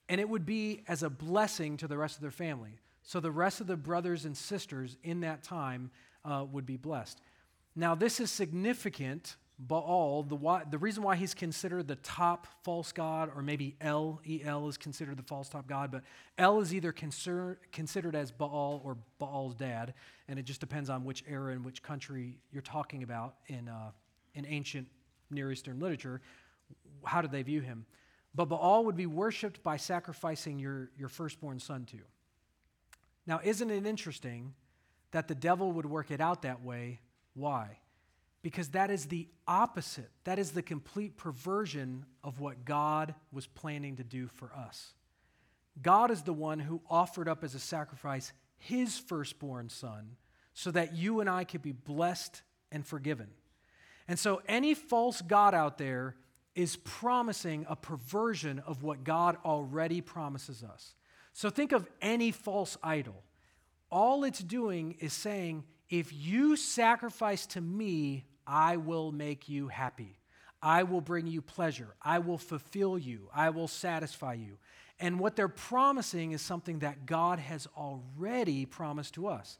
and 0.09 0.19
it 0.19 0.27
would 0.27 0.45
be 0.45 0.83
as 0.89 1.03
a 1.03 1.09
blessing 1.09 1.77
to 1.77 1.87
the 1.87 1.97
rest 1.97 2.15
of 2.15 2.21
their 2.21 2.31
family. 2.31 2.79
So, 3.01 3.21
the 3.21 3.31
rest 3.31 3.61
of 3.61 3.67
the 3.67 3.77
brothers 3.77 4.25
and 4.25 4.35
sisters 4.35 4.97
in 5.01 5.21
that 5.21 5.41
time 5.41 5.91
uh, 6.25 6.45
would 6.51 6.65
be 6.65 6.75
blessed. 6.75 7.21
Now, 7.77 7.95
this 7.95 8.19
is 8.19 8.29
significant 8.29 9.37
Baal, 9.57 10.23
the, 10.23 10.35
why, 10.35 10.63
the 10.69 10.77
reason 10.77 11.01
why 11.01 11.15
he's 11.15 11.33
considered 11.33 11.87
the 11.87 11.95
top 11.97 12.45
false 12.63 12.91
god, 12.91 13.31
or 13.33 13.41
maybe 13.41 13.75
El, 13.79 14.19
El 14.43 14.67
is 14.67 14.77
considered 14.77 15.15
the 15.15 15.23
false 15.23 15.47
top 15.47 15.65
god, 15.65 15.91
but 15.91 16.03
El 16.37 16.59
is 16.59 16.73
either 16.73 16.91
consider, 16.91 17.59
considered 17.71 18.15
as 18.15 18.31
Baal 18.31 18.81
or 18.83 18.97
Baal's 19.17 19.55
dad, 19.55 19.93
and 20.27 20.37
it 20.37 20.43
just 20.43 20.59
depends 20.59 20.89
on 20.89 21.05
which 21.05 21.23
era 21.27 21.53
and 21.53 21.63
which 21.63 21.81
country 21.81 22.37
you're 22.51 22.61
talking 22.61 23.03
about 23.03 23.35
in, 23.47 23.69
uh, 23.69 23.91
in 24.33 24.45
ancient 24.45 24.87
Near 25.31 25.51
Eastern 25.51 25.79
literature. 25.79 26.21
How 27.05 27.21
did 27.21 27.31
they 27.31 27.41
view 27.41 27.61
him? 27.61 27.85
But 28.35 28.49
Baal 28.49 28.83
would 28.83 28.97
be 28.97 29.05
worshipped 29.05 29.63
by 29.63 29.77
sacrificing 29.77 30.59
your, 30.59 30.89
your 30.97 31.07
firstborn 31.07 31.59
son 31.59 31.85
to. 31.85 31.99
Now, 33.25 33.39
isn't 33.41 33.71
it 33.71 33.85
interesting 33.85 34.53
that 35.11 35.29
the 35.29 35.35
devil 35.35 35.71
would 35.71 35.85
work 35.85 36.11
it 36.11 36.19
out 36.19 36.41
that 36.41 36.61
way? 36.61 36.99
Why? 37.33 37.79
Because 38.45 38.67
that 38.67 38.91
is 38.91 39.07
the 39.07 39.27
opposite. 39.47 40.11
That 40.25 40.37
is 40.37 40.51
the 40.51 40.61
complete 40.61 41.17
perversion 41.17 42.05
of 42.23 42.39
what 42.39 42.63
God 42.63 43.15
was 43.31 43.47
planning 43.47 43.95
to 43.95 44.03
do 44.03 44.27
for 44.27 44.51
us. 44.55 44.93
God 45.81 46.11
is 46.11 46.21
the 46.21 46.31
one 46.31 46.59
who 46.59 46.79
offered 46.87 47.27
up 47.27 47.43
as 47.43 47.55
a 47.55 47.59
sacrifice 47.59 48.33
his 48.59 48.99
firstborn 48.99 49.69
son 49.69 50.17
so 50.53 50.69
that 50.69 50.95
you 50.95 51.21
and 51.21 51.27
I 51.27 51.43
could 51.43 51.63
be 51.63 51.71
blessed 51.71 52.43
and 52.71 52.85
forgiven. 52.85 53.29
And 54.07 54.19
so, 54.19 54.43
any 54.47 54.75
false 54.75 55.23
God 55.23 55.55
out 55.55 55.79
there 55.79 56.15
is 56.53 56.75
promising 56.75 57.65
a 57.67 57.75
perversion 57.75 58.59
of 58.59 58.83
what 58.83 59.03
God 59.03 59.37
already 59.43 60.01
promises 60.01 60.63
us. 60.63 60.93
So, 61.33 61.49
think 61.49 61.71
of 61.71 61.89
any 61.99 62.29
false 62.29 62.77
idol. 62.83 63.23
All 63.89 64.23
it's 64.23 64.43
doing 64.43 64.97
is 64.99 65.13
saying, 65.13 65.63
if 65.89 66.13
you 66.13 66.55
sacrifice 66.55 67.47
to 67.47 67.61
me, 67.61 68.25
I 68.47 68.77
will 68.77 69.11
make 69.11 69.49
you 69.49 69.67
happy. 69.67 70.17
I 70.61 70.83
will 70.83 71.01
bring 71.01 71.27
you 71.27 71.41
pleasure. 71.41 71.95
I 72.01 72.19
will 72.19 72.37
fulfill 72.37 72.97
you. 72.97 73.29
I 73.33 73.49
will 73.51 73.67
satisfy 73.67 74.33
you. 74.33 74.57
And 74.99 75.19
what 75.19 75.35
they're 75.35 75.47
promising 75.47 76.31
is 76.31 76.41
something 76.41 76.79
that 76.79 77.05
God 77.05 77.39
has 77.39 77.67
already 77.77 78.65
promised 78.65 79.13
to 79.15 79.27
us. 79.27 79.57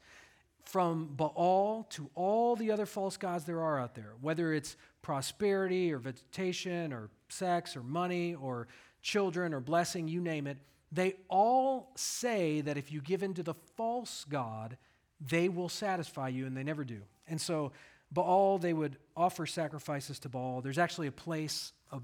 From 0.64 1.06
Baal 1.14 1.86
to 1.90 2.10
all 2.14 2.56
the 2.56 2.72
other 2.72 2.86
false 2.86 3.16
gods 3.16 3.44
there 3.44 3.60
are 3.60 3.78
out 3.78 3.94
there, 3.94 4.14
whether 4.20 4.52
it's 4.52 4.76
prosperity 5.02 5.92
or 5.92 5.98
vegetation 5.98 6.92
or 6.92 7.08
sex 7.28 7.76
or 7.76 7.84
money 7.84 8.34
or 8.34 8.66
children 9.00 9.54
or 9.54 9.60
blessing, 9.60 10.08
you 10.08 10.20
name 10.20 10.48
it, 10.48 10.56
they 10.90 11.14
all 11.28 11.92
say 11.94 12.62
that 12.62 12.76
if 12.76 12.90
you 12.90 13.00
give 13.00 13.22
in 13.22 13.34
to 13.34 13.42
the 13.44 13.54
false 13.76 14.24
God, 14.28 14.76
they 15.20 15.48
will 15.48 15.68
satisfy 15.68 16.28
you, 16.28 16.46
and 16.46 16.56
they 16.56 16.64
never 16.64 16.84
do. 16.84 17.02
And 17.28 17.40
so 17.40 17.72
Baal, 18.12 18.58
they 18.58 18.72
would 18.72 18.96
offer 19.16 19.46
sacrifices 19.46 20.18
to 20.20 20.28
Baal. 20.28 20.60
There's 20.60 20.78
actually 20.78 21.08
a 21.08 21.12
place 21.12 21.72
of 21.90 22.02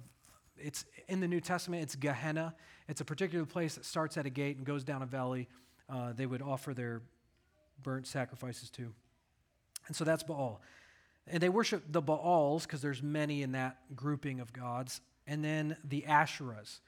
it's 0.59 0.85
in 1.09 1.21
the 1.21 1.29
New 1.29 1.41
Testament, 1.41 1.83
it's 1.83 1.97
Gehenna. 1.97 2.55
It's 2.88 3.01
a 3.01 3.05
particular 3.05 3.45
place 3.45 3.75
that 3.77 3.85
starts 3.85 4.17
at 4.17 4.27
a 4.27 4.31
gate 4.31 4.57
and 4.57 4.67
goes 4.67 4.85
down 4.85 5.03
a 5.03 5.07
valley. 5.07 5.49
Uh, 5.88 6.12
they 6.12 6.27
would 6.27 6.43
offer 6.43 6.75
their 6.75 7.03
burnt 7.83 8.07
sacrifices 8.07 8.71
to. 8.71 8.93
And 9.87 9.97
so 9.97 10.05
that's 10.05 10.23
Baal. 10.23 10.61
And 11.27 11.43
they 11.43 11.49
worship 11.49 11.85
the 11.91 12.03
Baals 12.03 12.65
because 12.65 12.83
there's 12.83 13.03
many 13.03 13.43
in 13.43 13.53
that 13.53 13.79
grouping 13.95 14.41
of 14.41 14.53
gods. 14.53 15.01
And 15.27 15.45
then 15.45 15.77
the 15.85 16.05
Asherahs. 16.09 16.81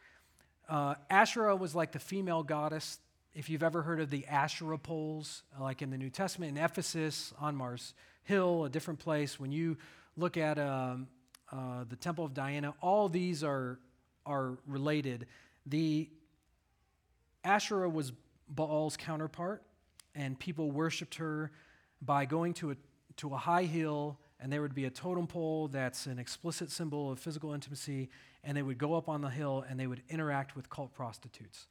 Uh, 0.68 0.94
Asherah 1.10 1.56
was 1.56 1.74
like 1.74 1.92
the 1.92 1.98
female 1.98 2.42
goddess. 2.42 2.98
If 3.34 3.50
you've 3.50 3.62
ever 3.62 3.82
heard 3.82 4.00
of 4.00 4.10
the 4.10 4.26
Asherah 4.26 4.78
poles, 4.78 5.42
like 5.60 5.82
in 5.82 5.90
the 5.90 5.98
New 5.98 6.10
Testament, 6.10 6.56
in 6.56 6.62
Ephesus, 6.62 7.32
on 7.38 7.56
Mars 7.56 7.94
Hill, 8.24 8.64
a 8.64 8.70
different 8.70 9.00
place, 9.00 9.38
when 9.38 9.52
you 9.52 9.76
look 10.16 10.36
at 10.36 10.58
um, 10.58 11.08
uh, 11.52 11.84
the 11.88 11.96
Temple 11.96 12.24
of 12.24 12.34
Diana, 12.34 12.74
all 12.80 13.08
these 13.08 13.44
are, 13.44 13.78
are 14.24 14.58
related. 14.66 15.26
The 15.66 16.08
Asherah 17.44 17.88
was 17.88 18.12
Baal's 18.48 18.96
counterpart, 18.96 19.62
and 20.14 20.38
people 20.38 20.70
worshiped 20.70 21.16
her 21.16 21.50
by 22.00 22.24
going 22.24 22.54
to 22.54 22.70
a, 22.72 22.76
to 23.16 23.34
a 23.34 23.36
high 23.36 23.64
hill, 23.64 24.18
and 24.40 24.52
there 24.52 24.62
would 24.62 24.74
be 24.74 24.86
a 24.86 24.90
totem 24.90 25.26
pole 25.26 25.68
that's 25.68 26.06
an 26.06 26.18
explicit 26.18 26.70
symbol 26.70 27.10
of 27.10 27.18
physical 27.18 27.52
intimacy, 27.52 28.08
and 28.42 28.56
they 28.56 28.62
would 28.62 28.78
go 28.78 28.94
up 28.94 29.08
on 29.08 29.20
the 29.20 29.28
hill 29.28 29.64
and 29.68 29.78
they 29.78 29.86
would 29.86 30.02
interact 30.08 30.56
with 30.56 30.68
cult 30.68 30.92
prostitutes. 30.94 31.66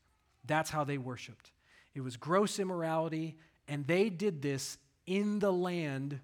That's 0.46 0.70
how 0.70 0.84
they 0.84 0.98
worshiped. 0.98 1.52
It 1.96 2.02
was 2.02 2.18
gross 2.18 2.60
immorality, 2.60 3.38
and 3.68 3.86
they 3.88 4.10
did 4.10 4.42
this 4.42 4.78
in 5.06 5.40
the 5.40 5.52
land 5.52 6.20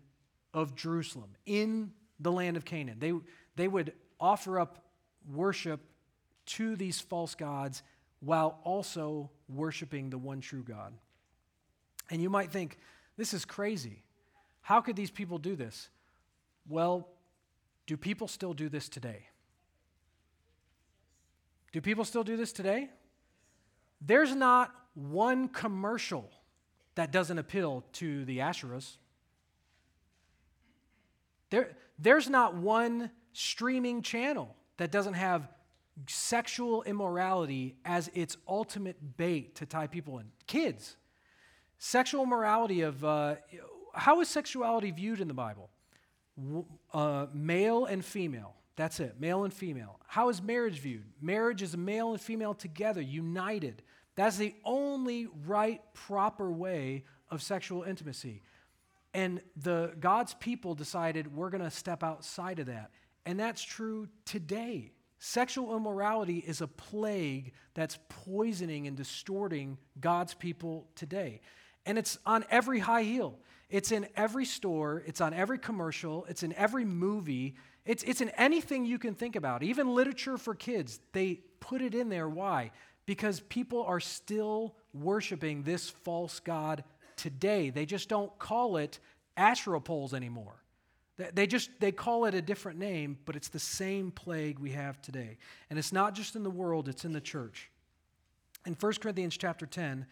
of 0.54 0.76
Jerusalem, 0.76 1.30
in 1.46 1.92
the 2.20 2.32
land 2.32 2.58
of 2.58 2.66
Canaan. 2.66 2.98
They, 3.00 3.14
they 3.56 3.68
would 3.68 3.94
offer 4.20 4.60
up 4.60 4.84
worship 5.32 5.82
to 6.46 6.76
these 6.76 7.00
false 7.00 7.36
gods 7.36 7.84
while 8.20 8.60
also 8.64 9.30
worshiping 9.48 10.10
the 10.10 10.18
one 10.18 10.42
true 10.42 10.64
God. 10.64 10.94
And 12.10 12.22
you 12.22 12.30
might 12.30 12.52
think, 12.52 12.78
this 13.18 13.34
is 13.34 13.46
crazy. 13.46 14.04
How 14.62 14.82
could 14.82 14.96
these 14.96 15.12
people 15.12 15.38
do 15.38 15.56
this? 15.56 15.90
Well, 16.68 17.08
do 17.88 17.98
people 17.98 18.28
still 18.28 18.54
do 18.54 18.70
this 18.70 18.90
today? 18.90 19.28
Do 21.72 21.82
people 21.82 22.06
still 22.06 22.24
do 22.24 22.36
this 22.36 22.52
today? 22.52 22.90
There's 24.02 24.34
not 24.34 24.74
one 24.94 25.48
commercial 25.48 26.30
that 26.96 27.12
doesn't 27.12 27.38
appeal 27.38 27.84
to 27.94 28.26
the 28.26 28.40
Asherahs. 28.40 28.98
There, 31.50 31.76
there's 31.98 32.30
not 32.30 32.56
one 32.56 33.12
streaming 33.34 34.02
channel 34.02 34.56
that 34.78 34.92
doesn't 34.92 35.16
have 35.16 35.50
sexual 36.08 36.84
immorality 36.84 37.76
as 37.86 38.10
its 38.14 38.38
ultimate 38.48 39.18
bait 39.18 39.56
to 39.56 39.66
tie 39.66 39.88
people 39.88 40.20
in. 40.20 40.26
Kids. 40.48 40.96
Sexual 41.78 42.26
morality 42.26 42.82
of 42.82 43.04
uh, 43.04 43.36
how 43.94 44.22
is 44.22 44.30
sexuality 44.30 44.92
viewed 44.92 45.22
in 45.22 45.28
the 45.28 45.34
Bible? 45.34 45.70
Uh, 46.94 47.28
male 47.34 47.86
and 47.86 48.04
female. 48.04 48.56
That's 48.76 49.02
it, 49.02 49.20
male 49.20 49.44
and 49.44 49.54
female. 49.54 50.00
How 50.08 50.30
is 50.30 50.42
marriage 50.42 50.80
viewed? 50.80 51.04
Marriage 51.22 51.62
is 51.62 51.76
male 51.76 52.12
and 52.12 52.22
female 52.22 52.54
together, 52.54 53.02
united. 53.02 53.82
That's 54.16 54.38
the 54.38 54.56
only 54.64 55.28
right, 55.46 55.82
proper 55.94 56.50
way 56.50 57.04
of 57.30 57.42
sexual 57.42 57.84
intimacy. 57.84 58.42
And 59.14 59.42
the 59.56 59.94
God's 60.00 60.34
people 60.36 60.76
decided 60.76 61.36
we're 61.36 61.50
going 61.50 61.64
to 61.64 61.72
step 61.72 62.04
outside 62.04 62.60
of 62.60 62.68
that. 62.68 62.92
And 63.26 63.40
that's 63.40 63.62
true 63.62 64.08
today. 64.26 64.92
Sexual 65.20 65.76
immorality 65.76 66.38
is 66.38 66.62
a 66.62 66.68
plague 66.68 67.52
that's 67.74 68.00
poisoning 68.08 68.88
and 68.88 68.96
distorting 68.96 69.78
God's 70.00 70.34
people 70.34 70.88
today. 70.96 71.42
And 71.86 71.98
it's 71.98 72.18
on 72.26 72.46
every 72.50 72.80
high 72.80 73.04
heel. 73.04 73.40
It's 73.70 73.92
in 73.92 74.08
every 74.16 74.46
store, 74.46 75.04
it's 75.06 75.22
on 75.22 75.34
every 75.34 75.60
commercial, 75.60 76.26
it's 76.26 76.42
in 76.42 76.54
every 76.54 76.86
movie, 76.86 77.56
it's, 77.86 78.02
it's 78.04 78.22
in 78.22 78.30
anything 78.30 78.86
you 78.86 78.98
can 78.98 79.14
think 79.14 79.36
about. 79.36 79.62
Even 79.62 79.94
literature 79.94 80.38
for 80.38 80.56
kids, 80.56 81.00
they 81.14 81.42
put 81.60 81.82
it 81.82 81.94
in 81.94 82.10
there. 82.10 82.28
Why? 82.28 82.72
Because 83.06 83.42
people 83.42 83.84
are 83.84 84.00
still 84.00 84.76
worshiping 84.94 85.64
this 85.64 85.90
false 85.90 86.40
God 86.40 86.84
today. 87.20 87.70
They 87.70 87.86
just 87.86 88.10
don't 88.10 88.38
call 88.40 88.78
it 88.78 89.00
Asherah 89.38 89.82
poles 89.82 90.14
anymore. 90.14 90.56
They 91.34 91.48
just 91.48 91.70
they 91.80 91.92
call 91.92 92.26
it 92.26 92.34
a 92.34 92.42
different 92.42 92.80
name, 92.80 93.18
but 93.26 93.36
it's 93.36 93.50
the 93.50 93.60
same 93.60 94.10
plague 94.10 94.58
we 94.58 94.72
have 94.72 95.02
today. 95.02 95.38
And 95.70 95.78
it's 95.78 95.92
not 95.92 96.16
just 96.16 96.36
in 96.36 96.44
the 96.44 96.50
world, 96.50 96.88
it's 96.88 97.04
in 97.04 97.12
the 97.12 97.22
church. 97.22 97.70
In 98.66 98.74
1 98.74 98.94
Corinthians 99.02 99.36
chapter 99.38 99.66
10, 99.66 100.06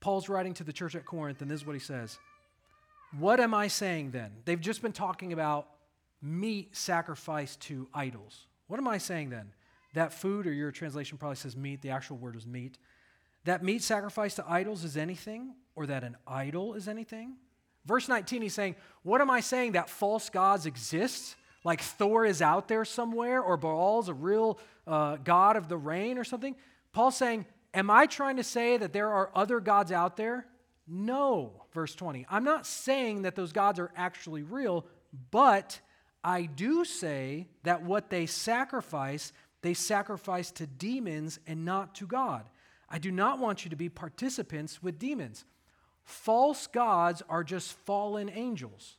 Paul's 0.00 0.28
writing 0.28 0.52
to 0.54 0.64
the 0.64 0.72
church 0.72 0.94
at 0.94 1.06
Corinth, 1.06 1.40
and 1.40 1.50
this 1.50 1.60
is 1.60 1.66
what 1.66 1.72
he 1.72 1.80
says. 1.80 2.18
What 3.18 3.40
am 3.40 3.54
I 3.54 3.68
saying 3.68 4.10
then? 4.10 4.32
They've 4.44 4.60
just 4.60 4.82
been 4.82 4.92
talking 4.92 5.32
about 5.32 5.68
meat 6.20 6.76
sacrificed 6.76 7.60
to 7.60 7.88
idols. 7.94 8.46
What 8.66 8.78
am 8.78 8.88
I 8.88 8.98
saying 8.98 9.30
then? 9.30 9.52
That 9.94 10.12
food, 10.12 10.46
or 10.46 10.52
your 10.52 10.72
translation 10.72 11.16
probably 11.16 11.36
says 11.36 11.56
meat, 11.56 11.80
the 11.80 11.90
actual 11.90 12.16
word 12.16 12.36
is 12.36 12.46
meat. 12.46 12.76
That 13.44 13.62
meat 13.62 13.82
sacrificed 13.82 14.36
to 14.36 14.50
idols 14.50 14.84
is 14.84 14.96
anything, 14.96 15.54
or 15.76 15.86
that 15.86 16.04
an 16.04 16.16
idol 16.26 16.74
is 16.74 16.88
anything? 16.88 17.36
Verse 17.86 18.08
19, 18.08 18.42
he's 18.42 18.54
saying, 18.54 18.76
What 19.02 19.20
am 19.20 19.30
I 19.30 19.40
saying? 19.40 19.72
That 19.72 19.90
false 19.90 20.30
gods 20.30 20.66
exist? 20.66 21.36
Like 21.64 21.80
Thor 21.80 22.24
is 22.24 22.42
out 22.42 22.68
there 22.68 22.84
somewhere, 22.84 23.40
or 23.40 23.56
Baal's 23.56 24.08
a 24.08 24.14
real 24.14 24.58
uh, 24.86 25.16
god 25.16 25.56
of 25.56 25.68
the 25.68 25.76
rain 25.76 26.18
or 26.18 26.24
something? 26.24 26.56
Paul's 26.92 27.16
saying, 27.16 27.46
Am 27.72 27.90
I 27.90 28.06
trying 28.06 28.36
to 28.36 28.44
say 28.44 28.76
that 28.76 28.92
there 28.92 29.10
are 29.10 29.30
other 29.34 29.60
gods 29.60 29.90
out 29.90 30.16
there? 30.16 30.46
No, 30.86 31.64
verse 31.72 31.94
20. 31.94 32.26
I'm 32.30 32.44
not 32.44 32.66
saying 32.66 33.22
that 33.22 33.34
those 33.34 33.52
gods 33.52 33.78
are 33.78 33.90
actually 33.96 34.42
real, 34.42 34.86
but 35.30 35.80
I 36.22 36.44
do 36.46 36.84
say 36.84 37.48
that 37.64 37.82
what 37.82 38.10
they 38.10 38.26
sacrifice, 38.26 39.32
they 39.62 39.74
sacrifice 39.74 40.50
to 40.52 40.66
demons 40.66 41.38
and 41.46 41.64
not 41.64 41.94
to 41.96 42.06
God. 42.06 42.44
I 42.88 42.98
do 42.98 43.10
not 43.10 43.38
want 43.38 43.64
you 43.64 43.70
to 43.70 43.76
be 43.76 43.88
participants 43.88 44.82
with 44.82 44.98
demons. 44.98 45.44
False 46.04 46.66
gods 46.66 47.22
are 47.28 47.42
just 47.42 47.72
fallen 47.72 48.30
angels. 48.30 48.96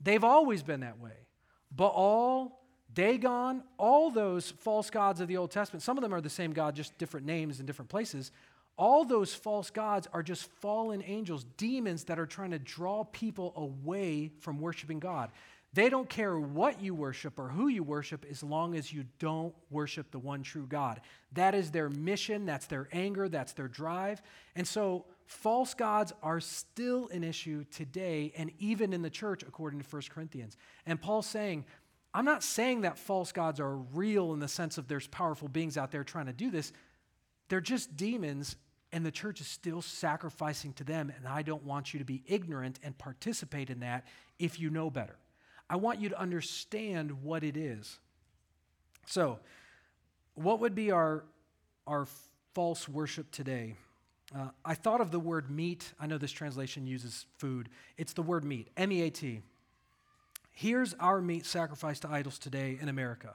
They've 0.00 0.24
always 0.24 0.62
been 0.62 0.80
that 0.80 1.00
way. 1.00 1.26
Baal, 1.70 2.60
Dagon, 2.92 3.62
all 3.78 4.10
those 4.10 4.50
false 4.50 4.90
gods 4.90 5.20
of 5.20 5.28
the 5.28 5.38
Old 5.38 5.50
Testament, 5.50 5.82
some 5.82 5.96
of 5.96 6.02
them 6.02 6.12
are 6.12 6.20
the 6.20 6.28
same 6.28 6.52
God, 6.52 6.76
just 6.76 6.96
different 6.98 7.26
names 7.26 7.58
in 7.58 7.66
different 7.66 7.88
places. 7.88 8.30
All 8.76 9.04
those 9.04 9.34
false 9.34 9.70
gods 9.70 10.08
are 10.12 10.22
just 10.22 10.50
fallen 10.60 11.02
angels, 11.06 11.44
demons 11.56 12.04
that 12.04 12.18
are 12.18 12.26
trying 12.26 12.50
to 12.50 12.58
draw 12.58 13.04
people 13.04 13.52
away 13.56 14.30
from 14.40 14.60
worshiping 14.60 14.98
God. 14.98 15.30
They 15.74 15.88
don't 15.88 16.08
care 16.08 16.38
what 16.38 16.82
you 16.82 16.94
worship 16.94 17.38
or 17.38 17.48
who 17.48 17.68
you 17.68 17.82
worship 17.82 18.26
as 18.30 18.42
long 18.42 18.74
as 18.74 18.92
you 18.92 19.04
don't 19.18 19.54
worship 19.70 20.10
the 20.10 20.18
one 20.18 20.42
true 20.42 20.66
God. 20.66 21.00
That 21.32 21.54
is 21.54 21.70
their 21.70 21.88
mission, 21.88 22.44
that's 22.44 22.66
their 22.66 22.88
anger, 22.92 23.28
that's 23.28 23.54
their 23.54 23.68
drive. 23.68 24.20
And 24.54 24.68
so 24.68 25.06
false 25.32 25.74
gods 25.74 26.12
are 26.22 26.40
still 26.40 27.08
an 27.08 27.24
issue 27.24 27.64
today 27.70 28.32
and 28.36 28.52
even 28.58 28.92
in 28.92 29.02
the 29.02 29.10
church, 29.10 29.42
according 29.42 29.80
to 29.80 29.86
1 29.88 30.02
Corinthians. 30.10 30.56
And 30.86 31.00
Paul's 31.00 31.26
saying, 31.26 31.64
I'm 32.14 32.24
not 32.24 32.42
saying 32.42 32.82
that 32.82 32.98
false 32.98 33.32
gods 33.32 33.58
are 33.58 33.76
real 33.76 34.34
in 34.34 34.40
the 34.40 34.48
sense 34.48 34.78
of 34.78 34.86
there's 34.86 35.06
powerful 35.06 35.48
beings 35.48 35.78
out 35.78 35.90
there 35.90 36.04
trying 36.04 36.26
to 36.26 36.32
do 36.32 36.50
this. 36.50 36.72
They're 37.48 37.60
just 37.60 37.96
demons, 37.96 38.56
and 38.92 39.04
the 39.04 39.10
church 39.10 39.40
is 39.40 39.46
still 39.46 39.80
sacrificing 39.80 40.74
to 40.74 40.84
them. 40.84 41.10
And 41.16 41.26
I 41.26 41.42
don't 41.42 41.64
want 41.64 41.94
you 41.94 41.98
to 41.98 42.04
be 42.04 42.22
ignorant 42.26 42.78
and 42.82 42.96
participate 42.96 43.70
in 43.70 43.80
that 43.80 44.06
if 44.38 44.60
you 44.60 44.68
know 44.68 44.90
better. 44.90 45.16
I 45.70 45.76
want 45.76 46.00
you 46.00 46.10
to 46.10 46.20
understand 46.20 47.22
what 47.22 47.42
it 47.42 47.56
is. 47.56 47.98
So, 49.06 49.40
what 50.34 50.60
would 50.60 50.74
be 50.74 50.90
our, 50.90 51.24
our 51.86 52.06
false 52.54 52.88
worship 52.88 53.30
today? 53.30 53.76
Uh, 54.34 54.48
I 54.64 54.74
thought 54.74 55.00
of 55.00 55.10
the 55.10 55.20
word 55.20 55.50
meat. 55.50 55.92
I 56.00 56.06
know 56.06 56.18
this 56.18 56.32
translation 56.32 56.86
uses 56.86 57.26
food. 57.38 57.68
It's 57.98 58.14
the 58.14 58.22
word 58.22 58.44
meat, 58.44 58.68
M 58.76 58.90
E 58.92 59.02
A 59.02 59.10
T. 59.10 59.42
Here's 60.52 60.94
our 60.94 61.20
meat 61.20 61.46
sacrificed 61.46 62.02
to 62.02 62.10
idols 62.10 62.38
today 62.38 62.78
in 62.80 62.88
America. 62.88 63.34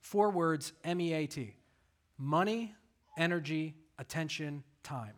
Four 0.00 0.30
words 0.30 0.72
M 0.84 1.00
E 1.00 1.12
A 1.12 1.26
T 1.26 1.54
money, 2.18 2.74
energy, 3.16 3.74
attention, 3.98 4.64
time. 4.82 5.14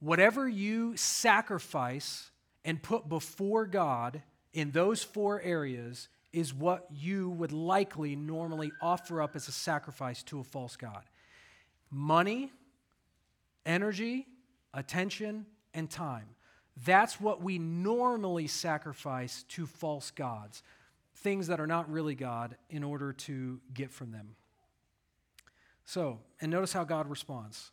Whatever 0.00 0.48
you 0.48 0.96
sacrifice 0.96 2.30
and 2.64 2.82
put 2.82 3.08
before 3.08 3.66
God 3.66 4.22
in 4.52 4.70
those 4.72 5.02
four 5.02 5.40
areas 5.40 6.08
is 6.32 6.54
what 6.54 6.86
you 6.90 7.30
would 7.30 7.52
likely 7.52 8.16
normally 8.16 8.72
offer 8.80 9.22
up 9.22 9.36
as 9.36 9.48
a 9.48 9.52
sacrifice 9.52 10.22
to 10.24 10.40
a 10.40 10.44
false 10.44 10.76
God 10.76 11.02
money, 11.90 12.52
energy, 13.70 14.26
attention, 14.74 15.46
and 15.72 15.88
time. 15.88 16.26
That's 16.84 17.20
what 17.20 17.42
we 17.42 17.58
normally 17.58 18.46
sacrifice 18.46 19.44
to 19.50 19.66
false 19.66 20.10
gods, 20.10 20.62
things 21.16 21.46
that 21.46 21.60
are 21.60 21.66
not 21.66 21.90
really 21.90 22.14
God, 22.14 22.56
in 22.68 22.82
order 22.82 23.12
to 23.12 23.60
get 23.72 23.90
from 23.90 24.10
them. 24.10 24.34
So, 25.84 26.18
and 26.40 26.50
notice 26.50 26.72
how 26.72 26.84
God 26.84 27.08
responds. 27.08 27.70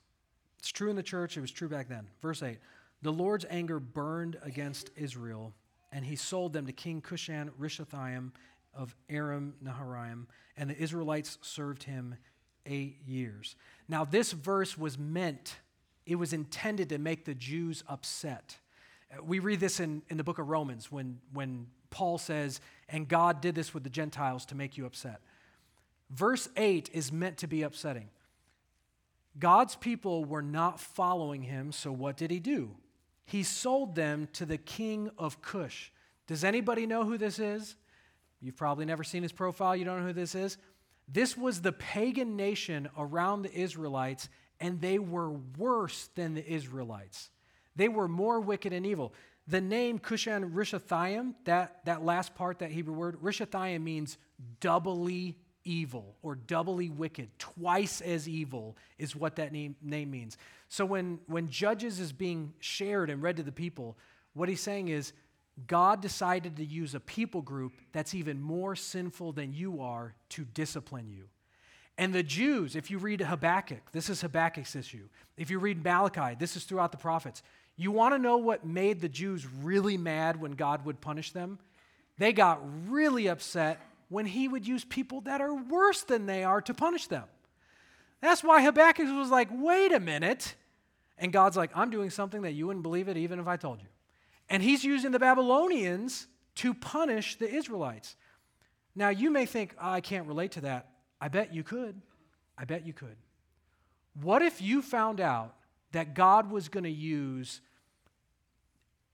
It's 0.60 0.72
true 0.72 0.89
in 0.89 0.95
the 0.95 1.04
church, 1.04 1.38
it 1.38 1.41
was 1.41 1.52
true 1.52 1.70
back 1.70 1.88
then. 1.88 2.08
Verse 2.22 2.43
8 2.43 2.58
The 3.02 3.14
Lord's 3.14 3.45
anger 3.50 3.80
burned 3.80 4.38
against 4.43 4.91
Israel, 4.95 5.54
and 5.91 6.06
he 6.06 6.16
sold 6.16 6.54
them 6.54 6.66
to 6.68 6.74
King 6.74 7.02
Cushan 7.02 7.52
Rishathaim 7.60 8.32
of 8.74 8.95
Aram 9.10 9.56
Naharaim, 9.64 10.26
and 10.58 10.70
the 10.70 10.78
Israelites 10.78 11.38
served 11.41 11.84
him 11.84 12.16
eight 12.66 12.98
years. 13.06 13.56
Now, 13.88 14.04
this 14.04 14.32
verse 14.32 14.78
was 14.78 14.98
meant, 14.98 15.56
it 16.08 16.16
was 16.16 16.34
intended 16.34 16.89
to 16.89 16.97
make 16.97 17.26
the 17.26 17.36
Jews 17.36 17.84
upset. 17.88 18.58
Uh, 19.12 19.24
we 19.24 19.39
read 19.39 19.60
this 19.60 19.80
in, 19.80 20.01
in 20.10 20.18
the 20.18 20.24
book 20.24 20.39
of 20.39 20.47
Romans 20.47 20.91
when, 20.91 21.20
when 21.34 21.68
Paul 21.89 22.18
says, 22.18 22.62
and 22.89 23.08
God 23.08 23.41
did 23.41 23.53
this 23.53 23.74
with 23.74 23.84
the 23.84 23.89
Gentiles 23.89 24.45
to 24.45 24.55
make 24.55 24.78
you 24.78 24.86
upset. 24.86 25.22
Verse 26.10 26.47
8 26.55 26.89
is 26.93 27.12
meant 27.12 27.38
to 27.38 27.47
be 27.47 27.62
upsetting. 27.62 28.10
God's 29.38 29.76
people 29.76 30.26
were 30.26 30.41
not 30.41 30.80
following 30.80 31.43
him, 31.43 31.72
so 31.72 31.91
what 31.91 32.18
did 32.18 32.32
he 32.32 32.39
do? 32.39 32.72
He 33.26 33.43
sold 33.43 33.93
them 33.93 34.30
to 34.34 34.45
the 34.45 34.58
king 34.58 35.12
of 35.18 35.41
Cush. 35.41 35.91
Does 36.26 36.43
anybody 36.43 36.88
know 36.88 37.03
who 37.03 37.18
this 37.18 37.38
is? 37.38 37.76
You've 38.41 38.55
probably 38.55 38.86
never 38.86 39.03
seen 39.03 39.24
his 39.24 39.32
profile, 39.32 39.76
you 39.76 39.84
don't 39.84 39.99
know 39.99 40.08
who 40.08 40.14
this 40.14 40.34
is. 40.34 40.58
This 41.08 41.38
was 41.38 41.62
the 41.62 41.72
pagan 41.72 42.36
nation 42.36 42.89
around 42.97 43.41
the 43.41 43.53
Israelites, 43.53 44.30
and 44.60 44.82
they 44.82 44.99
were 44.99 45.32
worse 45.58 46.10
than 46.16 46.34
the 46.34 46.45
Israelites. 46.45 47.30
They 47.76 47.89
were 47.89 48.08
more 48.08 48.39
wicked 48.39 48.74
and 48.74 48.86
evil. 48.86 49.14
The 49.47 49.62
name 49.62 49.99
Cushan 49.99 50.53
Rishathaim, 50.53 51.36
that, 51.45 51.86
that 51.86 52.03
last 52.03 52.36
part, 52.36 52.60
that 52.60 52.72
Hebrew 52.72 52.93
word, 52.93 53.22
Rishathaim 53.22 53.82
means 53.82 54.18
doubly 54.60 55.38
evil 55.64 56.16
or 56.22 56.36
doubly 56.36 56.89
wicked. 56.89 57.30
Twice 57.39 58.01
as 58.01 58.28
evil 58.28 58.76
is 58.97 59.16
what 59.16 59.36
that 59.36 59.51
name, 59.51 59.76
name 59.82 60.12
means. 60.12 60.38
So 60.70 60.86
when, 60.86 61.20
when 61.28 61.49
Judges 61.49 61.99
is 61.99 62.12
being 62.12 62.53
shared 62.60 63.10
and 63.10 63.22
read 63.22 63.38
to 63.38 63.43
the 63.43 63.51
people, 63.51 63.97
what 64.34 64.49
he's 64.49 64.62
saying 64.62 64.89
is 64.89 65.14
God 65.66 66.01
decided 66.01 66.58
to 66.58 66.66
use 66.66 66.93
a 66.93 66.99
people 66.99 67.41
group 67.41 67.74
that's 67.91 68.14
even 68.14 68.41
more 68.41 68.76
sinful 68.76 69.34
than 69.34 69.53
you 69.53 69.82
are 69.82 70.14
to 70.30 70.45
discipline 70.45 71.10
you. 71.10 71.26
And 71.98 72.14
the 72.14 72.24
Jews, 72.24 72.76
if 72.76 72.91
you 72.91 73.00
read 73.00 73.22
Habakkuk, 73.22 73.91
this 73.91 74.10
is 74.10 74.22
Habakkuk's 74.22 74.76
issue. 74.76 75.08
If 75.36 75.50
you 75.50 75.58
read 75.60 75.84
Malachi, 75.84 76.36
this 76.38 76.56
is 76.56 76.64
throughout 76.64 76.91
the 76.91 76.98
prophets. 76.98 77.41
You 77.76 77.91
want 77.91 78.14
to 78.14 78.20
know 78.20 78.38
what 78.38 78.66
made 78.66 79.02
the 79.02 79.10
Jews 79.10 79.48
really 79.48 79.98
mad 79.98 80.39
when 80.39 80.52
God 80.52 80.86
would 80.86 81.02
punish 81.02 81.32
them? 81.32 81.60
They 82.18 82.34
got 82.34 82.62
really 82.88 83.28
upset 83.28 83.80
when 84.10 84.26
he 84.26 84.48
would 84.48 84.68
use 84.68 84.84
people 84.84 85.22
that 85.22 85.41
are 85.41 85.54
worse 85.54 86.04
than 86.04 86.26
they 86.26 86.43
are 86.43 86.62
to 86.62 86.74
punish 86.74 87.08
them. 87.08 87.26
That's 88.22 88.43
why 88.43 88.64
Habakkuk 88.64 89.08
was 89.16 89.30
like, 89.30 89.50
wait 89.52 89.91
a 89.91 90.00
minute. 90.00 90.56
And 91.18 91.34
God's 91.34 91.58
like, 91.58 91.72
I'm 91.76 91.89
doing 91.89 92.10
something 92.10 92.43
that 92.43 92.54
you 92.54 92.68
wouldn't 92.68 92.84
believe 92.84 93.08
it 93.10 93.18
even 93.18 93.39
if 93.39 93.48
I 93.48 93.58
told 93.58 93.82
you. 93.82 93.88
And 94.50 94.64
he's 94.64 94.84
using 94.84 95.12
the 95.12 95.20
Babylonians 95.20 96.28
to 96.56 96.74
punish 96.74 97.36
the 97.36 97.50
Israelites. 97.50 98.16
Now, 98.95 99.10
you 99.10 99.30
may 99.30 99.45
think, 99.45 99.76
oh, 99.80 99.89
I 99.89 100.02
can't 100.02 100.28
relate 100.28 100.54
to 100.54 100.62
that. 100.62 100.89
I 101.20 101.28
bet 101.28 101.53
you 101.53 101.63
could. 101.63 102.01
I 102.57 102.65
bet 102.65 102.86
you 102.86 102.93
could. 102.93 103.15
What 104.22 104.41
if 104.41 104.61
you 104.61 104.82
found 104.82 105.22
out 105.22 105.55
that 105.91 106.13
God 106.13 106.51
was 106.51 106.70
going 106.70 106.84
to 106.84 106.89
use 106.89 107.61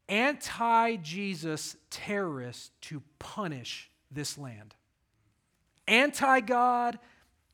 anti 0.09 0.95
Jesus 0.97 1.75
terrorists 1.89 2.71
to 2.81 3.01
punish 3.19 3.89
this 4.11 4.37
land. 4.37 4.75
Anti 5.87 6.41
God, 6.41 6.99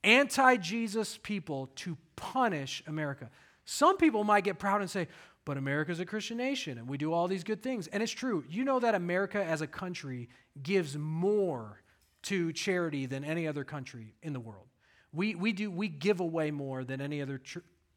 anti 0.03 0.57
Jesus 0.57 1.17
people 1.17 1.69
to 1.77 1.97
punish 2.15 2.83
America. 2.87 3.29
Some 3.65 3.97
people 3.97 4.23
might 4.23 4.43
get 4.43 4.59
proud 4.59 4.81
and 4.81 4.89
say, 4.89 5.07
but 5.45 5.57
America's 5.57 5.99
a 5.99 6.05
Christian 6.05 6.37
nation 6.37 6.77
and 6.77 6.87
we 6.87 6.97
do 6.97 7.13
all 7.13 7.27
these 7.27 7.43
good 7.43 7.63
things. 7.63 7.87
And 7.87 8.03
it's 8.03 8.11
true. 8.11 8.43
You 8.49 8.63
know 8.63 8.79
that 8.79 8.93
America 8.93 9.43
as 9.43 9.61
a 9.61 9.67
country 9.67 10.29
gives 10.61 10.97
more 10.97 11.81
to 12.24 12.51
charity 12.53 13.05
than 13.05 13.24
any 13.24 13.47
other 13.47 13.63
country 13.63 14.13
in 14.22 14.34
the 14.34 14.39
world. 14.39 14.67
We, 15.13 15.36
we, 15.36 15.53
do, 15.53 15.72
we 15.72 15.88
give 15.88 16.20
away 16.20 16.51
more 16.51 16.84
than 16.84 17.01
any 17.01 17.22
other 17.22 17.41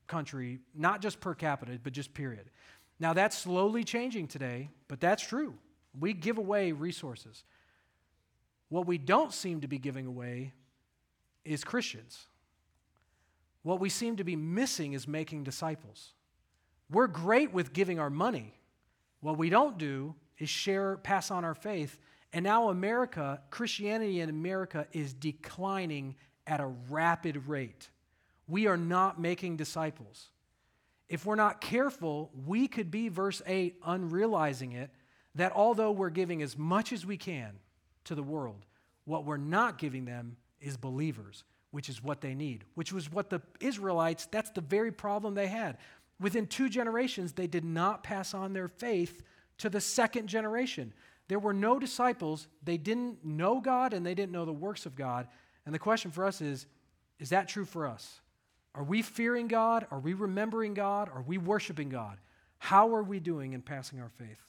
country, 0.07 0.61
not 0.75 1.03
just 1.03 1.21
per 1.21 1.35
capita, 1.35 1.79
but 1.83 1.93
just 1.93 2.15
period. 2.15 2.51
Now, 2.99 3.13
that's 3.13 3.37
slowly 3.37 3.85
changing 3.85 4.29
today, 4.29 4.71
but 4.89 5.01
that's 5.01 5.27
true. 5.27 5.55
We 5.99 6.13
give 6.13 6.39
away 6.39 6.73
resources. 6.73 7.45
What 8.69 8.87
we 8.87 8.97
don't 8.97 9.33
seem 9.33 9.61
to 9.61 9.69
be 9.69 9.79
giving 9.79 10.07
away 10.07 10.53
is 11.45 11.65
Christians. 11.65 12.27
What 13.63 13.81
we 13.81 13.89
seem 13.89 14.17
to 14.17 14.25
be 14.25 14.37
missing 14.37 14.93
is 14.95 15.07
making 15.07 15.45
disciples. 15.45 16.15
We're 16.91 17.07
great 17.07 17.53
with 17.53 17.73
giving 17.73 17.99
our 17.99 18.11
money. 18.11 18.55
What 19.21 19.39
we 19.39 19.51
don't 19.51 19.79
do 19.79 20.15
is 20.39 20.49
share, 20.49 20.97
pass 20.97 21.31
on 21.31 21.45
our 21.45 21.55
faith. 21.55 21.99
And 22.33 22.45
now, 22.45 22.71
America, 22.71 23.43
Christianity 23.51 24.21
in 24.21 24.31
America 24.31 24.87
is 24.93 25.13
declining 25.13 26.17
at 26.47 26.61
a 26.61 26.67
rapid 26.89 27.47
rate. 27.47 27.91
We 28.49 28.67
are 28.67 28.77
not 28.77 29.21
making 29.21 29.57
disciples 29.57 30.31
if 31.13 31.27
we're 31.27 31.35
not 31.35 31.61
careful, 31.61 32.31
we 32.47 32.67
could 32.67 32.91
be, 32.91 33.11
verse 33.11 33.43
8, 33.45 33.83
unrealizing 33.83 34.73
it, 34.73 34.91
that 35.35 35.53
although 35.55 35.93
we're 35.93 36.09
giving 36.09 36.41
as 36.41 36.57
much 36.57 36.91
as 36.91 37.05
we 37.05 37.19
can 37.19 37.53
to 38.05 38.15
the 38.15 38.23
world, 38.23 38.65
what 39.05 39.27
we're 39.27 39.37
not 39.37 39.77
giving 39.77 40.07
them 40.07 40.39
is 40.59 40.79
believers. 40.79 41.45
which 41.71 41.89
is 41.89 42.03
what 42.03 42.21
they 42.21 42.35
need, 42.35 42.65
which 42.75 42.93
was 42.93 43.11
what 43.11 43.31
the 43.31 43.41
Israelites, 43.59 44.29
that's 44.31 44.51
the 44.51 44.61
very 44.61 44.93
problem 44.93 45.35
they 45.35 45.47
had. 45.47 45.79
Within 46.21 46.47
two 46.47 46.69
generations, 46.69 47.33
they 47.33 47.47
did 47.47 47.65
not 47.65 48.03
pass 48.03 48.35
on 48.35 48.53
their 48.53 48.69
faith 48.69 49.23
to 49.57 49.71
the 49.71 49.81
second 49.81 50.27
generation. 50.29 50.93
There 51.33 51.39
were 51.39 51.55
no 51.55 51.79
disciples. 51.79 52.47
They 52.63 52.77
didn't 52.77 53.25
know 53.25 53.59
God 53.59 53.95
and 53.95 54.05
they 54.05 54.15
didn't 54.15 54.33
know 54.33 54.45
the 54.45 54.53
works 54.53 54.85
of 54.85 54.95
God. 54.95 55.29
And 55.65 55.75
the 55.75 55.79
question 55.79 56.11
for 56.11 56.27
us 56.27 56.43
is 56.43 56.67
is 57.19 57.31
that 57.31 57.49
true 57.49 57.65
for 57.65 57.87
us? 57.87 58.21
Are 58.75 58.85
we 58.85 59.01
fearing 59.01 59.49
God? 59.49 59.87
Are 59.91 59.99
we 59.99 60.13
remembering 60.13 60.75
God? 60.75 61.09
Are 61.09 61.23
we 61.23 61.39
worshiping 61.39 61.89
God? 61.89 62.19
How 62.59 62.95
are 62.95 63.03
we 63.03 63.19
doing 63.19 63.55
in 63.55 63.63
passing 63.63 63.99
our 63.99 64.11
faith? 64.11 64.43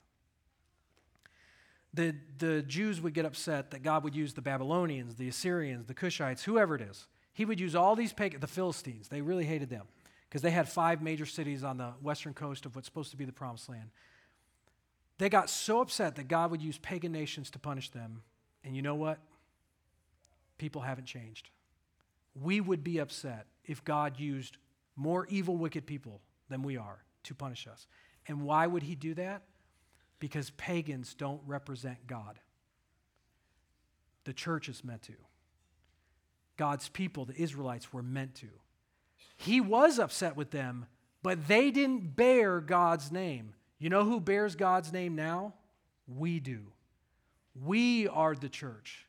The, 1.93 2.15
the 2.38 2.63
Jews 2.63 2.99
would 2.99 3.13
get 3.13 3.23
upset 3.23 3.71
that 3.71 3.81
God 3.81 4.03
would 4.03 4.13
use 4.13 4.34
the 4.34 4.41
Babylonians, 4.41 5.15
the 5.15 5.29
Assyrians, 5.29 5.86
the 5.86 5.93
Cushites, 5.93 6.43
whoever 6.43 6.75
it 6.75 6.81
is. 6.81 7.07
He 7.31 7.45
would 7.45 7.61
use 7.61 7.75
all 7.75 7.95
these 7.95 8.11
the 8.11 8.45
Philistines. 8.45 9.07
They 9.07 9.21
really 9.21 9.45
hated 9.45 9.69
them 9.69 9.86
because 10.27 10.41
they 10.41 10.51
had 10.51 10.67
five 10.67 11.01
major 11.01 11.25
cities 11.25 11.63
on 11.63 11.77
the 11.77 11.93
western 12.01 12.34
coast 12.34 12.65
of 12.65 12.75
what's 12.75 12.89
supposed 12.89 13.11
to 13.11 13.17
be 13.17 13.23
the 13.23 13.31
promised 13.31 13.69
land. 13.69 13.89
They 15.18 15.30
got 15.30 15.49
so 15.49 15.82
upset 15.82 16.16
that 16.16 16.28
God 16.28 16.51
would 16.51 16.61
use 16.61 16.78
pagan 16.78 17.11
nations 17.11 17.51
to 17.51 17.59
punish 17.59 17.89
them. 17.89 18.24
And 18.64 18.76
you 18.76 18.82
know 18.82 18.95
what? 18.95 19.20
People 20.57 20.82
haven't 20.82 21.05
changed. 21.05 21.49
We 22.36 22.61
would 22.61 22.84
be 22.84 22.99
upset 22.99 23.45
if 23.66 23.84
God 23.84 24.20
used 24.20 24.57
more 24.95 25.28
evil, 25.28 25.57
wicked 25.57 25.86
people 25.86 26.22
than 26.49 26.64
we 26.64 26.78
are 26.78 27.03
to 27.24 27.36
punish 27.36 27.68
us. 27.68 27.88
And 28.28 28.43
why 28.43 28.68
would 28.68 28.84
he 28.84 28.95
do 28.95 29.14
that? 29.16 29.43
Because 30.20 30.49
pagans 30.51 31.14
don't 31.14 31.41
represent 31.45 32.07
God. 32.07 32.39
The 34.24 34.34
church 34.34 34.70
is 34.70 34.84
meant 34.84 35.01
to. 35.03 35.14
God's 36.55 36.89
people, 36.89 37.26
the 37.26 37.36
Israelites, 37.36 37.91
were 37.91 38.03
meant 38.03 38.36
to. 38.36 38.47
He 39.36 39.59
was 39.59 39.99
upset 39.99 40.38
with 40.38 40.51
them, 40.51 40.86
but 41.22 41.47
they 41.47 41.72
didn't 41.72 42.16
bear 42.16 42.61
God's 42.61 43.11
name. 43.11 43.55
You 43.80 43.89
know 43.89 44.03
who 44.03 44.19
bears 44.19 44.55
God's 44.55 44.93
name 44.93 45.15
now? 45.15 45.53
We 46.07 46.39
do. 46.39 46.61
We 47.63 48.07
are 48.07 48.36
the 48.36 48.49
church. 48.49 49.05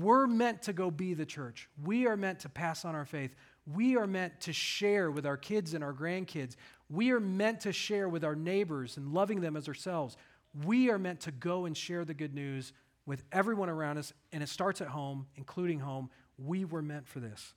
We're 0.00 0.26
meant 0.26 0.62
to 0.62 0.72
go 0.72 0.90
be 0.90 1.14
the 1.14 1.26
church. 1.26 1.68
We 1.82 2.06
are 2.06 2.16
meant 2.16 2.40
to 2.40 2.48
pass 2.48 2.84
on 2.84 2.94
our 2.94 3.04
faith. 3.04 3.34
We 3.66 3.96
are 3.96 4.06
meant 4.06 4.40
to 4.42 4.52
share 4.52 5.10
with 5.10 5.26
our 5.26 5.36
kids 5.36 5.74
and 5.74 5.84
our 5.84 5.92
grandkids. 5.92 6.56
We 6.88 7.10
are 7.10 7.20
meant 7.20 7.60
to 7.60 7.72
share 7.72 8.08
with 8.08 8.24
our 8.24 8.34
neighbors 8.34 8.96
and 8.96 9.12
loving 9.12 9.40
them 9.40 9.56
as 9.56 9.68
ourselves. 9.68 10.16
We 10.64 10.90
are 10.90 10.98
meant 10.98 11.20
to 11.20 11.32
go 11.32 11.64
and 11.64 11.76
share 11.76 12.04
the 12.04 12.14
good 12.14 12.34
news 12.34 12.72
with 13.06 13.24
everyone 13.32 13.68
around 13.68 13.98
us, 13.98 14.12
and 14.32 14.42
it 14.42 14.48
starts 14.48 14.80
at 14.80 14.88
home, 14.88 15.26
including 15.36 15.80
home. 15.80 16.10
We 16.38 16.64
were 16.64 16.82
meant 16.82 17.06
for 17.06 17.20
this. 17.20 17.54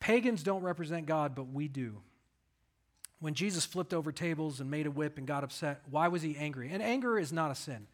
Pagans 0.00 0.42
don't 0.42 0.62
represent 0.62 1.06
God, 1.06 1.34
but 1.34 1.48
we 1.52 1.68
do. 1.68 2.02
When 3.22 3.34
Jesus 3.34 3.64
flipped 3.64 3.94
over 3.94 4.12
tables 4.12 4.60
and 4.60 4.70
made 4.70 4.86
a 4.86 4.90
whip 4.90 5.16
and 5.16 5.26
got 5.26 5.44
upset, 5.44 5.80
why 5.88 6.08
was 6.08 6.20
he 6.22 6.36
angry? 6.36 6.70
And 6.70 6.82
anger 6.82 7.18
is 7.18 7.32
not 7.32 7.50
a 7.50 7.54
sin. 7.54 7.86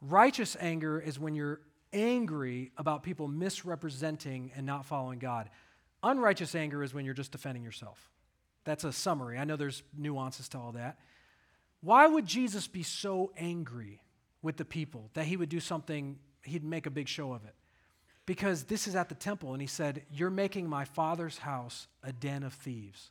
Righteous 0.00 0.56
anger 0.60 1.00
is 1.00 1.18
when 1.18 1.34
you're 1.34 1.60
angry 1.92 2.70
about 2.76 3.02
people 3.02 3.26
misrepresenting 3.26 4.52
and 4.54 4.64
not 4.64 4.84
following 4.84 5.18
God. 5.18 5.50
Unrighteous 6.02 6.54
anger 6.54 6.84
is 6.84 6.94
when 6.94 7.04
you're 7.04 7.14
just 7.14 7.32
defending 7.32 7.64
yourself. 7.64 8.10
That's 8.64 8.84
a 8.84 8.92
summary. 8.92 9.38
I 9.38 9.44
know 9.44 9.56
there's 9.56 9.82
nuances 9.96 10.48
to 10.50 10.58
all 10.58 10.72
that. 10.72 10.98
Why 11.80 12.06
would 12.06 12.26
Jesus 12.26 12.68
be 12.68 12.82
so 12.82 13.32
angry 13.36 14.02
with 14.42 14.58
the 14.58 14.64
people 14.64 15.10
that 15.14 15.24
he 15.24 15.36
would 15.36 15.48
do 15.48 15.60
something, 15.60 16.18
he'd 16.44 16.64
make 16.64 16.86
a 16.86 16.90
big 16.90 17.08
show 17.08 17.32
of 17.32 17.44
it? 17.44 17.54
because 18.30 18.62
this 18.62 18.86
is 18.86 18.94
at 18.94 19.08
the 19.08 19.14
temple. 19.16 19.54
And 19.54 19.60
he 19.60 19.66
said, 19.66 20.02
You're 20.12 20.30
making 20.30 20.68
my 20.68 20.84
father's 20.84 21.38
house 21.38 21.88
a 22.04 22.12
den 22.12 22.44
of 22.44 22.52
thieves. 22.52 23.10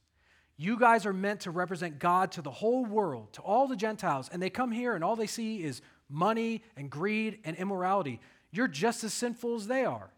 You 0.61 0.77
guys 0.77 1.05
are 1.05 1.13
meant 1.13 1.39
to 1.41 1.51
represent 1.51 1.99
God 1.99 2.33
to 2.33 2.41
the 2.41 2.51
whole 2.51 2.83
world, 2.83 3.31
to 3.33 3.41
all 3.41 3.65
the 3.69 3.77
Gentiles. 3.77 4.29
And 4.29 4.41
they 4.41 4.49
come 4.49 4.73
here 4.73 4.93
and 4.93 5.05
all 5.05 5.15
they 5.15 5.25
see 5.25 5.63
is 5.63 5.81
money 6.09 6.63
and 6.75 6.89
greed 6.89 7.39
and 7.45 7.55
immorality. 7.55 8.19
You're 8.51 8.67
just 8.67 9.05
as 9.05 9.13
sinful 9.13 9.55
as 9.55 9.67
they 9.67 9.85
are. 9.85 10.11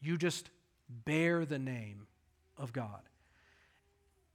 You 0.00 0.16
just 0.16 0.48
bear 0.88 1.44
the 1.44 1.58
name 1.58 2.06
of 2.56 2.72
God. 2.72 3.02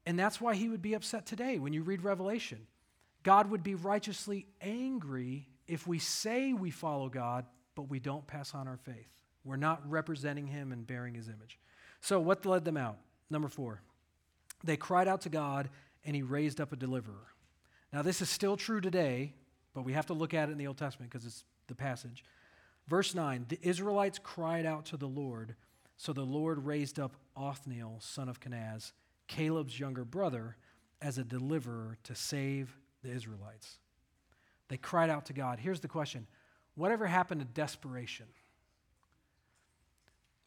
And 0.06 0.20
that's 0.20 0.40
why 0.40 0.54
he 0.54 0.70
would 0.70 0.84
be 0.84 0.94
upset 0.94 1.26
today 1.26 1.58
when 1.58 1.74
you 1.74 1.82
read 1.82 2.04
Revelation. 2.04 2.68
God 3.24 3.50
would 3.50 3.64
be 3.64 3.74
righteously 3.74 4.46
angry 4.62 5.48
if 5.68 5.88
we 5.88 5.98
say 5.98 6.54
we 6.54 6.70
follow 6.70 7.10
God, 7.10 7.46
but 7.74 7.90
we 7.90 8.00
don't 8.00 8.28
pass 8.28 8.54
on 8.54 8.68
our 8.68 8.78
faith. 8.78 9.10
We're 9.44 9.56
not 9.56 9.82
representing 9.90 10.46
him 10.46 10.72
and 10.72 10.86
bearing 10.86 11.16
his 11.16 11.28
image. 11.28 11.58
So, 12.02 12.20
what 12.20 12.46
led 12.46 12.66
them 12.66 12.78
out? 12.78 13.00
Number 13.32 13.48
four, 13.48 13.82
they 14.64 14.78
cried 14.78 15.08
out 15.08 15.22
to 15.22 15.30
God 15.30 15.70
and 16.06 16.16
he 16.16 16.22
raised 16.22 16.60
up 16.60 16.72
a 16.72 16.76
deliverer. 16.76 17.28
Now, 17.92 18.02
this 18.02 18.22
is 18.22 18.30
still 18.30 18.56
true 18.56 18.82
today, 18.82 19.34
but 19.74 19.84
we 19.84 19.94
have 19.94 20.06
to 20.08 20.14
look 20.14 20.34
at 20.34 20.50
it 20.50 20.52
in 20.52 20.58
the 20.58 20.68
Old 20.68 20.78
Testament 20.78 21.12
because 21.12 21.26
it's 21.26 21.44
the 21.68 21.76
passage. 21.76 22.24
Verse 22.88 23.16
9 23.16 23.46
The 23.50 23.60
Israelites 23.62 24.20
cried 24.22 24.66
out 24.66 24.86
to 24.88 24.98
the 24.98 25.08
Lord, 25.08 25.56
so 25.98 26.14
the 26.14 26.22
Lord 26.22 26.66
raised 26.66 27.00
up 27.00 27.16
Othniel, 27.36 27.98
son 28.00 28.30
of 28.30 28.40
Kenaz, 28.40 28.92
Caleb's 29.28 29.80
younger 29.80 30.06
brother, 30.06 30.56
as 31.02 31.18
a 31.18 31.24
deliverer 31.24 31.98
to 32.04 32.16
save 32.16 32.78
the 33.04 33.12
Israelites. 33.12 33.78
They 34.68 34.78
cried 34.78 35.10
out 35.10 35.26
to 35.26 35.34
God. 35.34 35.60
Here's 35.60 35.80
the 35.80 35.88
question 35.88 36.28
Whatever 36.76 37.08
happened 37.08 37.42
to 37.42 37.48
desperation? 37.48 38.28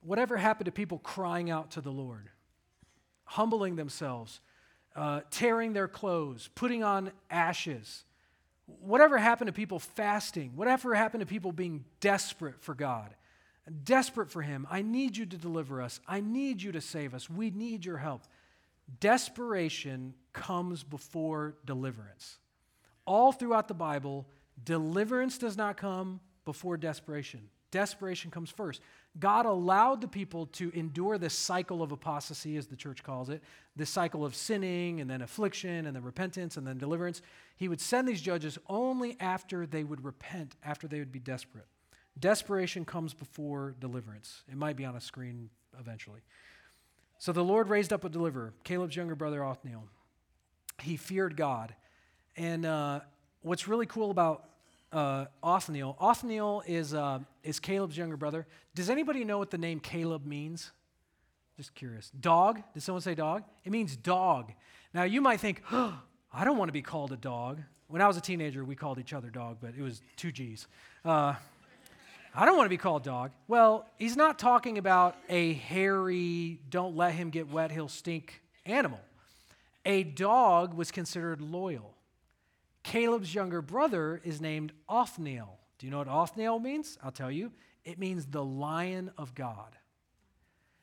Whatever 0.00 0.36
happened 0.36 0.66
to 0.66 0.72
people 0.72 0.98
crying 0.98 1.48
out 1.48 1.70
to 1.72 1.80
the 1.80 1.92
Lord, 1.92 2.28
humbling 3.32 3.76
themselves, 3.76 4.40
uh, 4.94 5.20
tearing 5.30 5.72
their 5.72 5.88
clothes, 5.88 6.50
putting 6.54 6.82
on 6.82 7.12
ashes? 7.30 8.04
Whatever 8.66 9.18
happened 9.18 9.48
to 9.48 9.52
people 9.52 9.78
fasting? 9.78 10.52
Whatever 10.54 10.94
happened 10.94 11.20
to 11.20 11.26
people 11.26 11.50
being 11.50 11.84
desperate 12.00 12.60
for 12.60 12.74
God? 12.74 13.14
Desperate 13.84 14.30
for 14.30 14.42
Him. 14.42 14.66
I 14.70 14.82
need 14.82 15.16
you 15.16 15.24
to 15.24 15.36
deliver 15.36 15.80
us. 15.80 16.00
I 16.06 16.20
need 16.20 16.62
you 16.62 16.72
to 16.72 16.80
save 16.80 17.14
us. 17.14 17.30
We 17.30 17.50
need 17.50 17.84
your 17.84 17.98
help. 17.98 18.22
Desperation 19.00 20.14
comes 20.32 20.82
before 20.82 21.54
deliverance. 21.64 22.38
All 23.06 23.32
throughout 23.32 23.68
the 23.68 23.74
Bible, 23.74 24.26
deliverance 24.62 25.38
does 25.38 25.56
not 25.56 25.76
come 25.76 26.20
before 26.44 26.76
desperation. 26.76 27.48
Desperation 27.70 28.30
comes 28.30 28.50
first. 28.50 28.82
God 29.18 29.44
allowed 29.44 30.00
the 30.00 30.08
people 30.08 30.46
to 30.46 30.70
endure 30.74 31.18
this 31.18 31.34
cycle 31.34 31.82
of 31.82 31.92
apostasy, 31.92 32.56
as 32.56 32.66
the 32.66 32.76
church 32.76 33.02
calls 33.02 33.28
it, 33.28 33.42
this 33.76 33.90
cycle 33.90 34.24
of 34.24 34.34
sinning 34.34 35.00
and 35.00 35.10
then 35.10 35.20
affliction 35.20 35.86
and 35.86 35.94
then 35.94 36.02
repentance 36.02 36.56
and 36.56 36.66
then 36.66 36.78
deliverance. 36.78 37.20
He 37.56 37.68
would 37.68 37.80
send 37.80 38.08
these 38.08 38.22
judges 38.22 38.58
only 38.68 39.16
after 39.20 39.66
they 39.66 39.84
would 39.84 40.02
repent, 40.02 40.56
after 40.64 40.88
they 40.88 40.98
would 40.98 41.12
be 41.12 41.18
desperate. 41.18 41.66
Desperation 42.18 42.84
comes 42.84 43.12
before 43.12 43.74
deliverance. 43.78 44.42
It 44.50 44.56
might 44.56 44.76
be 44.76 44.84
on 44.84 44.96
a 44.96 45.00
screen 45.00 45.50
eventually. 45.78 46.20
So 47.18 47.32
the 47.32 47.44
Lord 47.44 47.68
raised 47.68 47.92
up 47.92 48.04
a 48.04 48.08
deliverer, 48.08 48.52
Caleb's 48.64 48.96
younger 48.96 49.14
brother, 49.14 49.44
Othniel. 49.44 49.84
He 50.80 50.96
feared 50.96 51.36
God. 51.36 51.74
And 52.36 52.64
uh, 52.64 53.00
what's 53.42 53.68
really 53.68 53.86
cool 53.86 54.10
about 54.10 54.44
uh, 54.92 55.26
Othniel. 55.42 55.96
Othniel 56.00 56.62
is, 56.66 56.94
uh, 56.94 57.20
is 57.42 57.58
Caleb's 57.58 57.96
younger 57.96 58.16
brother. 58.16 58.46
Does 58.74 58.90
anybody 58.90 59.24
know 59.24 59.38
what 59.38 59.50
the 59.50 59.58
name 59.58 59.80
Caleb 59.80 60.26
means? 60.26 60.70
Just 61.56 61.74
curious. 61.74 62.10
Dog? 62.18 62.62
Did 62.74 62.82
someone 62.82 63.02
say 63.02 63.14
dog? 63.14 63.44
It 63.64 63.72
means 63.72 63.96
dog. 63.96 64.52
Now 64.94 65.04
you 65.04 65.20
might 65.20 65.40
think, 65.40 65.62
oh, 65.72 65.98
I 66.32 66.44
don't 66.44 66.56
want 66.56 66.68
to 66.68 66.72
be 66.72 66.82
called 66.82 67.12
a 67.12 67.16
dog. 67.16 67.60
When 67.88 68.00
I 68.00 68.06
was 68.06 68.16
a 68.16 68.22
teenager, 68.22 68.64
we 68.64 68.74
called 68.74 68.98
each 68.98 69.12
other 69.12 69.28
dog, 69.28 69.58
but 69.60 69.74
it 69.76 69.82
was 69.82 70.00
two 70.16 70.32
G's. 70.32 70.66
Uh, 71.04 71.34
I 72.34 72.46
don't 72.46 72.56
want 72.56 72.64
to 72.64 72.70
be 72.70 72.78
called 72.78 73.02
dog. 73.02 73.32
Well, 73.48 73.86
he's 73.98 74.16
not 74.16 74.38
talking 74.38 74.78
about 74.78 75.16
a 75.28 75.52
hairy, 75.52 76.58
don't 76.70 76.96
let 76.96 77.12
him 77.12 77.28
get 77.28 77.50
wet, 77.50 77.70
he'll 77.70 77.88
stink 77.88 78.40
animal. 78.64 79.00
A 79.84 80.04
dog 80.04 80.72
was 80.72 80.90
considered 80.90 81.42
loyal. 81.42 81.94
Caleb's 82.82 83.34
younger 83.34 83.62
brother 83.62 84.20
is 84.24 84.40
named 84.40 84.72
Othniel. 84.88 85.58
Do 85.78 85.86
you 85.86 85.90
know 85.90 85.98
what 85.98 86.08
Othniel 86.08 86.58
means? 86.58 86.98
I'll 87.02 87.12
tell 87.12 87.30
you. 87.30 87.52
It 87.84 87.98
means 87.98 88.26
the 88.26 88.44
lion 88.44 89.10
of 89.18 89.34
God. 89.34 89.76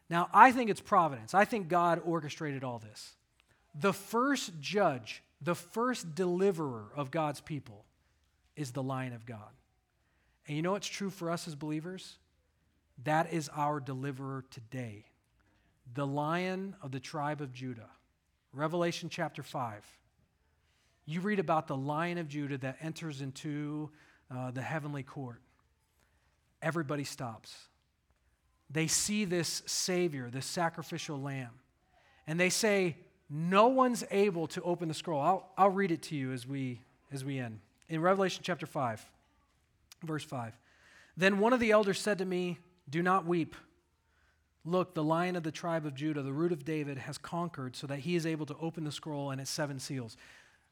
Now, 0.10 0.30
I 0.34 0.52
think 0.52 0.70
it's 0.70 0.82
providence. 0.82 1.34
I 1.34 1.46
think 1.46 1.68
God 1.68 2.02
orchestrated 2.04 2.64
all 2.64 2.80
this. 2.80 3.16
The 3.80 3.94
first 3.94 4.60
judge, 4.60 5.24
the 5.42 5.56
first 5.56 6.16
deliverer 6.16 6.86
of 6.96 7.12
God's 7.12 7.42
people 7.42 7.86
is 8.56 8.72
the 8.72 8.84
lion 8.84 9.14
of 9.14 9.26
God. 9.26 9.52
And 10.48 10.56
you 10.56 10.64
know 10.64 10.72
what's 10.72 10.88
true 10.88 11.10
for 11.10 11.30
us 11.30 11.48
as 11.48 11.56
believers? 11.56 12.18
That 13.04 13.32
is 13.32 13.50
our 13.56 13.80
deliverer 13.80 14.44
today. 14.50 15.06
The 15.94 16.08
lion 16.08 16.76
of 16.82 16.92
the 16.92 17.00
tribe 17.00 17.40
of 17.40 17.54
Judah. 17.54 17.90
Revelation 18.52 19.10
chapter 19.10 19.44
5 19.44 19.86
you 21.10 21.22
read 21.22 21.40
about 21.40 21.68
the 21.68 21.76
lion 21.76 22.20
of 22.20 22.28
Judah 22.28 22.60
that 22.60 22.78
enters 22.82 23.22
into 23.22 23.90
uh, 24.30 24.52
the 24.52 24.62
heavenly 24.62 25.02
court. 25.02 25.42
Everybody 26.62 27.04
stops. 27.04 27.56
they 28.70 28.86
see 28.86 29.26
this 29.26 29.64
Savior, 29.66 30.30
this 30.30 30.46
sacrificial 30.46 31.20
lamb, 31.20 31.50
and 32.28 32.40
they 32.40 32.50
say, 32.50 32.96
No 33.28 33.68
one's 33.68 34.04
able 34.12 34.46
to 34.48 34.62
open 34.62 34.88
the 34.88 34.94
scroll. 34.94 35.20
I'll, 35.20 35.50
I'll 35.58 35.72
read 35.72 35.92
it 35.92 36.04
to 36.04 36.16
you 36.16 36.32
as 36.32 36.46
we, 36.46 36.82
as 37.12 37.26
we 37.26 37.40
end. 37.40 37.60
In 37.88 38.02
Revelation 38.02 38.44
chapter 38.46 38.68
5, 38.68 39.04
verse 40.04 40.24
5. 40.24 40.56
Then 41.18 41.40
one 41.40 41.54
of 41.54 41.60
the 41.60 41.72
elders 41.72 42.00
said 42.00 42.20
to 42.20 42.26
me, 42.26 42.60
Do 42.88 43.02
not 43.02 43.26
weep. 43.26 43.56
Look, 44.64 44.94
the 44.94 45.04
lion 45.04 45.36
of 45.36 45.42
the 45.42 45.52
tribe 45.52 45.88
of 45.88 45.96
Judah, 45.96 46.22
the 46.22 46.34
root 46.34 46.52
of 46.52 46.66
David, 46.66 47.00
has 47.00 47.18
conquered 47.18 47.76
so 47.76 47.88
that 47.88 48.00
he 48.00 48.16
is 48.16 48.28
able 48.28 48.46
to 48.46 48.56
open 48.62 48.84
the 48.84 48.92
scroll 48.92 49.32
and 49.32 49.42
its 49.42 49.50
seven 49.50 49.80
seals. 49.80 50.16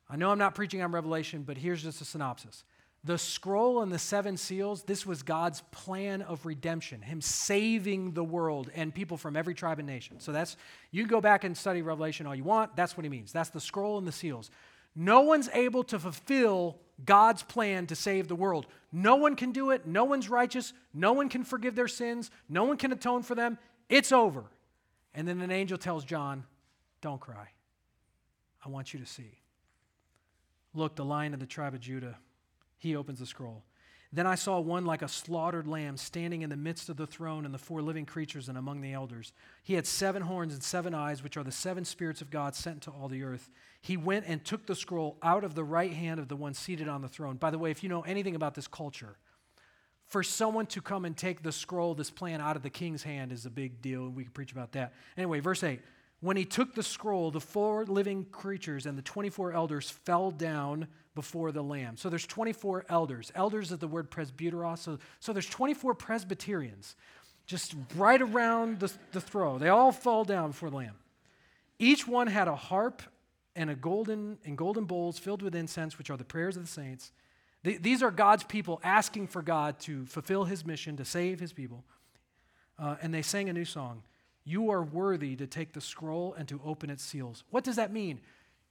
I 0.09 0.15
know 0.15 0.31
I'm 0.31 0.37
not 0.37 0.55
preaching 0.55 0.81
on 0.81 0.91
Revelation, 0.91 1.43
but 1.43 1.57
here's 1.57 1.83
just 1.83 2.01
a 2.01 2.05
synopsis. 2.05 2.63
The 3.03 3.17
scroll 3.17 3.81
and 3.81 3.91
the 3.91 3.99
seven 3.99 4.37
seals, 4.37 4.83
this 4.83 5.05
was 5.05 5.23
God's 5.23 5.61
plan 5.71 6.21
of 6.23 6.45
redemption, 6.45 7.01
Him 7.01 7.21
saving 7.21 8.11
the 8.13 8.23
world 8.23 8.71
and 8.75 8.93
people 8.93 9.17
from 9.17 9.35
every 9.35 9.53
tribe 9.53 9.79
and 9.79 9.87
nation. 9.87 10.19
So 10.19 10.31
that's, 10.31 10.57
you 10.91 11.03
can 11.03 11.09
go 11.09 11.21
back 11.21 11.43
and 11.43 11.55
study 11.55 11.81
Revelation 11.81 12.25
all 12.25 12.35
you 12.35 12.43
want. 12.43 12.75
That's 12.75 12.97
what 12.97 13.03
He 13.03 13.09
means. 13.09 13.31
That's 13.31 13.49
the 13.49 13.61
scroll 13.61 13.97
and 13.97 14.07
the 14.07 14.11
seals. 14.11 14.49
No 14.95 15.21
one's 15.21 15.49
able 15.53 15.83
to 15.85 15.99
fulfill 15.99 16.79
God's 17.05 17.43
plan 17.43 17.85
to 17.87 17.95
save 17.95 18.27
the 18.27 18.35
world. 18.35 18.65
No 18.91 19.15
one 19.15 19.35
can 19.35 19.51
do 19.51 19.69
it. 19.71 19.85
No 19.85 20.03
one's 20.05 20.27
righteous. 20.27 20.73
No 20.93 21.13
one 21.13 21.29
can 21.29 21.43
forgive 21.43 21.75
their 21.75 21.87
sins. 21.87 22.31
No 22.49 22.63
one 22.63 22.77
can 22.77 22.91
atone 22.91 23.21
for 23.21 23.35
them. 23.35 23.59
It's 23.89 24.11
over. 24.11 24.43
And 25.13 25.27
then 25.27 25.41
an 25.41 25.51
angel 25.51 25.77
tells 25.77 26.03
John, 26.03 26.45
Don't 27.01 27.21
cry. 27.21 27.49
I 28.65 28.69
want 28.69 28.93
you 28.93 28.99
to 28.99 29.05
see. 29.05 29.39
Look, 30.73 30.95
the 30.95 31.05
lion 31.05 31.33
of 31.33 31.39
the 31.39 31.45
tribe 31.45 31.73
of 31.73 31.79
Judah, 31.79 32.17
he 32.77 32.95
opens 32.95 33.19
the 33.19 33.25
scroll. 33.25 33.63
Then 34.13 34.25
I 34.25 34.35
saw 34.35 34.59
one 34.59 34.85
like 34.85 35.01
a 35.01 35.07
slaughtered 35.07 35.67
lamb 35.67 35.97
standing 35.97 36.41
in 36.41 36.49
the 36.49 36.55
midst 36.55 36.87
of 36.87 36.95
the 36.95 37.07
throne 37.07 37.43
and 37.43 37.53
the 37.53 37.59
four 37.59 37.81
living 37.81 38.05
creatures 38.05 38.47
and 38.47 38.57
among 38.57 38.79
the 38.79 38.93
elders. 38.93 39.33
He 39.63 39.73
had 39.73 39.85
seven 39.85 40.21
horns 40.21 40.53
and 40.53 40.63
seven 40.63 40.93
eyes, 40.93 41.21
which 41.21 41.35
are 41.35 41.43
the 41.43 41.51
seven 41.51 41.83
spirits 41.83 42.21
of 42.21 42.31
God 42.31 42.55
sent 42.55 42.81
to 42.83 42.91
all 42.91 43.09
the 43.09 43.23
earth. 43.23 43.49
He 43.81 43.97
went 43.97 44.25
and 44.25 44.43
took 44.43 44.65
the 44.65 44.75
scroll 44.75 45.17
out 45.21 45.43
of 45.43 45.55
the 45.55 45.63
right 45.63 45.91
hand 45.91 46.21
of 46.21 46.29
the 46.29 46.37
one 46.37 46.53
seated 46.53 46.87
on 46.87 47.01
the 47.01 47.09
throne. 47.09 47.35
By 47.35 47.51
the 47.51 47.57
way, 47.57 47.69
if 47.69 47.83
you 47.83 47.89
know 47.89 48.01
anything 48.01 48.35
about 48.35 48.55
this 48.55 48.67
culture, 48.67 49.17
for 50.05 50.23
someone 50.23 50.67
to 50.67 50.81
come 50.81 51.03
and 51.03 51.17
take 51.17 51.43
the 51.43 51.51
scroll, 51.51 51.93
this 51.93 52.09
plan 52.09 52.39
out 52.39 52.55
of 52.55 52.63
the 52.63 52.69
king's 52.69 53.03
hand 53.03 53.33
is 53.33 53.45
a 53.45 53.49
big 53.49 53.81
deal, 53.81 54.03
and 54.03 54.15
we 54.15 54.23
can 54.23 54.31
preach 54.31 54.53
about 54.53 54.71
that. 54.71 54.93
Anyway, 55.17 55.41
verse 55.41 55.63
8 55.63 55.81
When 56.19 56.35
he 56.37 56.45
took 56.45 56.73
the 56.73 56.83
scroll, 56.83 57.29
the 57.29 57.39
four 57.39 57.85
living 57.85 58.25
creatures 58.25 58.85
and 58.85 58.97
the 58.97 59.03
24 59.03 59.53
elders 59.53 59.89
fell 59.89 60.31
down 60.31 60.87
before 61.13 61.51
the 61.51 61.61
Lamb. 61.61 61.97
So 61.97 62.09
there's 62.09 62.25
24 62.25 62.85
elders. 62.89 63.31
Elders 63.35 63.71
is 63.71 63.77
the 63.77 63.87
word 63.87 64.09
presbyteros. 64.09 64.79
So, 64.79 64.99
so 65.19 65.33
there's 65.33 65.47
24 65.47 65.93
Presbyterians 65.93 66.95
just 67.45 67.75
right 67.95 68.21
around 68.21 68.79
the, 68.79 68.91
the 69.11 69.21
throne. 69.21 69.59
They 69.59 69.69
all 69.69 69.91
fall 69.91 70.23
down 70.23 70.51
before 70.51 70.69
the 70.69 70.77
Lamb. 70.77 70.95
Each 71.79 72.07
one 72.07 72.27
had 72.27 72.47
a 72.47 72.55
harp 72.55 73.01
and 73.55 73.69
a 73.69 73.75
golden 73.75 74.37
and 74.43 74.57
golden 74.57 74.85
bowls 74.85 75.17
filled 75.17 75.41
with 75.41 75.55
incense, 75.55 75.97
which 75.97 76.09
are 76.09 76.17
the 76.17 76.23
prayers 76.23 76.57
of 76.57 76.63
the 76.63 76.69
saints. 76.69 77.11
These 77.63 78.01
are 78.01 78.11
God's 78.11 78.43
people 78.43 78.79
asking 78.83 79.27
for 79.27 79.41
God 79.41 79.79
to 79.81 80.05
fulfill 80.05 80.45
his 80.45 80.65
mission, 80.65 80.97
to 80.97 81.05
save 81.05 81.39
his 81.39 81.53
people. 81.53 81.83
Uh, 82.79 82.95
and 83.01 83.13
they 83.13 83.21
sang 83.21 83.49
a 83.49 83.53
new 83.53 83.65
song 83.65 84.03
You 84.47 84.71
are 84.71 84.81
worthy 84.81 85.35
to 85.35 85.45
take 85.45 85.73
the 85.73 85.81
scroll 85.81 86.33
and 86.37 86.47
to 86.47 86.61
open 86.63 86.89
its 86.89 87.03
seals. 87.03 87.43
What 87.49 87.65
does 87.65 87.75
that 87.75 87.91
mean? 87.91 88.21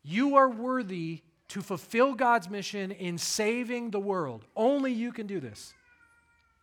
You 0.03 0.37
are 0.37 0.49
worthy 0.49 1.21
to 1.49 1.61
fulfill 1.61 2.15
God's 2.15 2.49
mission 2.49 2.91
in 2.93 3.19
saving 3.19 3.91
the 3.91 4.01
world. 4.01 4.47
Only 4.57 4.91
you 4.91 5.13
can 5.13 5.27
do 5.27 5.39
this. 5.39 5.75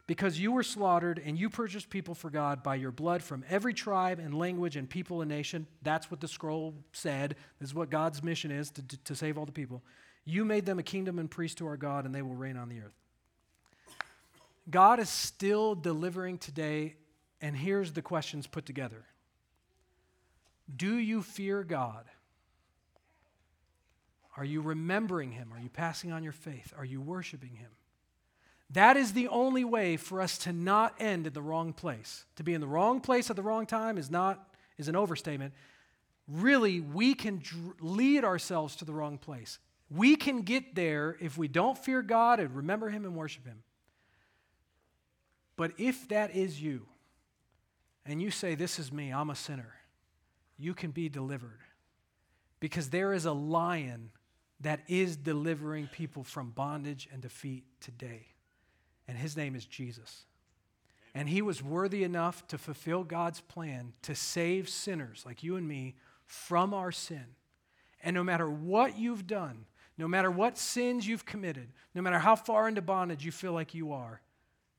Because 0.08 0.40
you 0.40 0.52
were 0.52 0.64
slaughtered 0.64 1.22
and 1.24 1.38
you 1.38 1.52
purchased 1.52 1.92
people 1.92 2.16
for 2.16 2.32
God 2.32 2.64
by 2.64 2.74
your 2.74 2.92
blood 2.92 3.22
from 3.22 3.46
every 3.48 3.76
tribe 3.76 4.18
and 4.18 4.34
language 4.34 4.78
and 4.78 4.90
people 4.90 5.22
and 5.22 5.30
nation. 5.30 5.68
That's 5.84 6.10
what 6.10 6.20
the 6.20 6.28
scroll 6.28 6.74
said. 6.92 7.36
This 7.60 7.70
is 7.70 7.76
what 7.76 7.92
God's 7.92 8.24
mission 8.24 8.50
is 8.50 8.72
to, 8.72 8.82
to, 8.82 8.98
to 8.98 9.16
save 9.16 9.38
all 9.38 9.46
the 9.46 9.52
people. 9.52 9.84
You 10.26 10.44
made 10.44 10.66
them 10.66 10.80
a 10.80 10.84
kingdom 10.84 11.20
and 11.20 11.30
priest 11.30 11.60
to 11.60 11.68
our 11.68 11.78
God, 11.78 12.06
and 12.06 12.16
they 12.16 12.24
will 12.24 12.36
reign 12.36 12.58
on 12.58 12.68
the 12.68 12.80
earth. 12.80 12.96
God 14.72 15.00
is 15.00 15.10
still 15.10 15.76
delivering 15.76 16.40
today, 16.40 16.96
and 17.44 17.58
here's 17.58 17.92
the 17.92 18.02
questions 18.02 18.48
put 18.48 18.66
together 18.66 19.06
Do 20.76 20.98
you 20.98 21.22
fear 21.22 21.64
God? 21.64 22.06
Are 24.36 24.46
you 24.46 24.62
remembering 24.62 25.34
Him? 25.34 25.54
Are 25.54 25.60
you 25.60 25.70
passing 25.70 26.12
on 26.12 26.24
your 26.24 26.32
faith? 26.32 26.74
Are 26.76 26.86
you 26.86 27.00
worshiping 27.02 27.54
Him? 27.54 27.70
That 28.72 28.98
is 28.98 29.14
the 29.14 29.28
only 29.28 29.64
way 29.64 29.98
for 29.98 30.22
us 30.22 30.40
to 30.40 30.54
not 30.54 30.96
end 31.00 31.28
in 31.28 31.34
the 31.34 31.42
wrong 31.42 31.74
place. 31.74 32.26
To 32.38 32.44
be 32.44 32.56
in 32.56 32.62
the 32.62 32.68
wrong 32.68 33.00
place 33.00 33.30
at 33.30 33.36
the 33.36 33.44
wrong 33.44 33.68
time 33.68 34.00
is 34.00 34.10
not 34.10 34.56
is 34.80 34.88
an 34.88 34.96
overstatement. 34.96 35.54
Really, 36.28 36.80
we 36.80 37.14
can 37.14 37.40
dr- 37.44 37.76
lead 37.82 38.24
ourselves 38.24 38.78
to 38.78 38.86
the 38.86 38.94
wrong 38.94 39.20
place. 39.20 39.60
We 39.92 40.16
can 40.16 40.42
get 40.42 40.74
there 40.74 41.18
if 41.20 41.38
we 41.38 41.48
don't 41.50 41.78
fear 41.78 42.02
God 42.02 42.40
and 42.40 42.56
remember 42.56 42.90
Him 42.90 43.04
and 43.04 43.16
worship 43.16 43.46
Him. 43.46 43.64
But 45.58 45.74
if 45.78 46.08
that 46.08 46.34
is 46.34 46.60
you, 46.60 46.88
and 48.06 48.22
you 48.22 48.32
say, 48.32 48.56
This 48.56 48.80
is 48.80 48.92
me, 48.92 49.12
I'm 49.12 49.30
a 49.30 49.36
sinner, 49.36 49.74
you 50.58 50.74
can 50.74 50.92
be 50.92 51.10
delivered. 51.10 51.60
Because 52.60 52.90
there 52.90 53.14
is 53.14 53.26
a 53.26 53.34
lion 53.34 54.12
that 54.62 54.80
is 54.88 55.18
delivering 55.18 55.88
people 55.88 56.24
from 56.24 56.52
bondage 56.52 57.10
and 57.12 57.22
defeat 57.22 57.66
today. 57.82 58.28
And 59.06 59.18
his 59.18 59.36
name 59.36 59.56
is 59.56 59.66
Jesus. 59.66 60.24
And 61.14 61.28
he 61.28 61.42
was 61.42 61.62
worthy 61.62 62.04
enough 62.04 62.48
to 62.48 62.58
fulfill 62.58 63.04
God's 63.04 63.42
plan 63.42 63.92
to 64.04 64.16
save 64.16 64.70
sinners 64.70 65.24
like 65.26 65.44
you 65.44 65.58
and 65.58 65.68
me 65.68 65.96
from 66.26 66.74
our 66.74 66.92
sin. 66.92 67.26
And 68.02 68.14
no 68.14 68.24
matter 68.24 68.50
what 68.50 68.98
you've 68.98 69.28
done, 69.28 69.66
no 69.98 70.08
matter 70.08 70.32
what 70.32 70.58
sins 70.58 71.06
you've 71.06 71.26
committed, 71.26 71.68
no 71.94 72.02
matter 72.02 72.20
how 72.20 72.36
far 72.36 72.68
into 72.68 72.82
bondage 72.82 73.26
you 73.26 73.32
feel 73.32 73.54
like 73.54 73.74
you 73.74 73.92
are, 73.92 74.22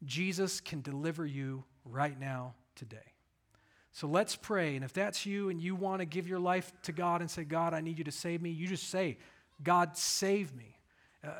Jesus 0.04 0.60
can 0.60 0.80
deliver 0.80 1.24
you 1.24 1.64
right 1.84 2.18
now, 2.18 2.54
today. 2.74 3.13
So 3.94 4.08
let's 4.08 4.34
pray. 4.34 4.74
And 4.74 4.84
if 4.84 4.92
that's 4.92 5.24
you 5.24 5.50
and 5.50 5.60
you 5.60 5.76
want 5.76 6.00
to 6.00 6.04
give 6.04 6.26
your 6.26 6.40
life 6.40 6.72
to 6.82 6.92
God 6.92 7.20
and 7.20 7.30
say, 7.30 7.44
God, 7.44 7.72
I 7.72 7.80
need 7.80 7.96
you 7.96 8.04
to 8.04 8.12
save 8.12 8.42
me, 8.42 8.50
you 8.50 8.66
just 8.66 8.90
say, 8.90 9.18
God, 9.62 9.96
save 9.96 10.52
me. 10.54 10.76
Uh, 11.24 11.30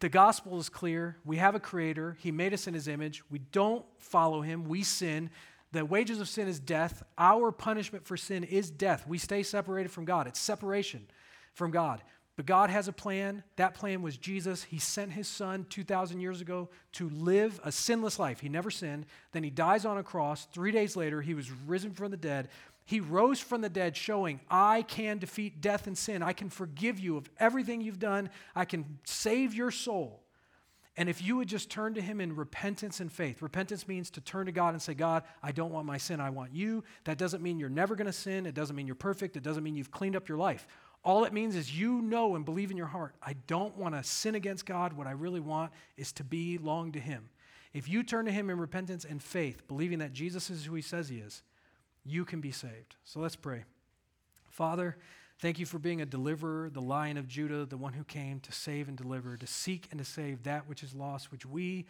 the 0.00 0.08
gospel 0.08 0.58
is 0.58 0.70
clear. 0.70 1.18
We 1.26 1.36
have 1.36 1.54
a 1.54 1.60
creator. 1.60 2.16
He 2.18 2.32
made 2.32 2.54
us 2.54 2.66
in 2.66 2.72
his 2.72 2.88
image. 2.88 3.22
We 3.30 3.40
don't 3.40 3.84
follow 3.98 4.40
him. 4.40 4.64
We 4.64 4.82
sin. 4.82 5.30
The 5.72 5.84
wages 5.84 6.18
of 6.18 6.30
sin 6.30 6.48
is 6.48 6.58
death. 6.58 7.02
Our 7.18 7.52
punishment 7.52 8.06
for 8.06 8.16
sin 8.16 8.42
is 8.42 8.70
death. 8.70 9.06
We 9.06 9.18
stay 9.18 9.42
separated 9.42 9.90
from 9.90 10.06
God. 10.06 10.26
It's 10.26 10.40
separation 10.40 11.06
from 11.52 11.70
God. 11.72 12.02
But 12.36 12.46
God 12.46 12.70
has 12.70 12.88
a 12.88 12.92
plan. 12.92 13.42
That 13.56 13.74
plan 13.74 14.00
was 14.00 14.16
Jesus. 14.16 14.62
He 14.62 14.78
sent 14.78 15.12
his 15.12 15.28
son 15.28 15.66
2,000 15.68 16.20
years 16.20 16.40
ago 16.40 16.70
to 16.92 17.10
live 17.10 17.60
a 17.62 17.70
sinless 17.70 18.18
life. 18.18 18.40
He 18.40 18.48
never 18.48 18.70
sinned. 18.70 19.04
Then 19.32 19.44
he 19.44 19.50
dies 19.50 19.84
on 19.84 19.98
a 19.98 20.02
cross. 20.02 20.46
Three 20.46 20.72
days 20.72 20.96
later, 20.96 21.20
he 21.20 21.34
was 21.34 21.50
risen 21.50 21.92
from 21.92 22.10
the 22.10 22.16
dead. 22.16 22.48
He 22.84 23.00
rose 23.00 23.38
from 23.38 23.60
the 23.60 23.68
dead, 23.68 23.96
showing, 23.96 24.40
I 24.50 24.82
can 24.82 25.18
defeat 25.18 25.60
death 25.60 25.86
and 25.86 25.96
sin. 25.96 26.22
I 26.22 26.32
can 26.32 26.48
forgive 26.48 26.98
you 26.98 27.16
of 27.16 27.30
everything 27.38 27.80
you've 27.80 27.98
done. 27.98 28.30
I 28.56 28.64
can 28.64 28.98
save 29.04 29.54
your 29.54 29.70
soul. 29.70 30.22
And 30.96 31.08
if 31.08 31.22
you 31.22 31.36
would 31.36 31.48
just 31.48 31.70
turn 31.70 31.94
to 31.94 32.02
Him 32.02 32.20
in 32.20 32.36
repentance 32.36 33.00
and 33.00 33.10
faith, 33.10 33.40
repentance 33.40 33.88
means 33.88 34.10
to 34.10 34.20
turn 34.20 34.46
to 34.46 34.52
God 34.52 34.74
and 34.74 34.82
say, 34.82 34.92
God, 34.92 35.22
I 35.42 35.52
don't 35.52 35.72
want 35.72 35.86
my 35.86 35.96
sin, 35.96 36.20
I 36.20 36.30
want 36.30 36.52
you. 36.52 36.84
That 37.04 37.16
doesn't 37.16 37.42
mean 37.42 37.58
you're 37.58 37.70
never 37.70 37.94
going 37.94 38.06
to 38.06 38.12
sin. 38.12 38.44
It 38.44 38.54
doesn't 38.54 38.76
mean 38.76 38.86
you're 38.86 38.94
perfect. 38.94 39.36
It 39.36 39.42
doesn't 39.42 39.62
mean 39.62 39.74
you've 39.74 39.90
cleaned 39.90 40.16
up 40.16 40.28
your 40.28 40.38
life. 40.38 40.66
All 41.04 41.24
it 41.24 41.32
means 41.32 41.56
is 41.56 41.76
you 41.76 42.00
know 42.00 42.36
and 42.36 42.44
believe 42.44 42.70
in 42.70 42.76
your 42.76 42.86
heart, 42.86 43.14
I 43.22 43.34
don't 43.46 43.76
want 43.76 43.94
to 43.94 44.04
sin 44.04 44.34
against 44.34 44.66
God. 44.66 44.92
What 44.92 45.08
I 45.08 45.12
really 45.12 45.40
want 45.40 45.72
is 45.96 46.12
to 46.12 46.24
be 46.24 46.56
belong 46.56 46.92
to 46.92 47.00
Him. 47.00 47.28
If 47.72 47.88
you 47.88 48.02
turn 48.02 48.26
to 48.26 48.32
Him 48.32 48.50
in 48.50 48.58
repentance 48.58 49.04
and 49.04 49.22
faith, 49.22 49.66
believing 49.66 49.98
that 49.98 50.12
Jesus 50.12 50.48
is 50.48 50.64
who 50.64 50.74
He 50.74 50.82
says 50.82 51.08
He 51.08 51.18
is, 51.18 51.42
you 52.04 52.24
can 52.24 52.40
be 52.40 52.52
saved. 52.52 52.96
So 53.04 53.20
let's 53.20 53.36
pray. 53.36 53.64
Father, 54.50 54.96
thank 55.40 55.58
you 55.58 55.66
for 55.66 55.78
being 55.78 56.02
a 56.02 56.06
deliverer, 56.06 56.70
the 56.70 56.80
lion 56.80 57.16
of 57.16 57.26
Judah, 57.26 57.64
the 57.64 57.76
one 57.76 57.94
who 57.94 58.04
came 58.04 58.38
to 58.40 58.52
save 58.52 58.86
and 58.86 58.96
deliver, 58.96 59.36
to 59.36 59.46
seek 59.46 59.88
and 59.90 59.98
to 59.98 60.04
save 60.04 60.44
that 60.44 60.68
which 60.68 60.82
is 60.82 60.94
lost, 60.94 61.32
which 61.32 61.46
we 61.46 61.86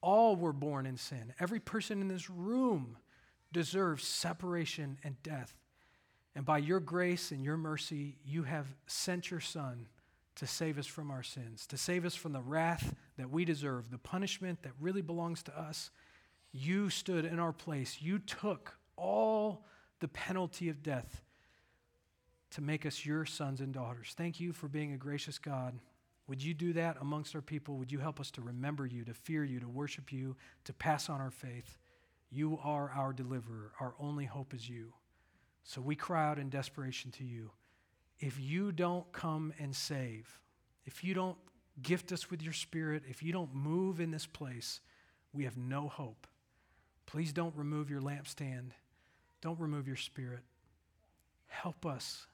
all 0.00 0.36
were 0.36 0.52
born 0.52 0.86
in 0.86 0.96
sin. 0.96 1.34
Every 1.40 1.60
person 1.60 2.00
in 2.00 2.08
this 2.08 2.30
room 2.30 2.96
deserves 3.52 4.06
separation 4.06 4.98
and 5.02 5.22
death. 5.22 5.54
And 6.36 6.44
by 6.44 6.58
your 6.58 6.80
grace 6.80 7.30
and 7.30 7.44
your 7.44 7.56
mercy, 7.56 8.16
you 8.24 8.42
have 8.42 8.66
sent 8.86 9.30
your 9.30 9.40
Son 9.40 9.86
to 10.36 10.46
save 10.46 10.78
us 10.78 10.86
from 10.86 11.10
our 11.10 11.22
sins, 11.22 11.66
to 11.68 11.76
save 11.76 12.04
us 12.04 12.14
from 12.14 12.32
the 12.32 12.40
wrath 12.40 12.94
that 13.16 13.30
we 13.30 13.44
deserve, 13.44 13.90
the 13.90 13.98
punishment 13.98 14.62
that 14.62 14.72
really 14.80 15.02
belongs 15.02 15.42
to 15.44 15.58
us. 15.58 15.90
You 16.52 16.90
stood 16.90 17.24
in 17.24 17.38
our 17.38 17.52
place. 17.52 17.98
You 18.00 18.18
took 18.18 18.76
all 18.96 19.64
the 20.00 20.08
penalty 20.08 20.68
of 20.68 20.82
death 20.82 21.22
to 22.50 22.60
make 22.60 22.84
us 22.84 23.06
your 23.06 23.24
sons 23.24 23.60
and 23.60 23.72
daughters. 23.72 24.14
Thank 24.16 24.40
you 24.40 24.52
for 24.52 24.68
being 24.68 24.92
a 24.92 24.96
gracious 24.96 25.38
God. 25.38 25.78
Would 26.26 26.42
you 26.42 26.54
do 26.54 26.72
that 26.72 26.96
amongst 27.00 27.34
our 27.34 27.42
people? 27.42 27.76
Would 27.76 27.92
you 27.92 27.98
help 27.98 28.18
us 28.18 28.30
to 28.32 28.40
remember 28.40 28.86
you, 28.86 29.04
to 29.04 29.14
fear 29.14 29.44
you, 29.44 29.60
to 29.60 29.68
worship 29.68 30.12
you, 30.12 30.36
to 30.64 30.72
pass 30.72 31.08
on 31.08 31.20
our 31.20 31.30
faith? 31.30 31.78
You 32.30 32.58
are 32.62 32.90
our 32.94 33.12
deliverer. 33.12 33.72
Our 33.78 33.94
only 34.00 34.24
hope 34.24 34.54
is 34.54 34.68
you. 34.68 34.92
So 35.64 35.80
we 35.80 35.96
cry 35.96 36.28
out 36.28 36.38
in 36.38 36.50
desperation 36.50 37.10
to 37.12 37.24
you. 37.24 37.50
If 38.20 38.38
you 38.38 38.70
don't 38.70 39.10
come 39.12 39.52
and 39.58 39.74
save, 39.74 40.38
if 40.84 41.02
you 41.02 41.14
don't 41.14 41.38
gift 41.82 42.12
us 42.12 42.30
with 42.30 42.42
your 42.42 42.52
spirit, 42.52 43.02
if 43.08 43.22
you 43.22 43.32
don't 43.32 43.54
move 43.54 43.98
in 43.98 44.10
this 44.10 44.26
place, 44.26 44.80
we 45.32 45.44
have 45.44 45.56
no 45.56 45.88
hope. 45.88 46.26
Please 47.06 47.32
don't 47.32 47.56
remove 47.56 47.90
your 47.90 48.00
lampstand. 48.00 48.70
Don't 49.40 49.58
remove 49.58 49.86
your 49.86 49.96
spirit. 49.96 50.42
Help 51.46 51.84
us 51.84 52.26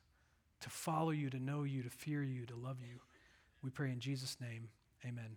to 0.61 0.71
follow 0.71 1.11
you, 1.11 1.31
to 1.31 1.39
know 1.41 1.63
you, 1.63 1.83
to 1.83 1.91
fear 1.91 2.23
you, 2.23 2.45
to 2.47 2.57
love 2.57 2.79
you. 2.81 3.01
We 3.63 3.71
pray 3.71 3.91
in 3.91 4.01
Jesus' 4.01 4.37
name. 4.41 4.69
Amen. 5.05 5.37